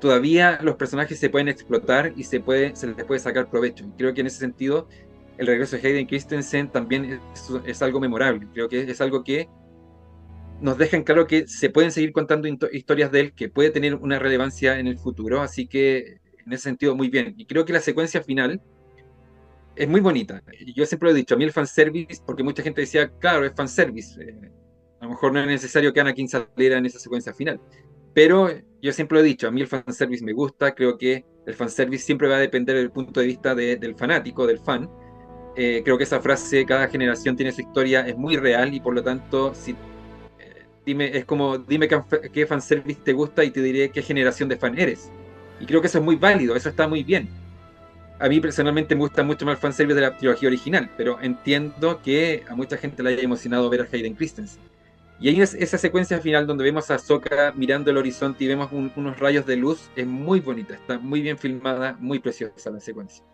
todavía 0.00 0.58
los 0.62 0.76
personajes 0.76 1.18
se 1.18 1.30
pueden 1.30 1.48
explotar 1.48 2.12
y 2.16 2.24
se, 2.24 2.40
puede, 2.40 2.74
se 2.74 2.88
les 2.88 3.04
puede 3.04 3.20
sacar 3.20 3.48
provecho. 3.48 3.84
Creo 3.96 4.14
que 4.14 4.22
en 4.22 4.26
ese 4.26 4.38
sentido, 4.38 4.88
el 5.38 5.46
regreso 5.46 5.76
de 5.76 5.86
Hayden 5.86 6.06
Christensen 6.06 6.70
también 6.70 7.20
es, 7.66 7.82
algo 7.82 8.00
memorable. 8.00 8.48
Creo 8.52 8.68
que 8.68 8.82
es 8.82 9.00
algo 9.00 9.22
que 9.22 9.48
nos 10.60 10.78
deja 10.78 11.02
claro 11.04 11.26
que 11.26 11.46
se 11.46 11.70
pueden 11.70 11.92
seguir 11.92 12.12
contando 12.12 12.48
historias 12.72 13.12
de 13.12 13.20
él, 13.20 13.32
que 13.32 13.48
puede 13.48 13.70
tener 13.70 13.94
una 13.94 14.18
relevancia 14.18 14.78
en 14.78 14.86
el 14.86 14.98
futuro. 14.98 15.40
Así 15.40 15.66
que 15.66 16.20
en 16.44 16.52
ese 16.52 16.64
sentido 16.64 16.96
muy 16.96 17.08
bien. 17.08 17.34
Y 17.36 17.46
creo 17.46 17.64
que 17.64 17.72
la 17.72 17.80
secuencia 17.80 18.22
final 18.22 18.60
es 19.76 19.88
muy 19.88 20.00
bonita. 20.00 20.42
Yo 20.74 20.86
siempre 20.86 21.10
lo 21.10 21.14
he 21.14 21.18
dicho, 21.18 21.34
a 21.34 21.38
mí 21.38 21.44
el 21.44 21.52
fanservice, 21.52 22.22
porque 22.26 22.42
mucha 22.42 22.62
gente 22.62 22.80
decía, 22.80 23.08
claro, 23.20 23.44
es 23.44 23.52
fanservice. 23.54 24.20
Eh, 24.20 24.50
a 25.02 25.06
lo 25.06 25.10
mejor 25.10 25.32
no 25.32 25.40
es 25.40 25.46
necesario 25.48 25.92
que 25.92 26.00
Anakin 26.00 26.28
saliera 26.28 26.78
en 26.78 26.86
esa 26.86 27.00
secuencia 27.00 27.34
final. 27.34 27.60
Pero 28.14 28.48
yo 28.80 28.92
siempre 28.92 29.18
lo 29.18 29.24
he 29.24 29.26
dicho, 29.26 29.48
a 29.48 29.50
mí 29.50 29.60
el 29.60 29.66
fanservice 29.66 30.24
me 30.24 30.32
gusta, 30.32 30.76
creo 30.76 30.96
que 30.96 31.24
el 31.44 31.54
fanservice 31.54 32.04
siempre 32.04 32.28
va 32.28 32.36
a 32.36 32.38
depender 32.38 32.76
del 32.76 32.92
punto 32.92 33.18
de 33.18 33.26
vista 33.26 33.52
del 33.52 33.96
fanático, 33.96 34.46
del 34.46 34.60
fan. 34.60 34.88
Eh, 35.56 35.82
creo 35.84 35.98
que 35.98 36.04
esa 36.04 36.20
frase, 36.20 36.64
cada 36.64 36.86
generación 36.86 37.34
tiene 37.34 37.50
su 37.50 37.62
historia, 37.62 38.06
es 38.06 38.16
muy 38.16 38.36
real 38.36 38.72
y 38.72 38.78
por 38.78 38.94
lo 38.94 39.02
tanto, 39.02 39.52
si, 39.54 39.72
eh, 39.72 40.66
dime, 40.86 41.16
es 41.16 41.24
como, 41.24 41.58
dime 41.58 41.88
qué, 41.88 42.00
qué 42.32 42.46
fanservice 42.46 43.00
te 43.02 43.12
gusta 43.12 43.42
y 43.42 43.50
te 43.50 43.60
diré 43.60 43.90
qué 43.90 44.02
generación 44.02 44.48
de 44.48 44.56
fan 44.56 44.78
eres. 44.78 45.10
Y 45.58 45.66
creo 45.66 45.80
que 45.80 45.88
eso 45.88 45.98
es 45.98 46.04
muy 46.04 46.14
válido, 46.14 46.54
eso 46.54 46.68
está 46.68 46.86
muy 46.86 47.02
bien. 47.02 47.28
A 48.20 48.28
mí 48.28 48.38
personalmente 48.38 48.94
me 48.94 49.00
gusta 49.00 49.24
mucho 49.24 49.44
más 49.46 49.56
el 49.56 49.60
fanservice 49.60 49.96
de 49.96 50.02
la 50.02 50.16
trilogía 50.16 50.48
original, 50.48 50.88
pero 50.96 51.20
entiendo 51.20 52.00
que 52.02 52.44
a 52.48 52.54
mucha 52.54 52.76
gente 52.76 53.02
le 53.02 53.10
haya 53.10 53.22
emocionado 53.22 53.68
ver 53.68 53.80
a 53.80 53.88
Hayden 53.92 54.14
Christensen. 54.14 54.71
Y 55.22 55.28
ahí 55.28 55.40
esa 55.40 55.78
secuencia 55.78 56.18
final 56.18 56.48
donde 56.48 56.64
vemos 56.64 56.90
a 56.90 56.98
Sokka 56.98 57.52
mirando 57.52 57.92
el 57.92 57.96
horizonte 57.96 58.42
y 58.42 58.48
vemos 58.48 58.72
unos 58.72 59.20
rayos 59.20 59.46
de 59.46 59.54
luz, 59.54 59.88
es 59.94 60.04
muy 60.04 60.40
bonita, 60.40 60.74
está 60.74 60.98
muy 60.98 61.22
bien 61.22 61.38
filmada, 61.38 61.96
muy 62.00 62.18
preciosa 62.18 62.70
la 62.70 62.80
secuencia. 62.80 63.24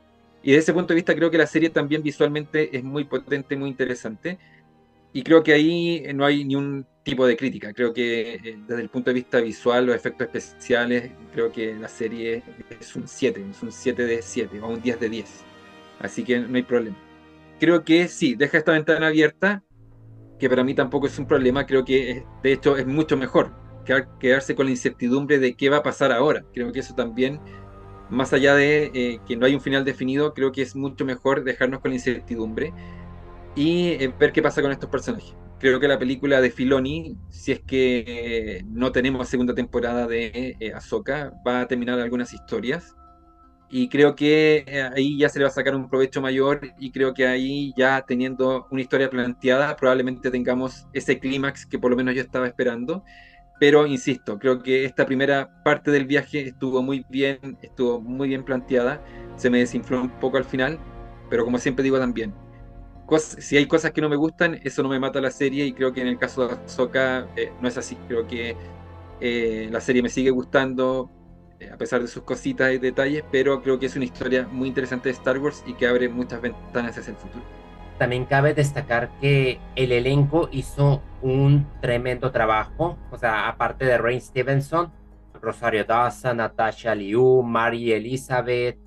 Y 0.42 0.50
desde 0.50 0.64
ese 0.64 0.72
punto 0.74 0.88
de 0.88 0.96
vista 0.96 1.14
creo 1.14 1.30
que 1.30 1.38
la 1.38 1.46
serie 1.46 1.70
también 1.70 2.02
visualmente 2.02 2.76
es 2.76 2.84
muy 2.84 3.04
potente, 3.04 3.56
muy 3.56 3.70
interesante. 3.70 4.38
Y 5.14 5.22
creo 5.22 5.42
que 5.42 5.54
ahí 5.54 6.04
no 6.14 6.26
hay 6.26 6.44
ni 6.44 6.56
un 6.56 6.86
tipo 7.02 7.26
de 7.26 7.38
crítica. 7.38 7.72
Creo 7.72 7.94
que 7.94 8.34
eh, 8.34 8.58
desde 8.68 8.82
el 8.82 8.90
punto 8.90 9.08
de 9.08 9.14
vista 9.14 9.40
visual, 9.40 9.86
los 9.86 9.96
efectos 9.96 10.28
especiales, 10.34 11.10
creo 11.32 11.50
que 11.50 11.74
la 11.74 11.88
serie 11.88 12.42
es 12.78 12.94
un 12.96 13.08
7, 13.08 13.46
es 13.50 13.62
un 13.62 13.72
7 13.72 14.04
de 14.04 14.20
7 14.20 14.60
o 14.60 14.68
un 14.68 14.82
10 14.82 15.00
de 15.00 15.08
10. 15.08 15.44
Así 16.00 16.22
que 16.22 16.38
no 16.38 16.54
hay 16.54 16.64
problema. 16.64 16.98
Creo 17.58 17.82
que 17.82 18.08
sí, 18.08 18.34
deja 18.34 18.58
esta 18.58 18.72
ventana 18.72 19.06
abierta, 19.06 19.62
que 20.38 20.48
para 20.48 20.64
mí 20.64 20.74
tampoco 20.74 21.06
es 21.06 21.18
un 21.18 21.26
problema. 21.26 21.66
Creo 21.66 21.84
que 21.84 22.24
de 22.42 22.52
hecho 22.52 22.76
es 22.76 22.86
mucho 22.86 23.16
mejor 23.16 23.52
quedarse 24.20 24.54
con 24.54 24.66
la 24.66 24.72
incertidumbre 24.72 25.38
de 25.38 25.54
qué 25.54 25.70
va 25.70 25.78
a 25.78 25.82
pasar 25.82 26.12
ahora. 26.12 26.44
Creo 26.52 26.72
que 26.72 26.80
eso 26.80 26.94
también, 26.94 27.40
más 28.10 28.32
allá 28.32 28.54
de 28.54 28.90
eh, 28.94 29.20
que 29.26 29.36
no 29.36 29.46
hay 29.46 29.54
un 29.54 29.60
final 29.60 29.84
definido, 29.84 30.34
creo 30.34 30.52
que 30.52 30.62
es 30.62 30.76
mucho 30.76 31.04
mejor 31.04 31.44
dejarnos 31.44 31.80
con 31.80 31.90
la 31.90 31.96
incertidumbre 31.96 32.72
y 33.56 33.88
eh, 33.92 34.12
ver 34.18 34.32
qué 34.32 34.42
pasa 34.42 34.62
con 34.62 34.72
estos 34.72 34.90
personajes 34.90 35.34
creo 35.58 35.80
que 35.80 35.88
la 35.88 35.98
película 35.98 36.40
de 36.40 36.50
Filoni, 36.50 37.16
si 37.30 37.52
es 37.52 37.60
que 37.60 38.64
no 38.68 38.92
tenemos 38.92 39.28
segunda 39.28 39.54
temporada 39.54 40.06
de 40.06 40.56
eh, 40.60 40.72
Ahsoka, 40.72 41.32
va 41.46 41.60
a 41.60 41.68
terminar 41.68 41.98
algunas 41.98 42.32
historias. 42.32 42.94
Y 43.70 43.88
creo 43.88 44.14
que 44.16 44.64
eh, 44.66 44.82
ahí 44.82 45.18
ya 45.18 45.28
se 45.28 45.38
le 45.38 45.44
va 45.44 45.50
a 45.50 45.52
sacar 45.52 45.74
un 45.74 45.88
provecho 45.90 46.22
mayor 46.22 46.60
y 46.78 46.90
creo 46.90 47.12
que 47.12 47.26
ahí 47.26 47.74
ya 47.76 48.02
teniendo 48.06 48.66
una 48.70 48.80
historia 48.80 49.10
planteada, 49.10 49.76
probablemente 49.76 50.30
tengamos 50.30 50.86
ese 50.94 51.18
clímax 51.18 51.66
que 51.66 51.78
por 51.78 51.90
lo 51.90 51.96
menos 51.96 52.14
yo 52.14 52.22
estaba 52.22 52.46
esperando. 52.46 53.04
Pero 53.60 53.86
insisto, 53.86 54.38
creo 54.38 54.62
que 54.62 54.84
esta 54.84 55.04
primera 55.06 55.50
parte 55.64 55.90
del 55.90 56.06
viaje 56.06 56.40
estuvo 56.48 56.82
muy 56.82 57.04
bien, 57.08 57.58
estuvo 57.62 58.00
muy 58.00 58.28
bien 58.28 58.44
planteada. 58.44 59.02
Se 59.36 59.50
me 59.50 59.58
desinfló 59.58 60.00
un 60.00 60.10
poco 60.20 60.36
al 60.38 60.44
final, 60.44 60.78
pero 61.28 61.44
como 61.44 61.58
siempre 61.58 61.82
digo 61.82 61.98
también, 61.98 62.32
si 63.16 63.56
hay 63.56 63.66
cosas 63.66 63.92
que 63.92 64.00
no 64.00 64.08
me 64.08 64.16
gustan, 64.16 64.60
eso 64.64 64.82
no 64.82 64.88
me 64.88 65.00
mata 65.00 65.20
la 65.20 65.30
serie 65.30 65.64
y 65.64 65.72
creo 65.72 65.92
que 65.92 66.02
en 66.02 66.08
el 66.08 66.18
caso 66.18 66.46
de 66.46 66.54
Ahsoka 66.54 67.26
eh, 67.36 67.52
no 67.60 67.68
es 67.68 67.78
así. 67.78 67.96
Creo 68.06 68.26
que 68.26 68.56
eh, 69.20 69.68
la 69.70 69.80
serie 69.80 70.02
me 70.02 70.10
sigue 70.10 70.30
gustando 70.30 71.10
a 71.72 71.76
pesar 71.76 72.00
de 72.00 72.08
sus 72.08 72.22
cositas 72.22 72.72
y 72.72 72.78
detalles, 72.78 73.24
pero 73.30 73.62
creo 73.62 73.78
que 73.78 73.86
es 73.86 73.96
una 73.96 74.04
historia 74.04 74.46
muy 74.50 74.68
interesante 74.68 75.08
de 75.08 75.14
Star 75.14 75.38
Wars 75.38 75.64
y 75.66 75.74
que 75.74 75.86
abre 75.86 76.08
muchas 76.08 76.40
ventanas 76.40 76.96
hacia 76.96 77.10
el 77.10 77.16
futuro. 77.16 77.44
También 77.98 78.26
cabe 78.26 78.54
destacar 78.54 79.10
que 79.20 79.60
el 79.74 79.90
elenco 79.90 80.48
hizo 80.52 81.02
un 81.20 81.66
tremendo 81.80 82.30
trabajo, 82.30 82.96
o 83.10 83.18
sea, 83.18 83.48
aparte 83.48 83.84
de 83.84 83.98
Rain 83.98 84.20
Stevenson, 84.20 84.92
Rosario 85.40 85.84
Dawson, 85.84 86.36
Natasha 86.36 86.94
Liu, 86.94 87.42
Mary 87.42 87.92
Elizabeth, 87.92 88.78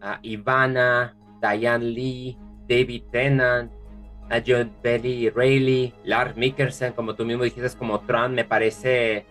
uh, 0.00 0.18
Ivana, 0.22 1.16
Diane 1.40 1.84
Lee, 1.84 2.38
David 2.68 3.02
Tennant, 3.10 3.72
a 4.30 4.42
John 4.44 4.72
Belly 4.82 5.30
Rayleigh, 5.30 5.94
Lars 6.04 6.36
Mikkelsen, 6.36 6.92
como 6.92 7.14
tú 7.14 7.24
mismo 7.24 7.44
dijiste, 7.44 7.76
como 7.78 8.00
Tran, 8.00 8.34
me 8.34 8.44
parece 8.44 9.26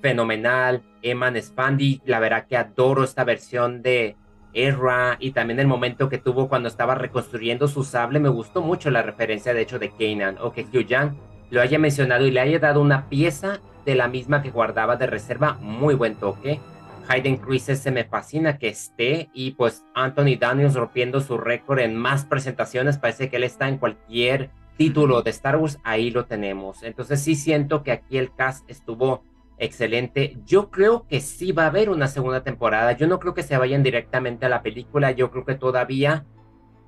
fenomenal. 0.00 0.82
Eman 1.04 1.40
Spandi, 1.40 2.00
la 2.04 2.18
verdad 2.18 2.46
que 2.48 2.56
adoro 2.56 3.04
esta 3.04 3.24
versión 3.24 3.82
de 3.82 4.16
Erra 4.54 5.16
y 5.20 5.32
también 5.32 5.60
el 5.60 5.66
momento 5.66 6.08
que 6.08 6.18
tuvo 6.18 6.48
cuando 6.48 6.68
estaba 6.68 6.94
reconstruyendo 6.94 7.68
su 7.68 7.84
sable, 7.84 8.20
me 8.20 8.28
gustó 8.28 8.62
mucho 8.62 8.90
la 8.90 9.02
referencia 9.02 9.52
de 9.52 9.62
hecho 9.62 9.78
de 9.78 9.90
Kanan 9.90 10.38
o 10.40 10.52
que 10.52 10.64
Yang 10.64 11.16
lo 11.50 11.60
haya 11.60 11.78
mencionado 11.78 12.26
y 12.26 12.30
le 12.30 12.40
haya 12.40 12.58
dado 12.58 12.80
una 12.80 13.08
pieza 13.08 13.60
de 13.84 13.94
la 13.94 14.08
misma 14.08 14.42
que 14.42 14.50
guardaba 14.50 14.96
de 14.96 15.06
reserva, 15.06 15.58
muy 15.60 15.94
buen 15.94 16.14
toque. 16.14 16.58
Hayden 17.06 17.36
Christensen 17.36 17.94
me 17.94 18.04
fascina 18.04 18.56
que 18.56 18.68
esté. 18.68 19.28
Y 19.34 19.52
pues 19.52 19.84
Anthony 19.94 20.36
Daniels 20.38 20.74
rompiendo 20.74 21.20
su 21.20 21.36
récord 21.36 21.80
en 21.80 21.96
más 21.96 22.24
presentaciones, 22.24 22.98
parece 22.98 23.28
que 23.28 23.36
él 23.36 23.44
está 23.44 23.68
en 23.68 23.76
cualquier 23.76 24.50
título 24.76 25.22
de 25.22 25.30
Star 25.30 25.56
Wars, 25.56 25.78
ahí 25.84 26.10
lo 26.10 26.24
tenemos. 26.24 26.82
Entonces 26.82 27.20
sí 27.20 27.34
siento 27.34 27.82
que 27.82 27.92
aquí 27.92 28.18
el 28.18 28.34
cast 28.34 28.68
estuvo 28.68 29.22
excelente. 29.58 30.38
Yo 30.44 30.70
creo 30.70 31.06
que 31.06 31.20
sí 31.20 31.52
va 31.52 31.64
a 31.64 31.68
haber 31.68 31.90
una 31.90 32.08
segunda 32.08 32.42
temporada. 32.42 32.92
Yo 32.92 33.06
no 33.06 33.18
creo 33.18 33.34
que 33.34 33.42
se 33.42 33.56
vayan 33.56 33.82
directamente 33.82 34.46
a 34.46 34.48
la 34.48 34.62
película. 34.62 35.10
Yo 35.12 35.30
creo 35.30 35.44
que 35.44 35.54
todavía 35.54 36.26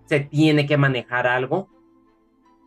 se 0.04 0.20
tiene 0.20 0.66
que 0.66 0.76
manejar 0.76 1.26
algo. 1.26 1.68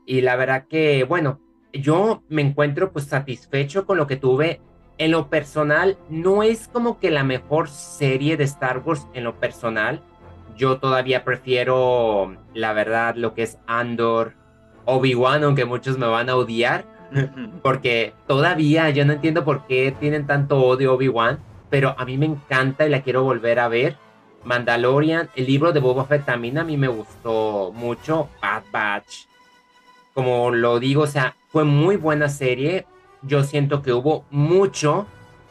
Y 0.06 0.22
la 0.22 0.36
verdad 0.36 0.66
que, 0.68 1.04
bueno, 1.04 1.40
yo 1.74 2.24
me 2.30 2.42
encuentro 2.42 2.92
pues 2.92 3.06
satisfecho 3.06 3.86
con 3.86 3.98
lo 3.98 4.08
que 4.08 4.16
tuve 4.16 4.62
en 5.00 5.12
lo 5.12 5.30
personal, 5.30 5.98
no 6.10 6.44
es 6.44 6.68
como 6.68 7.00
que 7.00 7.10
la 7.10 7.24
mejor 7.24 7.70
serie 7.70 8.36
de 8.36 8.44
Star 8.44 8.84
Wars 8.86 9.08
en 9.14 9.24
lo 9.24 9.40
personal. 9.40 10.04
Yo 10.58 10.80
todavía 10.80 11.24
prefiero, 11.24 12.36
la 12.54 12.74
verdad, 12.74 13.16
lo 13.16 13.34
que 13.34 13.44
es 13.44 13.58
Andor, 13.66 14.34
Obi-Wan, 14.84 15.46
aunque 15.46 15.64
muchos 15.64 15.98
me 15.98 16.06
van 16.06 16.30
a 16.30 16.36
odiar. 16.36 16.86
Porque 17.64 18.14
todavía 18.28 18.90
yo 18.90 19.06
no 19.06 19.14
entiendo 19.14 19.44
por 19.44 19.66
qué 19.66 19.96
tienen 20.00 20.28
tanto 20.28 20.62
odio 20.64 20.94
Obi-Wan, 20.94 21.40
pero 21.70 21.96
a 21.98 22.06
mí 22.06 22.18
me 22.18 22.26
encanta 22.26 22.86
y 22.86 22.90
la 22.90 23.02
quiero 23.02 23.24
volver 23.24 23.60
a 23.60 23.68
ver. 23.68 23.98
Mandalorian, 24.44 25.30
el 25.36 25.48
libro 25.48 25.74
de 25.74 25.80
Boba 25.80 26.06
Fett 26.06 26.26
también 26.26 26.58
a 26.58 26.64
mí 26.64 26.78
me 26.78 26.88
gustó 26.88 27.72
mucho. 27.76 28.30
Bad 28.42 28.64
Batch, 28.72 29.26
como 30.14 30.52
lo 30.52 30.80
digo, 30.80 31.04
o 31.04 31.08
sea, 31.08 31.36
fue 31.50 31.64
muy 31.66 31.98
buena 31.98 32.30
serie. 32.30 32.86
Yo 33.22 33.44
siento 33.44 33.82
que 33.82 33.92
hubo 33.92 34.26
mucho, 34.30 35.08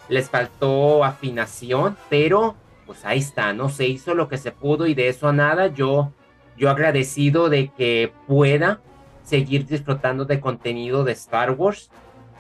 les 0.09 0.31
faltó 0.31 1.05
afinación, 1.05 1.97
pero 2.09 2.57
pues 2.87 3.05
ahí 3.05 3.19
está, 3.19 3.53
no 3.53 3.69
se 3.69 3.87
hizo 3.87 4.15
lo 4.15 4.29
que 4.29 4.39
se 4.39 4.51
pudo 4.51 4.87
y 4.87 4.95
de 4.95 5.09
eso 5.09 5.29
a 5.29 5.33
nada. 5.33 5.67
Yo, 5.67 6.13
yo 6.57 6.71
agradecido 6.71 7.51
de 7.51 7.69
que 7.69 8.13
pueda 8.27 8.81
seguir 9.29 9.67
disfrutando 9.67 10.25
de 10.25 10.41
contenido 10.41 11.05
de 11.05 11.13
Star 11.13 11.51
Wars 11.51 11.91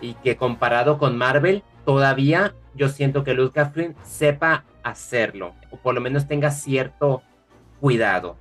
y 0.00 0.14
que 0.14 0.36
comparado 0.36 0.96
con 0.96 1.18
Marvel, 1.18 1.62
todavía 1.84 2.54
yo 2.74 2.88
siento 2.88 3.24
que 3.24 3.34
Lucasfilm 3.34 3.94
sepa 4.02 4.64
hacerlo, 4.82 5.54
o 5.70 5.76
por 5.76 5.94
lo 5.94 6.00
menos 6.00 6.26
tenga 6.26 6.50
cierto 6.50 7.22
cuidado. 7.80 8.36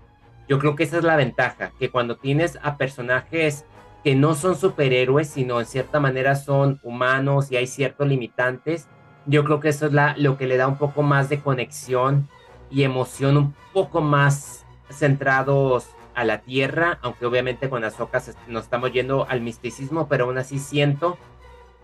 Yo 0.47 0.59
creo 0.59 0.75
que 0.75 0.83
esa 0.83 0.97
es 0.97 1.03
la 1.03 1.17
ventaja, 1.17 1.71
que 1.77 1.89
cuando 1.89 2.15
tienes 2.15 2.57
a 2.61 2.77
personajes 2.77 3.65
que 4.03 4.15
no 4.15 4.33
son 4.33 4.55
superhéroes, 4.55 5.27
sino 5.27 5.59
en 5.59 5.65
cierta 5.65 5.99
manera 5.99 6.35
son 6.35 6.79
humanos 6.83 7.51
y 7.51 7.57
hay 7.57 7.67
ciertos 7.67 8.07
limitantes, 8.07 8.87
yo 9.25 9.43
creo 9.43 9.59
que 9.59 9.69
eso 9.69 9.87
es 9.87 9.91
la, 9.91 10.15
lo 10.17 10.37
que 10.37 10.47
le 10.47 10.55
da 10.55 10.69
un 10.69 10.77
poco 10.77 11.03
más 11.03 11.27
de 11.27 11.41
conexión 11.41 12.29
y 12.71 12.83
emoción, 12.83 13.35
un 13.35 13.55
poco 13.73 13.99
más 13.99 14.65
centrados 14.89 15.89
a 16.17 16.23
la 16.23 16.39
tierra, 16.39 16.97
aunque 17.03 17.27
obviamente 17.27 17.69
con 17.69 17.83
Ahsoka 17.83 18.19
nos 18.47 18.63
estamos 18.63 18.91
yendo 18.91 19.27
al 19.29 19.39
misticismo, 19.39 20.07
pero 20.07 20.25
aún 20.25 20.39
así 20.39 20.57
siento 20.57 21.15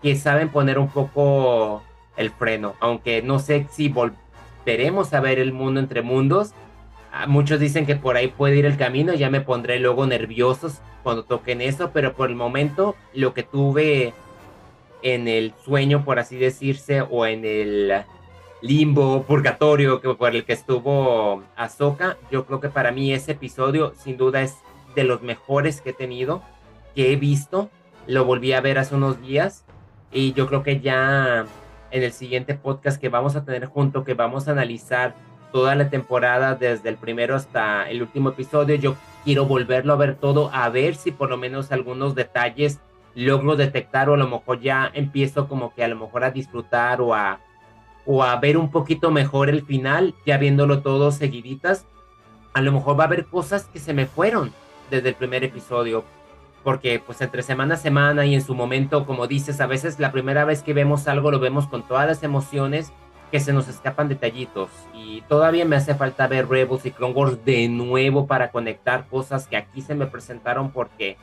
que 0.02 0.16
saben 0.16 0.48
poner 0.48 0.76
un 0.80 0.88
poco 0.88 1.84
el 2.16 2.30
freno, 2.32 2.74
aunque 2.80 3.22
no 3.22 3.38
sé 3.38 3.68
si 3.70 3.88
volveremos 3.88 5.14
a 5.14 5.20
ver 5.20 5.38
el 5.38 5.52
mundo 5.52 5.78
entre 5.78 6.02
mundos. 6.02 6.52
Ah, 7.12 7.28
muchos 7.28 7.60
dicen 7.60 7.86
que 7.86 7.94
por 7.94 8.16
ahí 8.16 8.26
puede 8.26 8.56
ir 8.56 8.66
el 8.66 8.76
camino, 8.76 9.14
ya 9.14 9.30
me 9.30 9.40
pondré 9.40 9.78
luego 9.78 10.04
nerviosos 10.04 10.80
cuando 11.04 11.22
toquen 11.22 11.60
eso, 11.60 11.92
pero 11.92 12.14
por 12.14 12.28
el 12.28 12.34
momento 12.34 12.96
lo 13.14 13.34
que 13.34 13.44
tuve 13.44 14.14
en 15.02 15.28
el 15.28 15.54
sueño, 15.64 16.04
por 16.04 16.18
así 16.18 16.36
decirse, 16.36 17.02
o 17.02 17.24
en 17.24 17.44
el 17.44 18.04
limbo, 18.64 19.24
purgatorio 19.24 20.00
que 20.00 20.14
por 20.14 20.34
el 20.34 20.46
que 20.46 20.54
estuvo 20.54 21.42
Ahsoka, 21.54 22.16
yo 22.30 22.46
creo 22.46 22.60
que 22.60 22.70
para 22.70 22.92
mí 22.92 23.12
ese 23.12 23.32
episodio 23.32 23.92
sin 23.94 24.16
duda 24.16 24.40
es 24.40 24.56
de 24.94 25.04
los 25.04 25.20
mejores 25.20 25.82
que 25.82 25.90
he 25.90 25.92
tenido, 25.92 26.42
que 26.94 27.12
he 27.12 27.16
visto. 27.16 27.68
Lo 28.06 28.24
volví 28.24 28.54
a 28.54 28.62
ver 28.62 28.78
hace 28.78 28.94
unos 28.94 29.20
días 29.20 29.66
y 30.10 30.32
yo 30.32 30.46
creo 30.46 30.62
que 30.62 30.80
ya 30.80 31.44
en 31.90 32.02
el 32.02 32.12
siguiente 32.12 32.54
podcast 32.54 32.98
que 32.98 33.10
vamos 33.10 33.36
a 33.36 33.44
tener 33.44 33.66
junto, 33.66 34.02
que 34.02 34.14
vamos 34.14 34.48
a 34.48 34.52
analizar 34.52 35.14
toda 35.52 35.74
la 35.74 35.90
temporada 35.90 36.54
desde 36.54 36.88
el 36.88 36.96
primero 36.96 37.36
hasta 37.36 37.90
el 37.90 38.00
último 38.00 38.30
episodio. 38.30 38.76
Yo 38.76 38.96
quiero 39.24 39.44
volverlo 39.44 39.92
a 39.92 39.96
ver 39.96 40.14
todo, 40.14 40.50
a 40.54 40.70
ver 40.70 40.94
si 40.94 41.10
por 41.10 41.28
lo 41.28 41.36
menos 41.36 41.70
algunos 41.70 42.14
detalles 42.14 42.80
logro 43.14 43.56
detectar 43.56 44.08
o 44.08 44.14
a 44.14 44.16
lo 44.16 44.26
mejor 44.26 44.60
ya 44.60 44.90
empiezo 44.94 45.48
como 45.48 45.74
que 45.74 45.84
a 45.84 45.88
lo 45.88 45.96
mejor 45.96 46.24
a 46.24 46.30
disfrutar 46.30 47.02
o 47.02 47.14
a, 47.14 47.40
o 48.06 48.22
a 48.22 48.36
ver 48.36 48.56
un 48.56 48.70
poquito 48.70 49.10
mejor 49.10 49.48
el 49.48 49.62
final, 49.62 50.14
ya 50.26 50.38
viéndolo 50.38 50.82
todo 50.82 51.10
seguiditas. 51.10 51.86
A 52.52 52.60
lo 52.60 52.72
mejor 52.72 52.98
va 52.98 53.04
a 53.04 53.06
haber 53.06 53.26
cosas 53.26 53.64
que 53.64 53.78
se 53.78 53.94
me 53.94 54.06
fueron 54.06 54.52
desde 54.90 55.10
el 55.10 55.14
primer 55.14 55.44
episodio 55.44 56.04
porque 56.64 57.00
pues 57.04 57.20
entre 57.20 57.42
semana 57.42 57.74
a 57.74 57.76
semana 57.76 58.24
y 58.24 58.34
en 58.34 58.42
su 58.42 58.54
momento, 58.54 59.04
como 59.06 59.26
dices, 59.26 59.60
a 59.60 59.66
veces 59.66 60.00
la 60.00 60.10
primera 60.10 60.46
vez 60.46 60.62
que 60.62 60.72
vemos 60.72 61.06
algo 61.06 61.30
lo 61.30 61.38
vemos 61.38 61.66
con 61.68 61.86
todas 61.86 62.06
las 62.06 62.22
emociones 62.22 62.90
que 63.30 63.38
se 63.38 63.52
nos 63.52 63.68
escapan 63.68 64.08
detallitos 64.08 64.70
y 64.94 65.22
todavía 65.22 65.64
me 65.64 65.76
hace 65.76 65.94
falta 65.94 66.26
ver 66.26 66.48
Rebels 66.48 66.86
y 66.86 66.90
Clone 66.90 67.14
Wars 67.14 67.44
de 67.44 67.68
nuevo 67.68 68.26
para 68.26 68.50
conectar 68.50 69.06
cosas 69.08 69.46
que 69.46 69.56
aquí 69.56 69.82
se 69.82 69.94
me 69.94 70.06
presentaron 70.06 70.70
porque 70.70 71.18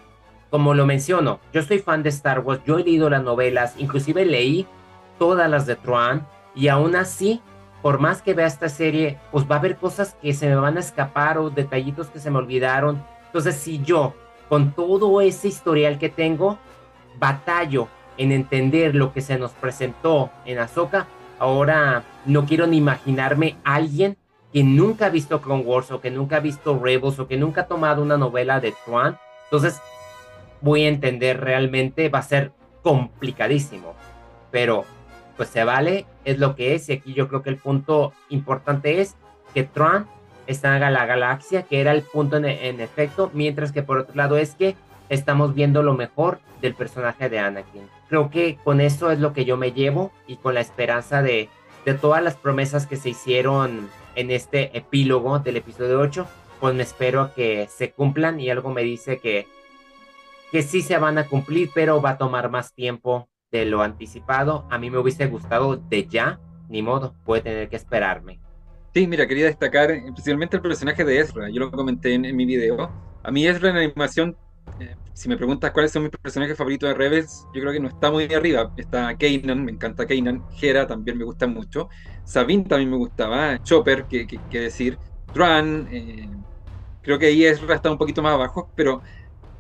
como 0.50 0.74
lo 0.74 0.86
menciono, 0.86 1.40
yo 1.54 1.64
soy 1.64 1.80
fan 1.80 2.04
de 2.04 2.10
Star 2.10 2.42
Wars, 2.42 2.62
yo 2.66 2.78
he 2.78 2.84
leído 2.84 3.10
las 3.10 3.24
novelas, 3.24 3.76
inclusive 3.78 4.26
leí 4.26 4.68
todas 5.18 5.50
las 5.50 5.66
de 5.66 5.78
Tron 5.78 6.28
y 6.56 6.68
aún 6.68 6.96
así, 6.96 7.42
por 7.82 8.00
más 8.00 8.22
que 8.22 8.34
vea 8.34 8.48
esta 8.48 8.70
serie, 8.70 9.18
pues 9.32 9.50
va 9.50 9.56
a 9.56 9.60
haber 9.60 9.78
cosas 9.78 10.16
que 10.22 10.34
se 10.34 10.48
me 10.48 10.56
van 10.56 10.78
a 10.78 10.82
escapar 10.82 11.38
o 11.38 11.50
detallitos 11.50 12.08
que 12.08 12.20
se 12.20 12.30
me 12.30 12.38
olvidaron. 12.38 13.04
Entonces, 13.28 13.56
si 13.56 13.82
yo 13.82 14.14
con 14.50 14.74
todo 14.74 15.22
ese 15.22 15.48
historial 15.48 15.98
que 15.98 16.10
tengo, 16.10 16.58
batallo 17.18 17.88
en 18.18 18.32
entender 18.32 18.96
lo 18.96 19.14
que 19.14 19.22
se 19.22 19.38
nos 19.38 19.52
presentó 19.52 20.30
en 20.46 20.60
Ahsoka. 20.60 21.08
Ahora 21.40 22.04
no 22.26 22.46
quiero 22.46 22.68
ni 22.68 22.78
imaginarme 22.78 23.56
a 23.64 23.76
alguien 23.76 24.18
que 24.52 24.64
nunca 24.64 25.06
ha 25.06 25.10
visto 25.10 25.42
Clone 25.42 25.64
Wars 25.64 25.92
o 25.92 26.02
que 26.02 26.12
nunca 26.12 26.38
ha 26.38 26.40
visto 26.42 26.78
Rebels 26.78 27.20
o 27.20 27.28
que 27.28 27.38
nunca 27.38 27.62
ha 27.62 27.68
tomado 27.68 28.02
una 28.02 28.18
novela 28.18 28.60
de 28.60 28.74
Tuan. 28.86 29.18
Entonces 29.46 29.82
voy 30.60 30.84
a 30.84 30.90
entender 30.90 31.40
realmente, 31.40 32.10
va 32.10 32.20
a 32.20 32.24
ser 32.24 32.52
complicadísimo. 32.84 33.94
Pero 34.52 34.86
pues 35.38 35.50
se 35.50 35.64
vale, 35.64 36.06
es 36.26 36.40
lo 36.40 36.56
que 36.56 36.76
es. 36.76 36.90
Y 36.90 36.94
aquí 36.94 37.14
yo 37.14 37.28
creo 37.28 37.42
que 37.42 37.50
el 37.50 37.58
punto 37.58 38.14
importante 38.30 39.02
es 39.02 39.16
que 39.54 39.64
Tron 39.64 40.08
está 40.48 40.76
en 40.76 40.94
la 40.94 41.06
galaxia, 41.06 41.64
que 41.64 41.82
era 41.82 41.92
el 41.92 42.04
punto 42.04 42.38
en, 42.38 42.82
efecto, 42.82 43.32
mientras 43.34 43.72
que 43.72 43.84
por 43.84 44.00
otro 44.00 44.16
lado 44.16 44.38
es 44.38 44.56
que 44.56 44.76
estamos 45.10 45.54
viendo 45.54 45.84
lo 45.84 45.94
mejor 45.94 46.40
del 46.62 46.74
personaje 46.74 47.30
de 47.30 47.40
Anakin. 47.40 47.84
Creo 48.10 48.30
que 48.30 48.58
con 48.64 48.82
eso 48.82 49.12
es 49.12 49.20
lo 49.20 49.34
que 49.34 49.46
yo 49.46 49.58
me 49.58 49.72
llevo 49.72 50.12
y 50.28 50.38
con 50.38 50.54
la 50.54 50.62
esperanza 50.62 51.22
de, 51.22 51.50
de 51.86 51.94
todas 51.94 52.24
las 52.24 52.36
promesas 52.36 52.88
que 52.88 52.98
se 52.98 53.10
hicieron 53.10 53.90
en 54.16 54.32
este 54.32 54.78
epílogo 54.78 55.40
del 55.40 55.58
episodio 55.58 56.00
8, 56.00 56.28
pues 56.60 56.76
me 56.76 56.84
espero 56.84 57.34
que 57.34 57.68
se 57.68 57.92
cumplan 57.92 58.40
y 58.40 58.50
algo 58.50 58.70
me 58.70 58.84
dice 58.84 59.20
que, 59.20 59.48
que 60.52 60.62
sí 60.62 60.82
se 60.82 60.98
van 60.98 61.18
a 61.18 61.28
cumplir, 61.28 61.72
pero 61.74 62.02
va 62.02 62.12
a 62.12 62.18
tomar 62.18 62.50
más 62.50 62.74
tiempo 62.74 63.28
de 63.52 63.66
lo 63.66 63.82
anticipado. 63.82 64.66
A 64.70 64.78
mí 64.78 64.90
me 64.90 64.98
hubiese 64.98 65.28
gustado 65.28 65.76
de 65.76 66.08
ya, 66.08 66.40
ni 66.70 66.82
modo, 66.82 67.14
puede 67.26 67.42
tener 67.42 67.70
que 67.70 67.76
esperarme. 67.76 68.40
Sí, 68.94 69.08
mira, 69.08 69.28
quería 69.28 69.46
destacar 69.46 69.92
especialmente 69.92 70.56
el 70.58 70.62
personaje 70.62 71.04
de 71.04 71.20
Ezra. 71.20 71.50
Yo 71.50 71.60
lo 71.60 71.72
comenté 71.72 72.14
en, 72.14 72.36
mi 72.36 72.46
video. 72.46 72.92
A 73.24 73.32
mí 73.32 73.46
Ezra 73.46 73.70
en 73.70 73.78
animación, 73.78 74.36
eh, 74.80 74.96
si 75.14 75.30
me 75.30 75.38
preguntas 75.38 75.72
cuáles 75.72 75.92
son 75.92 76.04
mis 76.04 76.12
personajes 76.12 76.58
favoritos 76.58 76.90
de 76.90 76.96
Rebels, 76.96 77.46
yo 77.54 77.62
creo 77.62 77.74
que 77.74 77.80
no 77.80 77.90
está 77.90 78.12
muy 78.12 78.26
arriba. 78.34 78.72
Está 78.76 79.16
Kanan, 79.18 79.64
me 79.64 79.72
encanta 79.72 80.06
Kanan. 80.06 80.44
Hera 80.62 80.88
también 80.88 81.18
me 81.18 81.24
gusta 81.24 81.48
mucho. 81.48 81.90
Sabine 82.24 82.66
también 82.66 82.90
me 82.90 82.98
gustaba. 82.98 83.62
Chopper, 83.64 84.06
que, 84.06 84.28
decir. 84.52 84.98
Tran, 85.34 85.88
eh, 85.92 86.30
creo 87.02 87.18
que 87.18 87.28
ahí 87.28 87.46
Ezra 87.46 87.76
está 87.76 87.90
un 87.90 87.98
poquito 87.98 88.22
más 88.22 88.34
abajo, 88.34 88.70
pero 88.76 89.02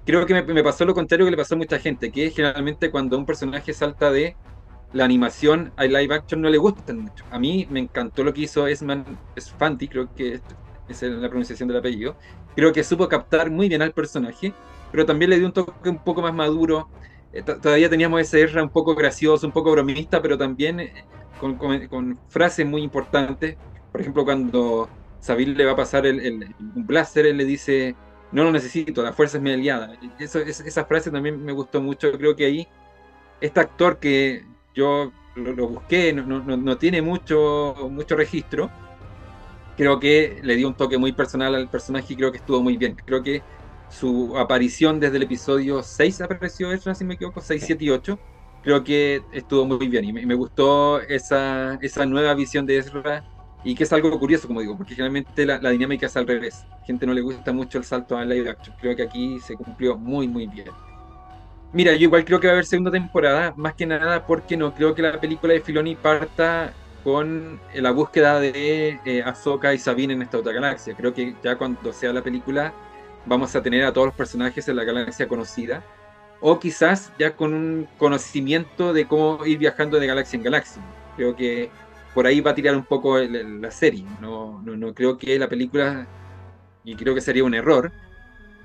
creo 0.06 0.26
que 0.26 0.34
me, 0.34 0.44
me, 0.44 0.64
pasó 0.64 0.86
lo 0.86 0.94
contrario 0.94 1.26
que 1.26 1.32
le 1.32 1.38
pasó 1.38 1.56
a 1.56 1.58
mucha 1.58 1.80
gente, 1.80 2.12
que 2.12 2.30
generalmente 2.32 2.92
cuando 2.92 3.18
un 3.18 3.26
personaje 3.26 3.74
salta 3.74 4.12
de 4.12 4.36
la 4.94 5.06
animación 5.06 5.72
a 5.78 5.86
live 5.86 6.14
action 6.14 6.42
no 6.42 6.50
le 6.50 6.58
gusta 6.58 6.94
mucho. 6.94 7.24
A 7.32 7.40
mí 7.40 7.68
me 7.70 7.80
encantó 7.80 8.24
lo 8.24 8.34
que 8.34 8.42
hizo 8.42 8.68
Esman 8.68 9.06
Sfanti, 9.40 9.88
creo 9.88 10.14
que 10.14 10.42
es 10.90 11.02
la 11.02 11.30
pronunciación 11.30 11.68
del 11.68 11.78
apellido. 11.78 12.16
Creo 12.56 12.74
que 12.74 12.84
supo 12.84 13.08
captar 13.08 13.50
muy 13.50 13.70
bien 13.70 13.82
al 13.82 13.94
personaje, 13.94 14.54
pero 14.92 15.06
también 15.06 15.30
le 15.30 15.38
dio 15.38 15.48
un 15.48 15.54
toque 15.54 15.90
un 15.90 16.00
poco 16.04 16.22
más 16.22 16.34
maduro. 16.34 16.90
Eh, 17.32 17.42
todavía 17.44 17.90
teníamos 17.90 18.22
ese 18.22 18.42
R 18.42 18.62
un 18.62 18.70
poco 18.70 18.94
gracioso, 18.94 19.48
un 19.48 19.54
poco 19.54 19.72
bromista, 19.72 20.22
pero 20.22 20.38
también 20.38 20.82
eh, 20.82 21.06
con, 21.40 22.20
frases 22.28 22.66
muy 22.66 22.82
importantes. 22.82 23.56
Por 23.92 24.02
ejemplo, 24.02 24.26
cuando 24.26 24.90
Sabine 25.20 25.54
le 25.54 25.66
va 25.66 25.72
a 25.72 25.76
pasar 25.78 26.06
el, 26.06 26.54
un 26.60 26.86
blaster, 26.86 27.26
él 27.26 27.38
le 27.38 27.46
dice, 27.46 27.96
no 28.32 28.44
lo 28.44 28.52
necesito, 28.52 29.04
la 29.04 29.14
fuerza 29.14 29.38
es 29.38 29.44
mi 29.44 29.52
aliada. 29.52 29.94
Eso, 30.20 30.40
esa 30.40 30.86
frase 30.86 31.12
también 31.12 31.44
me 31.44 31.52
gustó 31.52 31.82
mucho. 31.82 32.12
Creo 32.18 32.36
que 32.36 32.46
ahí, 32.46 32.68
este 33.42 33.60
actor 33.60 34.00
que 34.00 34.46
yo 34.74 35.12
lo, 35.36 35.68
busqué, 35.68 36.14
no, 36.14 36.78
tiene 36.78 37.02
mucho, 37.02 37.76
mucho 37.90 38.16
registro. 38.16 38.70
Creo 39.76 40.00
que 40.00 40.40
le 40.44 40.56
dio 40.56 40.68
un 40.68 40.76
toque 40.76 40.98
muy 40.98 41.12
personal 41.12 41.56
al 41.56 41.70
personaje 41.70 42.14
y 42.14 42.16
creo 42.16 42.32
que 42.32 42.38
estuvo 42.38 42.62
muy 42.62 42.78
bien. 42.78 42.96
Creo 43.06 43.22
que 43.22 43.42
su 43.90 44.38
aparición 44.38 45.00
desde 45.00 45.18
el 45.18 45.24
episodio 45.24 45.84
6 45.84 46.22
apareció 46.22 46.72
Ezra, 46.72 46.96
si 46.96 47.04
me 47.04 47.16
equivoco, 47.16 47.42
6, 47.42 47.64
7 47.66 47.84
y 47.84 47.90
8. 47.90 48.20
Creo 48.64 48.84
que 48.84 49.24
estuvo 49.34 49.66
muy 49.66 49.88
bien 49.88 50.06
y 50.06 50.14
me, 50.14 50.36
gustó 50.36 51.02
esa, 51.02 51.80
esa 51.82 52.06
nueva 52.06 52.34
visión 52.36 52.66
de 52.66 52.78
Ezra 52.78 53.26
y 53.64 53.76
que 53.76 53.84
es 53.84 53.94
algo 53.94 54.18
curioso, 54.20 54.48
como 54.48 54.62
digo, 54.62 54.76
porque 54.76 54.96
generalmente 54.96 55.46
la, 55.46 55.60
la, 55.60 55.70
dinámica 55.70 56.08
es 56.08 56.18
al 56.18 56.28
revés. 56.28 56.66
A 56.82 56.86
gente 56.86 57.06
no 57.06 57.14
le 57.14 57.22
gusta 57.22 57.54
mucho 57.54 57.78
el 57.78 57.84
salto 57.84 58.18
a 58.18 58.26
live 58.26 58.50
action. 58.50 58.76
Creo 58.80 58.96
que 58.96 59.04
aquí 59.04 59.40
se 59.40 59.56
cumplió 59.56 59.98
muy, 59.98 60.28
muy 60.28 60.48
bien. 60.48 60.70
Mira, 61.74 61.94
yo 61.94 62.04
igual 62.04 62.26
creo 62.26 62.40
que 62.40 62.48
va 62.48 62.52
a 62.52 62.56
haber 62.56 62.66
segunda 62.66 62.92
temporada, 62.92 63.54
más 63.56 63.76
que 63.76 63.86
nada 63.86 64.26
porque 64.26 64.58
no 64.58 64.74
creo 64.74 64.94
que 64.94 65.02
la 65.02 65.20
película 65.20 65.54
de 65.54 65.62
Filoni 65.62 65.96
parta 65.96 66.74
con 67.04 67.60
la 67.74 67.92
búsqueda 67.92 68.40
de 68.40 69.00
eh, 69.06 69.24
Ahsoka 69.24 69.74
y 69.74 69.78
Sabine 69.78 70.14
en 70.14 70.22
esta 70.22 70.38
otra 70.38 70.52
galaxia. 70.52 70.96
Creo 70.96 71.14
que 71.14 71.36
ya 71.44 71.56
cuando 71.56 71.94
sea 71.94 72.12
la 72.12 72.22
película 72.22 72.74
vamos 73.26 73.56
a 73.56 73.62
tener 73.62 73.86
a 73.86 73.94
todos 73.94 74.08
los 74.08 74.16
personajes 74.16 74.68
en 74.68 74.76
la 74.76 74.84
galaxia 74.84 75.28
conocida, 75.28 75.84
o 76.42 76.60
quizás 76.60 77.14
ya 77.20 77.36
con 77.36 77.54
un 77.54 77.88
conocimiento 77.98 78.94
de 78.94 79.08
cómo 79.08 79.46
ir 79.46 79.60
viajando 79.60 80.00
de 80.00 80.08
galaxia 80.08 80.38
en 80.38 80.44
galaxia. 80.44 80.82
Creo 81.16 81.36
que 81.36 81.70
por 82.14 82.28
ahí 82.28 82.42
va 82.42 82.52
a 82.52 82.56
tirar 82.56 82.76
un 82.76 82.86
poco 82.86 83.20
la 83.20 83.72
serie. 83.72 84.06
No, 84.20 84.62
no, 84.64 84.76
no 84.76 84.94
creo 84.94 85.18
que 85.18 85.38
la 85.40 85.48
película, 85.48 86.08
y 86.84 86.96
creo 86.96 87.16
que 87.16 87.22
sería 87.22 87.44
un 87.44 87.54
error, 87.54 87.92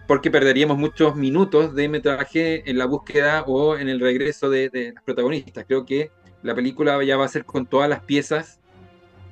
porque 0.07 0.31
perderíamos 0.31 0.79
muchos 0.79 1.17
minutos 1.17 1.75
de 1.75 1.89
metraje 1.89 2.69
en 2.69 2.79
la 2.79 2.87
búsqueda 2.87 3.43
o 3.47 3.77
en 3.77 3.89
el 3.89 4.01
regreso 4.01 4.49
de, 4.51 4.93
las 4.95 5.03
protagonistas. 5.03 5.65
Creo 5.67 5.85
que 5.85 6.11
la 6.43 6.55
película 6.55 7.03
ya 7.05 7.17
va 7.17 7.25
a 7.25 7.29
ser 7.29 7.45
con 7.45 7.67
todas 7.67 7.89
las 7.89 8.01
piezas 8.01 8.61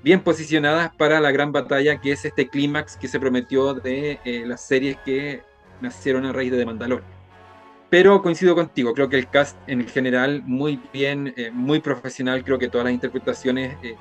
bien 0.03 0.21
posicionadas 0.21 0.95
para 0.97 1.21
la 1.21 1.31
gran 1.31 1.53
batalla 1.53 2.01
que 2.01 2.13
es 2.13 2.25
este 2.25 2.49
clímax 2.49 2.97
que 2.97 3.09
se 3.09 3.19
prometió 3.19 3.73
de 3.73 4.19
eh, 4.25 4.45
las 4.47 4.61
series 4.61 4.99
que 5.05 5.43
nacieron 5.81 6.27
a 6.27 6.33
raíz 6.33 6.51
de 6.51 6.59
The 6.59 6.67
Mandalorian. 6.67 7.14
Pero 7.91 8.23
coincido 8.23 8.55
contigo, 8.55 8.93
creo 8.93 9.09
que 9.09 9.19
el 9.19 9.29
cast 9.29 9.57
en 9.69 9.87
general 9.87 10.43
muy 10.45 10.81
bien, 10.93 11.33
eh, 11.37 11.51
muy 11.53 11.81
profesional, 11.81 12.43
creo 12.43 12.59
que 12.59 12.69
todas 12.69 12.87
las 12.87 12.95
interpretaciones 12.95 13.77
eh, 13.83 13.95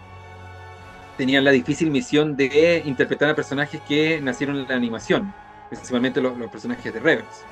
tenían 1.18 1.44
la 1.44 1.52
difícil 1.52 1.92
misión 1.92 2.36
de 2.36 2.82
interpretar 2.86 3.30
a 3.30 3.36
personajes 3.36 3.82
que 3.88 4.20
nacieron 4.22 4.58
en 4.58 4.68
la 4.68 4.76
animación, 4.76 5.34
principalmente 5.70 6.22
los, 6.22 6.38
los 6.38 6.50
personajes 6.50 6.94
de 6.94 7.00
Rebels. 7.00 7.44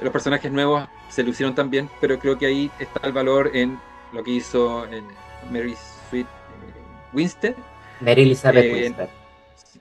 Los 0.00 0.12
personajes 0.12 0.50
nuevos 0.50 0.88
se 1.10 1.22
lucieron 1.22 1.54
también, 1.54 1.88
pero 2.00 2.18
creo 2.18 2.38
que 2.38 2.46
ahí 2.46 2.70
está 2.78 3.06
el 3.06 3.12
valor 3.12 3.50
en 3.54 3.78
lo 4.12 4.22
que 4.22 4.30
hizo 4.32 4.86
Mary 5.50 5.74
Sweet 6.08 6.26
Winstead, 7.12 7.54
Mary 8.00 8.22
Elizabeth 8.22 8.64
eh, 8.64 9.08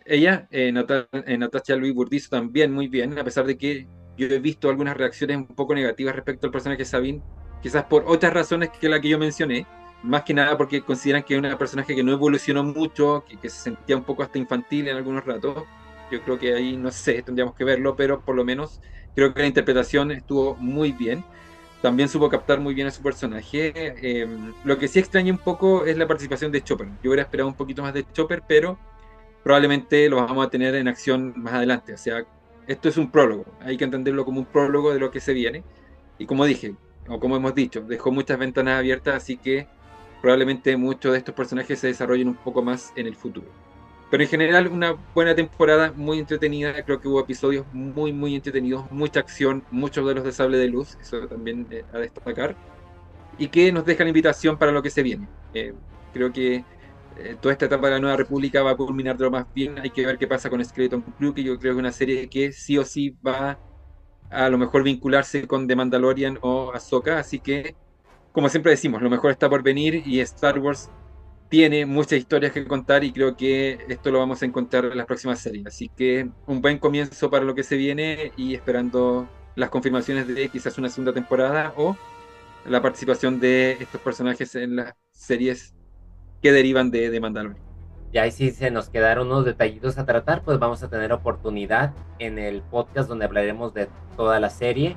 Ella, 0.05 0.47
eh, 0.49 0.73
eh, 1.25 1.37
Natasha 1.37 1.75
Louis 1.75 1.93
Burdizo 1.93 2.29
también 2.29 2.71
muy 2.71 2.87
bien, 2.87 3.17
a 3.17 3.23
pesar 3.23 3.45
de 3.45 3.57
que 3.57 3.87
yo 4.17 4.27
he 4.27 4.39
visto 4.39 4.69
algunas 4.69 4.97
reacciones 4.97 5.37
un 5.37 5.47
poco 5.47 5.73
negativas 5.75 6.15
respecto 6.15 6.47
al 6.47 6.51
personaje 6.51 6.79
de 6.79 6.85
Sabine, 6.85 7.21
quizás 7.61 7.85
por 7.85 8.03
otras 8.07 8.33
razones 8.33 8.69
que 8.69 8.89
la 8.89 8.99
que 8.99 9.09
yo 9.09 9.19
mencioné, 9.19 9.65
más 10.03 10.23
que 10.23 10.33
nada 10.33 10.57
porque 10.57 10.81
consideran 10.81 11.23
que 11.23 11.33
es 11.35 11.39
una 11.39 11.57
personaje 11.57 11.95
que 11.95 12.03
no 12.03 12.11
evolucionó 12.11 12.63
mucho, 12.63 13.23
que, 13.27 13.37
que 13.37 13.49
se 13.49 13.61
sentía 13.61 13.97
un 13.97 14.03
poco 14.03 14.23
hasta 14.23 14.37
infantil 14.37 14.87
en 14.87 14.97
algunos 14.97 15.25
ratos. 15.25 15.63
Yo 16.11 16.21
creo 16.21 16.39
que 16.39 16.53
ahí, 16.53 16.77
no 16.77 16.91
sé, 16.91 17.21
tendríamos 17.23 17.55
que 17.55 17.63
verlo, 17.63 17.95
pero 17.95 18.21
por 18.21 18.35
lo 18.35 18.45
menos 18.45 18.81
creo 19.15 19.33
que 19.33 19.41
la 19.41 19.47
interpretación 19.47 20.11
estuvo 20.11 20.55
muy 20.55 20.91
bien 20.91 21.23
también 21.81 22.09
supo 22.09 22.29
captar 22.29 22.59
muy 22.59 22.73
bien 22.73 22.87
a 22.87 22.91
su 22.91 23.01
personaje. 23.01 23.71
Em, 23.75 24.53
lo 24.63 24.77
que 24.77 24.87
sí 24.87 24.99
extraña 24.99 25.31
un 25.31 25.37
poco 25.37 25.85
es 25.85 25.97
la 25.97 26.07
participación 26.07 26.51
de 26.51 26.63
Chopper. 26.63 26.87
Yo 27.03 27.11
hubiera 27.11 27.23
esperado 27.23 27.47
un 27.49 27.55
poquito 27.55 27.81
más 27.81 27.93
de 27.93 28.05
Chopper, 28.11 28.43
pero 28.47 28.77
probablemente 29.43 30.09
lo 30.09 30.17
vamos 30.17 30.45
a 30.45 30.49
tener 30.49 30.75
en 30.75 30.87
acción 30.87 31.33
más 31.37 31.53
adelante. 31.53 31.93
O 31.93 31.97
sea, 31.97 32.25
esto 32.67 32.89
es 32.89 32.97
un 32.97 33.09
prólogo. 33.09 33.45
Hay 33.61 33.77
que 33.77 33.85
entenderlo 33.85 34.25
como 34.25 34.39
un 34.39 34.45
prólogo 34.45 34.93
de 34.93 34.99
lo 34.99 35.11
que 35.11 35.19
se 35.19 35.33
viene. 35.33 35.63
Y 36.19 36.25
como 36.25 36.45
dije, 36.45 36.75
o 37.07 37.19
como 37.19 37.37
hemos 37.37 37.55
dicho, 37.55 37.81
dejó 37.81 38.11
muchas 38.11 38.37
ventanas 38.37 38.79
abiertas, 38.79 39.15
así 39.15 39.37
que 39.37 39.67
probablemente 40.21 40.75
muchos 40.77 41.13
de 41.13 41.19
estos 41.19 41.35
personajes 41.35 41.79
se 41.79 41.87
desarrollen 41.87 42.27
un 42.27 42.35
poco 42.35 42.61
más 42.61 42.91
en 42.95 43.07
el 43.07 43.15
futuro. 43.15 43.47
Pero 44.09 44.23
en 44.23 44.29
general 44.29 44.67
una 44.67 44.95
buena 45.13 45.35
temporada, 45.35 45.93
muy 45.95 46.19
entretenida, 46.19 46.83
creo 46.83 46.99
que 47.01 47.07
hubo 47.07 47.19
episodios 47.19 47.65
muy, 47.73 48.13
muy 48.13 48.35
entretenidos, 48.35 48.89
mucha 48.91 49.19
acción, 49.19 49.63
muchos 49.69 50.07
de 50.07 50.15
los 50.15 50.23
de 50.23 50.31
sable 50.31 50.57
de 50.57 50.67
luz, 50.69 50.97
eso 51.01 51.27
también 51.27 51.67
eh, 51.71 51.83
a 51.93 51.97
destacar, 51.97 52.55
y 53.37 53.49
que 53.49 53.71
nos 53.71 53.85
deja 53.85 54.03
la 54.03 54.09
invitación 54.09 54.57
para 54.57 54.71
lo 54.71 54.81
que 54.81 54.89
se 54.89 55.03
viene. 55.03 55.27
Eh, 55.53 55.73
creo 56.13 56.31
que 56.31 56.63
eh, 57.19 57.37
toda 57.41 57.53
esta 57.53 57.65
etapa 57.65 57.87
de 57.87 57.93
la 57.93 57.99
Nueva 57.99 58.17
República 58.17 58.63
va 58.63 58.71
a 58.71 58.75
culminar 58.77 59.17
de 59.17 59.25
lo 59.25 59.31
más 59.31 59.45
bien, 59.53 59.79
hay 59.79 59.89
que 59.91 60.05
ver 60.05 60.17
qué 60.17 60.27
pasa 60.27 60.49
con 60.49 60.63
Skeleton 60.63 61.01
Crew, 61.17 61.33
que 61.33 61.43
yo 61.43 61.57
creo 61.59 61.73
que 61.73 61.77
es 61.77 61.79
una 61.79 61.91
serie 61.91 62.29
que 62.29 62.51
sí 62.51 62.77
o 62.77 62.85
sí 62.85 63.17
va 63.25 63.59
a, 64.29 64.45
a 64.45 64.49
lo 64.49 64.57
mejor 64.57 64.83
vincularse 64.83 65.47
con 65.47 65.67
The 65.67 65.75
Mandalorian 65.75 66.39
o 66.41 66.71
Ahsoka, 66.73 67.19
así 67.19 67.39
que, 67.39 67.75
como 68.31 68.49
siempre 68.49 68.71
decimos, 68.71 69.01
lo 69.01 69.09
mejor 69.09 69.31
está 69.31 69.49
por 69.49 69.63
venir 69.63 70.03
y 70.05 70.19
Star 70.21 70.59
Wars 70.59 70.89
tiene 71.49 71.85
muchas 71.85 72.19
historias 72.19 72.51
que 72.51 72.65
contar 72.67 73.03
y 73.03 73.13
creo 73.13 73.35
que 73.37 73.79
esto 73.87 74.11
lo 74.11 74.19
vamos 74.19 74.41
a 74.41 74.45
encontrar 74.45 74.85
en 74.85 74.97
las 74.97 75.05
próximas 75.05 75.39
series. 75.39 75.65
Así 75.67 75.89
que 75.89 76.29
un 76.45 76.61
buen 76.61 76.77
comienzo 76.79 77.29
para 77.29 77.45
lo 77.45 77.55
que 77.55 77.63
se 77.63 77.77
viene 77.77 78.31
y 78.37 78.53
esperando 78.55 79.29
las 79.55 79.69
confirmaciones 79.69 80.27
de 80.27 80.49
quizás 80.49 80.77
una 80.77 80.89
segunda 80.89 81.13
temporada 81.13 81.73
o 81.77 81.97
la 82.65 82.81
participación 82.81 83.39
de 83.39 83.73
estos 83.79 84.01
personajes 84.01 84.55
en 84.55 84.75
las 84.75 84.93
series 85.11 85.76
que 86.41 86.51
derivan 86.51 86.91
de, 86.91 87.09
de 87.09 87.19
Mandalorian. 87.19 87.67
Y 88.11 88.19
ahí 88.19 88.31
sí 88.31 88.51
se 88.51 88.71
nos 88.71 88.89
quedaron 88.89 89.27
unos 89.27 89.45
detallitos 89.45 89.97
a 89.97 90.05
tratar, 90.05 90.41
pues 90.41 90.59
vamos 90.59 90.81
a 90.81 90.89
tener 90.89 91.11
oportunidad 91.11 91.93
en 92.19 92.39
el 92.39 92.61
podcast 92.61 93.09
donde 93.09 93.25
hablaremos 93.25 93.73
de 93.73 93.89
toda 94.15 94.39
la 94.39 94.49
serie. 94.49 94.95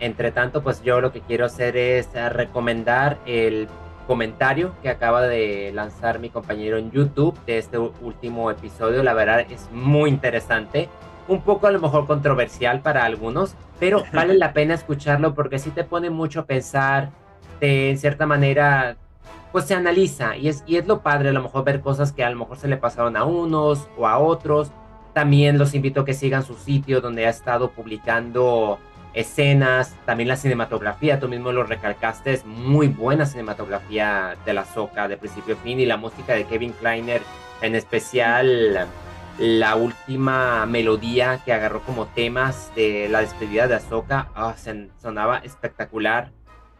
Entre 0.00 0.30
tanto, 0.32 0.62
pues 0.62 0.82
yo 0.82 1.00
lo 1.00 1.12
que 1.12 1.20
quiero 1.20 1.46
hacer 1.46 1.76
es 1.76 2.10
recomendar 2.30 3.18
el 3.26 3.68
comentario 4.06 4.74
que 4.82 4.90
acaba 4.90 5.22
de 5.22 5.72
lanzar 5.72 6.18
mi 6.18 6.28
compañero 6.30 6.76
en 6.76 6.90
YouTube 6.90 7.38
de 7.46 7.58
este 7.58 7.78
último 7.78 8.50
episodio. 8.50 9.02
La 9.02 9.14
verdad 9.14 9.46
es 9.50 9.70
muy 9.72 10.10
interesante. 10.10 10.88
Un 11.26 11.40
poco 11.40 11.66
a 11.66 11.70
lo 11.70 11.80
mejor 11.80 12.06
controversial 12.06 12.82
para 12.82 13.04
algunos, 13.04 13.56
pero 13.80 14.04
vale 14.12 14.34
la 14.38 14.52
pena 14.52 14.74
escucharlo 14.74 15.34
porque 15.34 15.58
sí 15.58 15.70
te 15.70 15.84
pone 15.84 16.10
mucho 16.10 16.40
a 16.40 16.44
pensar, 16.44 17.10
de, 17.60 17.90
en 17.90 17.98
cierta 17.98 18.26
manera, 18.26 18.96
pues 19.54 19.66
se 19.66 19.74
analiza 19.76 20.36
y 20.36 20.48
es, 20.48 20.64
y 20.66 20.78
es 20.78 20.88
lo 20.88 21.00
padre 21.00 21.28
a 21.28 21.32
lo 21.32 21.40
mejor 21.40 21.62
ver 21.62 21.80
cosas 21.80 22.10
que 22.10 22.24
a 22.24 22.30
lo 22.30 22.36
mejor 22.36 22.56
se 22.56 22.66
le 22.66 22.76
pasaron 22.76 23.16
a 23.16 23.22
unos 23.22 23.88
o 23.96 24.08
a 24.08 24.18
otros. 24.18 24.72
También 25.12 25.58
los 25.58 25.74
invito 25.74 26.00
a 26.00 26.04
que 26.04 26.12
sigan 26.12 26.42
su 26.42 26.54
sitio 26.54 27.00
donde 27.00 27.26
ha 27.26 27.30
estado 27.30 27.70
publicando 27.70 28.80
escenas, 29.12 29.94
también 30.06 30.28
la 30.28 30.34
cinematografía, 30.34 31.20
tú 31.20 31.28
mismo 31.28 31.52
lo 31.52 31.62
recalcaste, 31.62 32.32
es 32.32 32.44
muy 32.44 32.88
buena 32.88 33.26
cinematografía 33.26 34.36
de 34.44 34.54
la 34.54 34.64
Soca 34.64 35.06
de 35.06 35.18
principio 35.18 35.54
a 35.54 35.58
fin 35.58 35.78
y 35.78 35.86
la 35.86 35.98
música 35.98 36.32
de 36.32 36.46
Kevin 36.46 36.72
Kleiner, 36.72 37.22
en 37.62 37.76
especial 37.76 38.88
la 39.38 39.76
última 39.76 40.66
melodía 40.66 41.42
que 41.44 41.52
agarró 41.52 41.80
como 41.82 42.06
temas 42.06 42.72
de 42.74 43.08
la 43.08 43.20
despedida 43.20 43.68
de 43.68 43.76
Ahsoka, 43.76 44.30
ah, 44.34 44.56
sonaba 45.00 45.38
espectacular, 45.38 46.32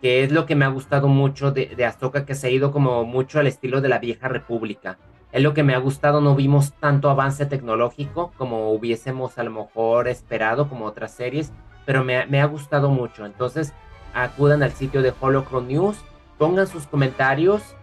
que 0.04 0.22
es 0.22 0.30
lo 0.30 0.44
que 0.44 0.54
me 0.54 0.66
ha 0.66 0.68
gustado 0.68 1.08
mucho 1.08 1.50
de, 1.50 1.64
de 1.64 1.86
Ahsoka, 1.86 2.26
que 2.26 2.34
se 2.34 2.48
ha 2.48 2.50
ido 2.50 2.72
como 2.72 3.06
mucho 3.06 3.40
al 3.40 3.46
estilo 3.46 3.80
de 3.80 3.88
la 3.88 3.98
vieja 3.98 4.28
república. 4.28 4.98
Es 5.32 5.42
lo 5.42 5.54
que 5.54 5.62
me 5.62 5.74
ha 5.74 5.78
gustado, 5.78 6.20
no 6.20 6.34
vimos 6.34 6.74
tanto 6.74 7.08
avance 7.08 7.46
tecnológico 7.46 8.30
como 8.36 8.70
hubiésemos 8.72 9.38
a 9.38 9.44
lo 9.44 9.50
mejor 9.50 10.06
esperado 10.08 10.68
como 10.68 10.84
otras 10.84 11.12
series, 11.12 11.54
pero 11.86 12.04
me, 12.04 12.18
ha 12.18 12.44
gustado 12.44 12.90
mucho. 12.90 13.24
Entonces, 13.24 13.72
acudan 14.12 14.62
al 14.62 14.72
sitio 14.72 15.00
de 15.00 15.14
Holocron 15.18 15.68
News, 15.68 15.96
pongan 16.36 16.66
sus 16.66 16.86
comentarios, 16.86 17.74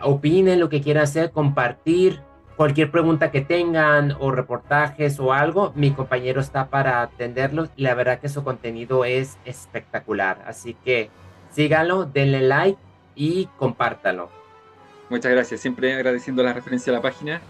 opinen 0.00 0.60
lo 0.60 0.68
que 0.68 0.80
quieran 0.80 1.02
hacer, 1.02 1.32
compartir 1.32 2.20
cualquier 2.56 2.92
pregunta 2.92 3.32
que 3.32 3.40
tengan 3.40 4.14
o 4.20 4.30
reportajes 4.30 5.18
o 5.18 5.32
algo, 5.32 5.72
mi 5.74 5.90
compañero 5.90 6.40
está 6.40 6.68
para 6.68 7.02
atenderlos 7.02 7.68
y 7.74 7.82
la 7.82 7.96
verdad 7.96 8.20
que 8.20 8.28
su 8.28 8.44
contenido 8.44 9.04
es 9.04 9.38
espectacular. 9.44 10.44
Así 10.46 10.76
que 10.84 11.10
síganlo, 11.54 12.04
denle 12.04 12.42
like 12.42 12.78
y 13.14 13.46
compártalo. 13.58 14.30
Muchas 15.10 15.32
gracias, 15.32 15.60
siempre 15.60 15.94
agradeciendo 15.94 16.42
la 16.42 16.52
referencia 16.52 16.92
a 16.92 16.96
la 16.96 17.02
página. 17.02 17.40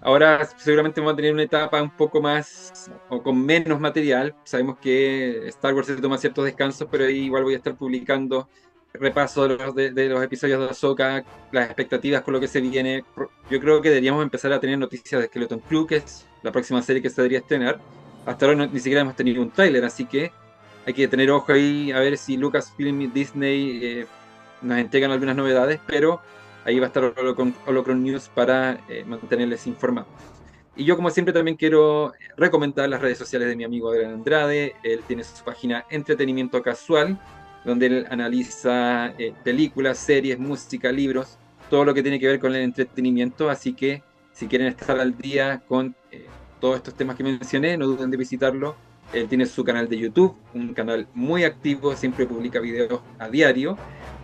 Ahora 0.00 0.44
seguramente 0.56 1.00
vamos 1.00 1.14
a 1.14 1.16
tener 1.16 1.32
una 1.32 1.42
etapa 1.42 1.82
un 1.82 1.90
poco 1.90 2.20
más 2.20 2.90
o 3.08 3.22
con 3.22 3.44
menos 3.44 3.80
material. 3.80 4.34
Sabemos 4.44 4.78
que 4.78 5.48
Star 5.48 5.74
Wars 5.74 5.88
se 5.88 5.96
toma 5.96 6.18
ciertos 6.18 6.44
descansos, 6.44 6.86
pero 6.90 7.04
ahí 7.04 7.24
igual 7.24 7.42
voy 7.42 7.54
a 7.54 7.56
estar 7.56 7.74
publicando 7.74 8.48
repaso 8.94 9.46
de 9.46 9.56
los, 9.56 9.74
de, 9.74 10.08
los 10.08 10.22
episodios 10.22 10.60
de 10.60 10.70
Ahsoka, 10.70 11.24
las 11.52 11.66
expectativas 11.66 12.22
con 12.22 12.34
lo 12.34 12.40
que 12.40 12.48
se 12.48 12.60
viene. 12.60 13.04
Yo 13.50 13.60
creo 13.60 13.82
que 13.82 13.88
deberíamos 13.88 14.22
empezar 14.22 14.52
a 14.52 14.60
tener 14.60 14.78
noticias 14.78 15.20
de 15.20 15.26
Skeleton 15.26 15.60
Crew, 15.60 15.86
que 15.86 15.96
es 15.96 16.26
la 16.42 16.52
próxima 16.52 16.80
serie 16.82 17.02
que 17.02 17.10
se 17.10 17.20
debería 17.20 17.38
estrenar. 17.38 17.80
Hasta 18.24 18.46
ahora 18.46 18.66
ni 18.66 18.78
siquiera 18.78 19.00
hemos 19.00 19.16
tenido 19.16 19.42
un 19.42 19.50
trailer, 19.50 19.84
así 19.84 20.04
que 20.04 20.32
hay 20.88 20.94
que 20.94 21.06
tener 21.06 21.30
ojo 21.30 21.52
ahí 21.52 21.92
a 21.92 22.00
ver 22.00 22.16
si 22.16 22.36
Lucasfilm 22.36 23.02
y 23.02 23.06
Disney 23.08 23.80
eh, 23.82 24.06
nos 24.62 24.78
entregan 24.78 25.10
algunas 25.10 25.36
novedades, 25.36 25.80
pero 25.86 26.20
Ahí 26.68 26.78
va 26.78 26.84
a 26.84 26.88
estar 26.88 27.14
Holocron, 27.66 28.02
News 28.02 28.28
para 28.28 28.78
eh, 28.90 29.02
mantenerles 29.06 29.66
informados. 29.66 30.10
Y 30.76 30.84
yo, 30.84 30.96
como 30.96 31.08
siempre, 31.08 31.32
también 31.32 31.56
quiero 31.56 32.12
recomendar 32.36 32.86
las 32.90 33.00
redes 33.00 33.16
sociales 33.16 33.48
de 33.48 33.56
mi 33.56 33.64
amigo 33.64 33.90
Adrián 33.90 34.12
Andrade. 34.12 34.74
Él 34.82 35.00
tiene 35.06 35.24
su 35.24 35.42
página 35.42 35.86
Entretenimiento 35.88 36.62
Casual, 36.62 37.18
donde 37.64 37.86
él 37.86 38.06
analiza 38.10 39.14
eh, 39.18 39.32
películas, 39.42 39.96
series, 39.96 40.38
música, 40.38 40.92
libros, 40.92 41.38
todo 41.70 41.86
lo 41.86 41.94
que 41.94 42.02
tiene 42.02 42.20
que 42.20 42.26
ver 42.26 42.38
con 42.38 42.54
el 42.54 42.60
entretenimiento. 42.60 43.48
Así 43.48 43.72
que 43.72 44.02
si 44.32 44.46
quieren 44.46 44.68
estar 44.68 45.00
al 45.00 45.16
día 45.16 45.62
con 45.66 45.96
eh, 46.12 46.26
todos 46.60 46.76
estos 46.76 46.92
temas 46.92 47.16
que 47.16 47.24
mencioné, 47.24 47.78
no 47.78 47.86
duden 47.86 48.10
de 48.10 48.18
visitarlo 48.18 48.76
Él 49.12 49.28
tiene 49.28 49.46
su 49.46 49.64
canal 49.64 49.88
de 49.88 49.98
YouTube, 49.98 50.36
un 50.54 50.74
canal 50.74 51.08
muy 51.14 51.44
activo, 51.44 51.96
siempre 51.96 52.26
publica 52.26 52.60
videos 52.60 53.00
a 53.18 53.28
diario. 53.28 53.76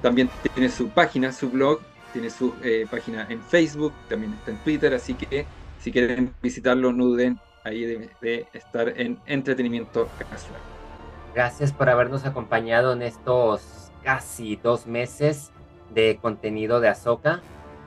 También 0.03 0.29
tiene 0.55 0.69
su 0.69 0.89
página, 0.89 1.33
su 1.33 1.51
blog, 1.51 1.81
tiene 2.13 2.31
su 2.31 2.55
eh, 2.63 2.87
página 2.91 3.27
en 3.29 3.41
Facebook, 3.43 3.93
también 4.09 4.35
está 4.35 4.51
en 4.51 4.59
Twitter, 4.59 4.95
así 4.95 5.15
que 5.15 5.47
si 5.81 5.91
quieren 5.91 6.35
visitarlo, 6.43 6.93
no 6.93 7.07
duden 7.07 7.39
ahí 7.65 7.85
de, 8.21 8.47
estar 8.53 8.89
en 9.01 9.19
entretenimiento 9.27 10.09
casual. 10.19 10.61
Gracias 11.35 11.73
por 11.73 11.89
habernos 11.89 12.25
acompañado 12.25 12.93
en 12.93 13.03
estos 13.03 13.91
casi 14.03 14.57
dos 14.57 14.87
meses 14.87 15.51
de 15.93 16.19
contenido 16.21 16.81
de 16.81 16.89
Azoka. 16.89 17.41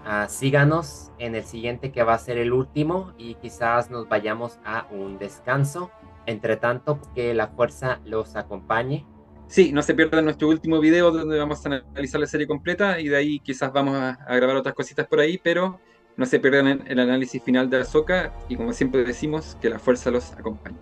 Ah, 0.05 0.27
síganos 0.29 1.11
en 1.19 1.35
el 1.35 1.43
siguiente 1.43 1.91
que 1.91 2.03
va 2.03 2.13
a 2.13 2.19
ser 2.19 2.37
el 2.37 2.53
último 2.53 3.13
y 3.17 3.35
quizás 3.35 3.89
nos 3.89 4.09
vayamos 4.09 4.59
a 4.65 4.87
un 4.91 5.17
descanso. 5.17 5.91
Entre 6.27 6.57
tanto, 6.57 7.01
que 7.15 7.33
la 7.33 7.47
fuerza 7.47 7.99
los 8.05 8.35
acompañe. 8.35 9.07
Sí, 9.47 9.71
no 9.71 9.81
se 9.81 9.95
pierdan 9.95 10.25
nuestro 10.25 10.49
último 10.49 10.79
video 10.79 11.09
donde 11.09 11.39
vamos 11.39 11.65
a 11.65 11.69
analizar 11.69 12.19
la 12.19 12.27
serie 12.27 12.45
completa 12.45 12.99
y 12.99 13.07
de 13.07 13.15
ahí 13.15 13.39
quizás 13.39 13.71
vamos 13.73 13.95
a, 13.95 14.17
grabar 14.35 14.57
otras 14.57 14.75
cositas 14.75 15.07
por 15.07 15.21
ahí, 15.21 15.39
pero 15.41 15.79
no 16.17 16.25
se 16.25 16.39
pierdan 16.39 16.83
el 16.85 16.99
análisis 16.99 17.41
final 17.41 17.69
de 17.69 17.77
Ahsoka 17.77 18.33
y 18.49 18.57
como 18.57 18.73
siempre 18.73 19.03
decimos, 19.03 19.57
que 19.61 19.69
la 19.69 19.79
fuerza 19.79 20.11
los 20.11 20.33
acompañe. 20.33 20.77